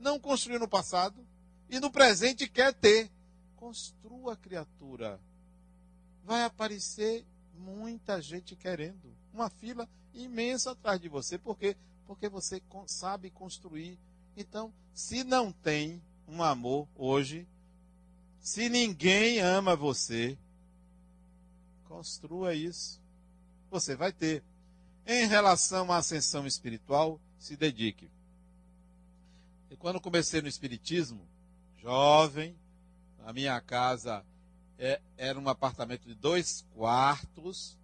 Não 0.00 0.18
construiu 0.18 0.58
no 0.58 0.66
passado. 0.66 1.24
E 1.68 1.78
no 1.78 1.90
presente 1.90 2.48
quer 2.48 2.74
ter. 2.74 3.08
Construa, 3.56 4.36
criatura. 4.36 5.20
Vai 6.24 6.42
aparecer 6.42 7.24
muita 7.54 8.20
gente 8.20 8.56
querendo. 8.56 9.14
Uma 9.32 9.48
fila 9.48 9.88
imensa 10.12 10.72
atrás 10.72 11.00
de 11.00 11.08
você. 11.08 11.38
Por 11.38 11.56
quê? 11.56 11.76
Porque 12.06 12.28
você 12.28 12.60
sabe 12.86 13.30
construir. 13.30 13.98
Então, 14.36 14.72
se 14.92 15.22
não 15.22 15.52
tem 15.52 16.02
um 16.26 16.42
amor 16.42 16.88
hoje, 16.96 17.46
se 18.40 18.68
ninguém 18.68 19.38
ama 19.40 19.76
você, 19.76 20.36
construa 21.84 22.54
isso 22.54 23.00
você 23.70 23.94
vai 23.94 24.12
ter. 24.12 24.42
Em 25.06 25.26
relação 25.26 25.90
à 25.92 25.98
ascensão 25.98 26.46
espiritual, 26.46 27.20
se 27.38 27.56
dedique. 27.56 28.10
E 29.70 29.76
quando 29.76 30.00
comecei 30.00 30.42
no 30.42 30.48
Espiritismo, 30.48 31.24
jovem, 31.80 32.56
a 33.24 33.32
minha 33.32 33.60
casa 33.60 34.24
é, 34.76 35.00
era 35.16 35.38
um 35.38 35.48
apartamento 35.48 36.08
de 36.08 36.14
dois 36.14 36.66
quartos, 36.74 37.78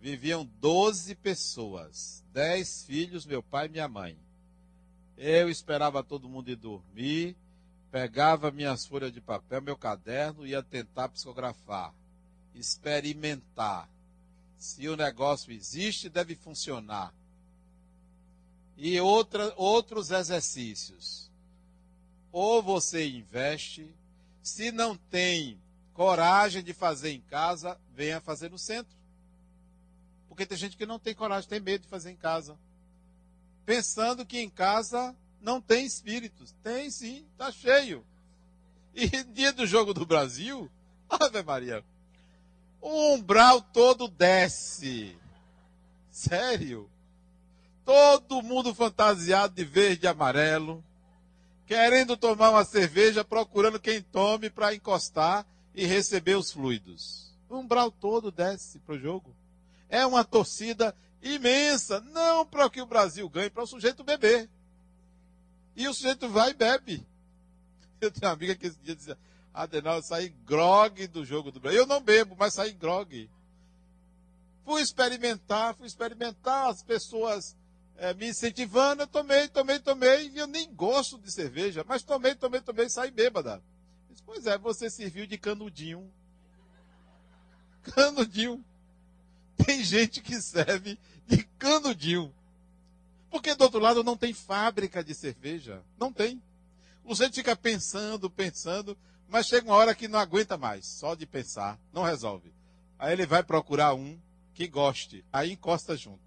viviam 0.00 0.48
12 0.60 1.16
pessoas, 1.16 2.24
10 2.32 2.84
filhos, 2.84 3.26
meu 3.26 3.42
pai 3.42 3.66
e 3.66 3.70
minha 3.70 3.88
mãe. 3.88 4.16
Eu 5.16 5.50
esperava 5.50 6.04
todo 6.04 6.28
mundo 6.28 6.48
ir 6.48 6.56
dormir, 6.56 7.36
pegava 7.90 8.52
minhas 8.52 8.86
folhas 8.86 9.12
de 9.12 9.20
papel, 9.20 9.60
meu 9.60 9.76
caderno, 9.76 10.46
ia 10.46 10.62
tentar 10.62 11.08
psicografar, 11.08 11.92
experimentar 12.54 13.88
se 14.56 14.88
o 14.88 14.96
negócio 14.96 15.52
existe, 15.52 16.08
deve 16.08 16.34
funcionar. 16.36 17.12
E 18.76 19.00
outra, 19.00 19.52
outros 19.56 20.10
exercícios. 20.10 21.30
Ou 22.30 22.62
você 22.62 23.08
investe, 23.08 23.90
se 24.42 24.70
não 24.70 24.96
tem 24.96 25.58
coragem 25.94 26.62
de 26.62 26.74
fazer 26.74 27.12
em 27.12 27.20
casa, 27.22 27.80
venha 27.94 28.20
fazer 28.20 28.50
no 28.50 28.58
centro. 28.58 28.94
Porque 30.28 30.44
tem 30.44 30.58
gente 30.58 30.76
que 30.76 30.84
não 30.84 30.98
tem 30.98 31.14
coragem, 31.14 31.48
tem 31.48 31.60
medo 31.60 31.82
de 31.82 31.88
fazer 31.88 32.10
em 32.10 32.16
casa. 32.16 32.58
Pensando 33.64 34.26
que 34.26 34.38
em 34.38 34.50
casa 34.50 35.16
não 35.40 35.60
tem 35.60 35.86
espíritos. 35.86 36.54
Tem 36.62 36.90
sim, 36.90 37.24
está 37.32 37.50
cheio. 37.50 38.04
E 38.94 39.08
dia 39.32 39.52
do 39.52 39.66
jogo 39.66 39.94
do 39.94 40.04
Brasil, 40.04 40.70
Ave 41.08 41.42
Maria, 41.42 41.82
o 42.80 43.14
umbral 43.14 43.62
todo 43.62 44.08
desce. 44.08 45.16
Sério? 46.10 46.90
Todo 47.86 48.42
mundo 48.42 48.74
fantasiado 48.74 49.54
de 49.54 49.64
verde 49.64 50.06
e 50.06 50.08
amarelo, 50.08 50.84
querendo 51.68 52.16
tomar 52.16 52.50
uma 52.50 52.64
cerveja, 52.64 53.24
procurando 53.24 53.78
quem 53.78 54.02
tome 54.02 54.50
para 54.50 54.74
encostar 54.74 55.46
e 55.72 55.86
receber 55.86 56.34
os 56.34 56.50
fluidos. 56.50 57.32
O 57.48 57.58
umbral 57.58 57.92
todo 57.92 58.32
desce 58.32 58.80
para 58.80 58.96
o 58.96 58.98
jogo. 58.98 59.32
É 59.88 60.04
uma 60.04 60.24
torcida 60.24 60.92
imensa, 61.22 62.00
não 62.00 62.44
para 62.44 62.68
que 62.68 62.82
o 62.82 62.86
Brasil 62.86 63.28
ganhe, 63.28 63.50
para 63.50 63.62
o 63.62 63.68
sujeito 63.68 64.02
beber. 64.02 64.50
E 65.76 65.86
o 65.86 65.94
sujeito 65.94 66.28
vai 66.28 66.50
e 66.50 66.54
bebe. 66.54 67.06
Eu 68.00 68.10
tenho 68.10 68.26
uma 68.26 68.32
amiga 68.32 68.56
que 68.56 68.66
esse 68.66 68.78
dia 68.80 68.96
dizia, 68.96 69.16
Adenal, 69.54 69.96
eu 69.96 70.02
saí 70.02 70.28
grog 70.44 71.06
do 71.06 71.24
jogo 71.24 71.52
do 71.52 71.60
Brasil. 71.60 71.80
Eu 71.80 71.86
não 71.86 72.02
bebo, 72.02 72.36
mas 72.36 72.52
saí 72.52 72.72
grog. 72.72 73.30
Fui 74.64 74.82
experimentar, 74.82 75.74
fui 75.76 75.86
experimentar, 75.86 76.68
as 76.68 76.82
pessoas 76.82 77.56
é, 77.98 78.14
me 78.14 78.28
incentivando, 78.28 79.02
eu 79.02 79.06
tomei, 79.06 79.48
tomei, 79.48 79.78
tomei, 79.78 80.28
e 80.28 80.38
eu 80.38 80.46
nem 80.46 80.72
gosto 80.72 81.18
de 81.18 81.30
cerveja, 81.30 81.84
mas 81.86 82.02
tomei, 82.02 82.34
tomei, 82.34 82.60
tomei, 82.60 82.88
saí 82.88 83.10
bêbada. 83.10 83.62
Disse, 84.10 84.22
pois 84.22 84.46
é, 84.46 84.58
você 84.58 84.90
serviu 84.90 85.26
de 85.26 85.38
canudinho. 85.38 86.10
Canudinho. 87.82 88.64
Tem 89.56 89.82
gente 89.82 90.20
que 90.20 90.40
serve 90.40 90.98
de 91.26 91.42
canudinho. 91.58 92.34
Porque 93.30 93.54
do 93.54 93.64
outro 93.64 93.80
lado 93.80 94.04
não 94.04 94.16
tem 94.16 94.32
fábrica 94.32 95.02
de 95.02 95.14
cerveja. 95.14 95.82
Não 95.98 96.12
tem. 96.12 96.42
O 97.04 97.14
gente 97.14 97.34
fica 97.34 97.56
pensando, 97.56 98.28
pensando. 98.28 98.96
Mas 99.28 99.46
chega 99.46 99.66
uma 99.66 99.76
hora 99.76 99.94
que 99.94 100.08
não 100.08 100.18
aguenta 100.18 100.56
mais, 100.56 100.86
só 100.86 101.14
de 101.14 101.26
pensar, 101.26 101.78
não 101.92 102.02
resolve. 102.02 102.52
Aí 102.98 103.12
ele 103.12 103.26
vai 103.26 103.42
procurar 103.42 103.94
um 103.94 104.18
que 104.54 104.68
goste, 104.68 105.24
aí 105.32 105.52
encosta 105.52 105.96
junto. 105.96 106.25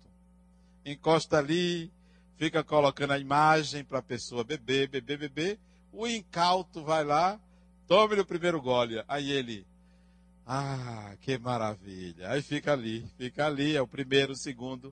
Encosta 0.92 1.38
ali, 1.38 1.92
fica 2.36 2.64
colocando 2.64 3.12
a 3.12 3.20
imagem 3.20 3.84
para 3.84 4.00
a 4.00 4.02
pessoa 4.02 4.44
beber, 4.44 4.90
beber, 4.90 5.20
beber. 5.20 5.60
O 5.94 6.08
incauto 6.08 6.84
vai 6.84 7.04
lá, 7.04 7.40
tome 7.88 8.20
o 8.20 8.26
primeiro 8.26 8.60
gole. 8.60 9.04
Aí 9.08 9.32
ele, 9.32 9.68
ah, 10.48 11.16
que 11.22 11.38
maravilha. 11.38 12.32
Aí 12.32 12.42
fica 12.42 12.74
ali, 12.74 13.08
fica 13.20 13.46
ali, 13.46 13.76
é 13.76 13.82
o 13.84 13.88
primeiro, 13.88 14.34
o 14.34 14.36
segundo. 14.36 14.92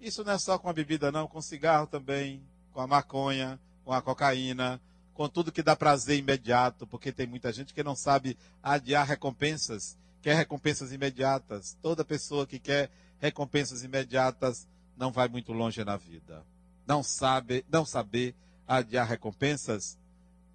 Isso 0.00 0.24
não 0.24 0.32
é 0.32 0.38
só 0.38 0.58
com 0.58 0.68
a 0.68 0.72
bebida, 0.72 1.12
não, 1.12 1.28
com 1.28 1.40
cigarro 1.40 1.86
também, 1.86 2.42
com 2.72 2.80
a 2.80 2.86
maconha, 2.88 3.60
com 3.84 3.92
a 3.92 4.02
cocaína, 4.02 4.80
com 5.14 5.28
tudo 5.28 5.52
que 5.52 5.62
dá 5.62 5.76
prazer 5.76 6.18
imediato, 6.18 6.84
porque 6.84 7.12
tem 7.12 7.28
muita 7.28 7.52
gente 7.52 7.72
que 7.72 7.84
não 7.84 7.94
sabe 7.94 8.36
adiar 8.60 9.06
recompensas, 9.06 9.96
quer 10.20 10.34
recompensas 10.34 10.90
imediatas. 10.90 11.78
Toda 11.80 12.04
pessoa 12.04 12.44
que 12.44 12.58
quer 12.58 12.90
recompensas 13.20 13.84
imediatas 13.84 14.66
não 14.98 15.12
vai 15.12 15.28
muito 15.28 15.52
longe 15.52 15.84
na 15.84 15.96
vida. 15.96 16.44
Não 16.86 17.02
sabe, 17.02 17.64
não 17.70 17.84
saber 17.84 18.34
adiar 18.66 19.06
recompensas 19.06 19.98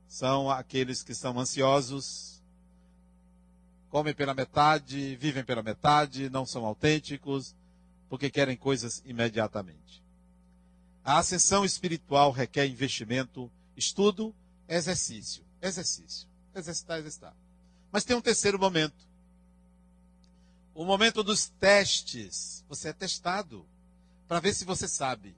são 0.08 0.50
aqueles 0.50 1.02
que 1.02 1.16
são 1.16 1.40
ansiosos, 1.40 2.44
comem 3.90 4.14
pela 4.14 4.34
metade, 4.34 5.16
vivem 5.16 5.44
pela 5.44 5.64
metade, 5.64 6.30
não 6.30 6.46
são 6.46 6.66
autênticos, 6.66 7.56
porque 8.10 8.30
querem 8.30 8.56
coisas 8.56 9.02
imediatamente. 9.06 10.04
A 11.04 11.18
ascensão 11.18 11.66
espiritual 11.66 12.32
requer 12.32 12.68
investimento, 12.68 13.52
estudo 13.76 14.36
Exercício, 14.68 15.44
exercício, 15.62 16.28
exercitar, 16.56 17.00
exercitar. 17.00 17.36
Mas 17.92 18.06
tem 18.06 18.16
um 18.16 18.22
terceiro 18.22 18.58
momento. 18.58 19.06
O 20.74 20.86
momento 20.86 21.22
dos 21.24 21.48
testes. 21.60 22.64
Você 22.68 22.90
é 22.90 22.94
testado 22.94 23.66
para 24.34 24.40
ver 24.40 24.56
se 24.56 24.66
você 24.66 24.88
sabe. 24.88 25.36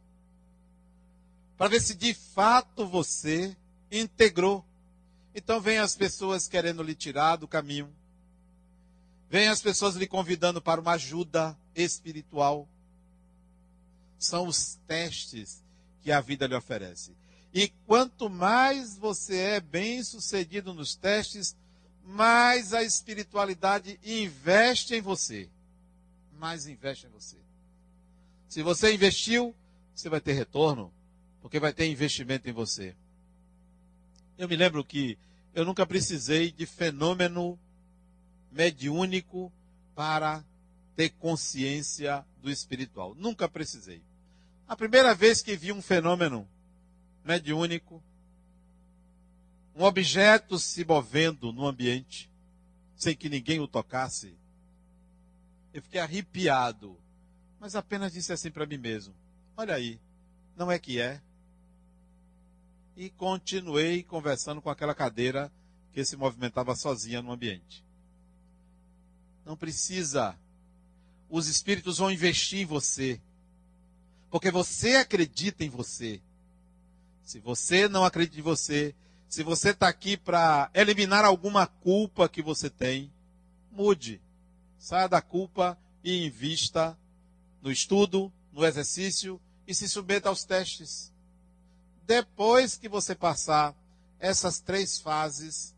Para 1.58 1.68
ver 1.68 1.82
se 1.82 1.94
de 1.94 2.14
fato 2.14 2.88
você 2.88 3.54
integrou. 3.92 4.64
Então 5.36 5.60
vem 5.60 5.80
as 5.80 5.98
pessoas 5.98 6.48
querendo 6.48 6.82
lhe 6.82 6.96
tirar 6.96 7.36
do 7.36 7.46
caminho. 7.46 7.94
Vem 9.30 9.50
as 9.50 9.62
pessoas 9.62 9.98
lhe 9.98 10.08
convidando 10.08 10.62
para 10.62 10.80
uma 10.80 10.94
ajuda 10.94 11.58
espiritual. 11.76 12.70
São 14.18 14.48
os 14.48 14.80
testes 14.88 15.62
que 16.02 16.10
a 16.10 16.22
vida 16.22 16.48
lhe 16.48 16.56
oferece. 16.56 17.14
E 17.54 17.68
quanto 17.86 18.30
mais 18.30 18.96
você 18.98 19.38
é 19.40 19.60
bem 19.60 20.02
sucedido 20.06 20.74
nos 20.74 20.96
testes, 20.96 21.54
mais 22.02 22.74
a 22.74 22.82
espiritualidade 22.82 24.00
investe 24.06 24.96
em 24.96 25.02
você. 25.02 25.50
Mais 26.40 26.66
investe 26.66 27.08
em 27.08 27.10
você. 27.10 27.45
Se 28.56 28.64
você 28.64 28.94
investiu, 28.94 29.54
você 29.94 30.08
vai 30.08 30.22
ter 30.22 30.32
retorno, 30.32 30.90
porque 31.42 31.60
vai 31.60 31.74
ter 31.74 31.92
investimento 31.92 32.50
em 32.50 32.54
você. 32.54 32.96
Eu 34.38 34.48
me 34.48 34.56
lembro 34.56 34.82
que 34.82 35.18
eu 35.54 35.66
nunca 35.66 35.86
precisei 35.86 36.54
de 36.54 36.66
fenômeno 36.66 37.60
mediúnico 38.50 39.52
para 39.94 40.42
ter 40.96 41.10
consciência 41.10 42.26
do 42.42 42.50
espiritual. 42.50 43.14
Nunca 43.14 43.50
precisei. 43.50 44.02
A 44.70 44.74
primeira 44.78 45.14
vez 45.14 45.42
que 45.42 45.58
vi 45.58 45.74
um 45.74 45.82
fenômeno 45.82 46.48
mediúnico, 47.26 48.02
um 49.76 49.84
objeto 49.84 50.58
se 50.58 50.86
movendo 50.86 51.52
no 51.52 51.68
ambiente, 51.68 52.32
sem 52.96 53.18
que 53.18 53.28
ninguém 53.28 53.60
o 53.60 53.68
tocasse. 53.68 54.34
Eu 55.74 55.82
fiquei 55.82 56.00
arrepiado. 56.00 56.98
Mas 57.66 57.76
apenas 57.76 58.14
disse 58.14 58.32
assim 58.32 58.52
para 58.52 58.68
mim 58.68 58.78
mesmo: 58.78 59.12
Olha 59.58 59.74
aí, 59.74 60.00
não 60.56 60.72
é 60.72 60.78
que 60.78 61.02
é? 61.02 61.20
E 62.96 63.10
continuei 63.10 64.04
conversando 64.04 64.62
com 64.62 64.70
aquela 64.70 64.94
cadeira 64.94 65.52
que 65.92 66.06
se 66.06 66.16
movimentava 66.16 66.76
sozinha 66.76 67.24
no 67.24 67.32
ambiente. 67.32 67.84
Não 69.44 69.58
precisa. 69.58 70.38
Os 71.28 71.48
espíritos 71.48 71.98
vão 71.98 72.12
investir 72.12 72.60
em 72.60 72.66
você. 72.66 73.20
Porque 74.30 74.52
você 74.52 74.98
acredita 74.98 75.64
em 75.64 75.70
você. 75.70 76.22
Se 77.24 77.40
você 77.40 77.90
não 77.90 78.06
acredita 78.06 78.38
em 78.38 78.44
você, 78.44 78.94
se 79.28 79.42
você 79.42 79.72
está 79.72 79.88
aqui 79.88 80.16
para 80.16 80.70
eliminar 80.72 81.26
alguma 81.26 81.66
culpa 81.66 82.30
que 82.30 82.44
você 82.44 82.70
tem, 82.70 83.12
mude. 83.72 84.22
Saia 84.78 85.08
da 85.08 85.20
culpa 85.20 85.76
e 86.04 86.28
invista 86.28 86.96
no 87.66 87.72
estudo, 87.72 88.32
no 88.54 88.64
exercício 88.64 89.42
e 89.66 89.74
se 89.74 89.90
submeta 89.90 90.30
aos 90.30 90.44
testes. 90.44 91.12
Depois 92.06 92.78
que 92.78 92.88
você 92.88 93.16
passar 93.16 93.76
essas 94.20 94.60
três 94.60 95.00
fases, 95.00 95.76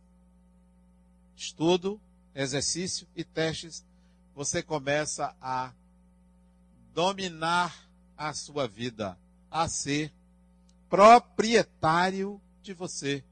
estudo, 1.34 1.98
exercício 2.36 3.08
e 3.16 3.24
testes, 3.24 3.86
você 4.36 4.62
começa 4.62 5.34
a 5.42 5.72
dominar 6.94 7.90
a 8.18 8.34
sua 8.34 8.68
vida, 8.68 9.18
a 9.50 9.70
ser 9.70 10.12
proprietário 10.90 12.42
de 12.62 12.74
você. 12.74 13.24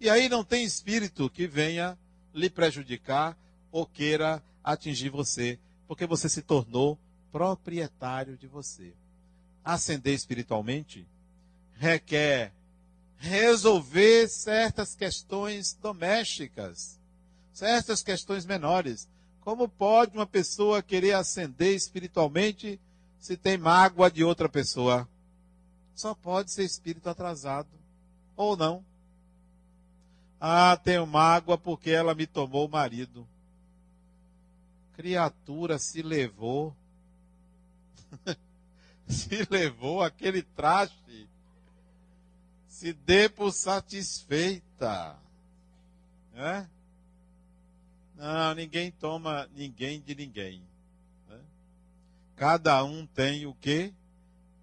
E 0.00 0.08
aí 0.08 0.30
não 0.30 0.42
tem 0.42 0.64
espírito 0.64 1.28
que 1.28 1.46
venha 1.46 1.98
lhe 2.32 2.48
prejudicar 2.48 3.36
ou 3.70 3.84
queira 3.84 4.42
atingir 4.64 5.10
você, 5.10 5.58
porque 5.86 6.06
você 6.06 6.26
se 6.26 6.40
tornou 6.40 6.98
proprietário 7.32 8.36
de 8.36 8.46
você. 8.46 8.92
Ascender 9.64 10.14
espiritualmente 10.14 11.06
requer 11.82 12.52
resolver 13.18 14.28
certas 14.28 14.94
questões 14.94 15.74
domésticas, 15.74 16.98
certas 17.52 18.02
questões 18.02 18.46
menores. 18.46 19.08
Como 19.40 19.68
pode 19.68 20.16
uma 20.16 20.26
pessoa 20.26 20.82
querer 20.82 21.12
ascender 21.12 21.74
espiritualmente 21.74 22.80
se 23.18 23.36
tem 23.36 23.58
mágoa 23.58 24.10
de 24.10 24.22
outra 24.22 24.48
pessoa? 24.48 25.08
Só 25.94 26.14
pode 26.14 26.52
ser 26.52 26.64
espírito 26.64 27.08
atrasado. 27.08 27.68
Ou 28.36 28.56
não. 28.56 28.84
Ah, 30.40 30.76
tenho 30.76 31.06
mágoa 31.06 31.58
porque 31.58 31.90
ela 31.90 32.14
me 32.14 32.26
tomou 32.26 32.66
o 32.66 32.70
marido. 32.70 33.26
Criatura 34.94 35.78
se 35.78 36.02
levou. 36.02 36.74
se 39.08 39.46
levou 39.50 40.02
aquele 40.02 40.42
traste. 40.42 41.28
Se 42.68 42.92
dê 42.92 43.28
por 43.28 43.52
satisfeita. 43.52 45.16
É? 46.34 46.66
Não, 48.16 48.54
ninguém 48.54 48.90
toma 48.90 49.48
ninguém 49.54 50.00
de 50.00 50.14
ninguém. 50.14 50.62
Né? 51.28 51.38
Cada 52.36 52.82
um 52.84 53.06
tem 53.06 53.46
o 53.46 53.54
que 53.54 53.92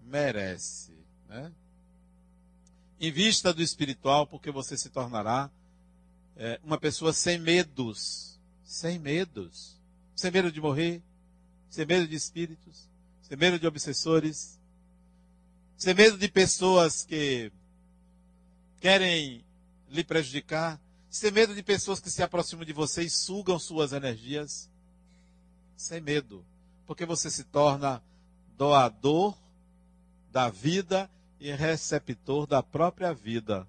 merece. 0.02 0.93
Né? 1.28 1.52
Em 3.00 3.12
vista 3.12 3.54
do 3.54 3.62
espiritual, 3.62 4.26
porque 4.28 4.52
você 4.52 4.78
se 4.78 4.89
tornará 4.89 5.50
é, 6.36 6.60
uma 6.64 6.78
pessoa 6.78 7.14
sem 7.14 7.38
medos. 7.38 8.39
Sem 8.64 8.97
medos. 8.97 9.80
Sem 10.16 10.32
medo 10.32 10.52
de 10.52 10.60
morrer, 10.60 11.02
sem 11.70 11.86
medo 11.86 12.06
de 12.06 12.14
espíritos, 12.14 12.89
sem 13.30 13.38
medo 13.38 13.60
de 13.60 13.68
obsessores, 13.68 14.60
sem 15.78 15.94
medo 15.94 16.18
de 16.18 16.28
pessoas 16.28 17.06
que 17.06 17.52
querem 18.82 19.46
lhe 19.88 20.04
prejudicar, 20.04 20.82
sem 21.12 21.32
medo 21.32 21.54
de 21.54 21.62
pessoas 21.62 22.00
que 22.00 22.10
se 22.10 22.24
aproximam 22.24 22.66
de 22.66 22.74
você 22.74 23.04
e 23.04 23.10
sugam 23.10 23.60
suas 23.60 23.94
energias. 23.94 24.68
Sem 25.78 26.02
medo, 26.02 26.44
porque 26.88 27.06
você 27.06 27.30
se 27.30 27.44
torna 27.44 28.04
doador 28.58 29.38
da 30.32 30.50
vida 30.50 31.10
e 31.40 31.52
receptor 31.52 32.48
da 32.48 32.64
própria 32.64 33.14
vida. 33.14 33.68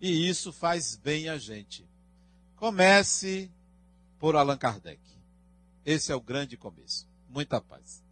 E 0.00 0.28
isso 0.28 0.52
faz 0.52 0.94
bem 0.94 1.28
a 1.28 1.36
gente. 1.36 1.84
Comece 2.54 3.50
por 4.20 4.36
Allan 4.36 4.56
Kardec. 4.56 5.00
Esse 5.84 6.12
é 6.12 6.14
o 6.14 6.20
grande 6.20 6.56
começo. 6.56 7.06
Muita 7.28 7.60
paz. 7.60 8.02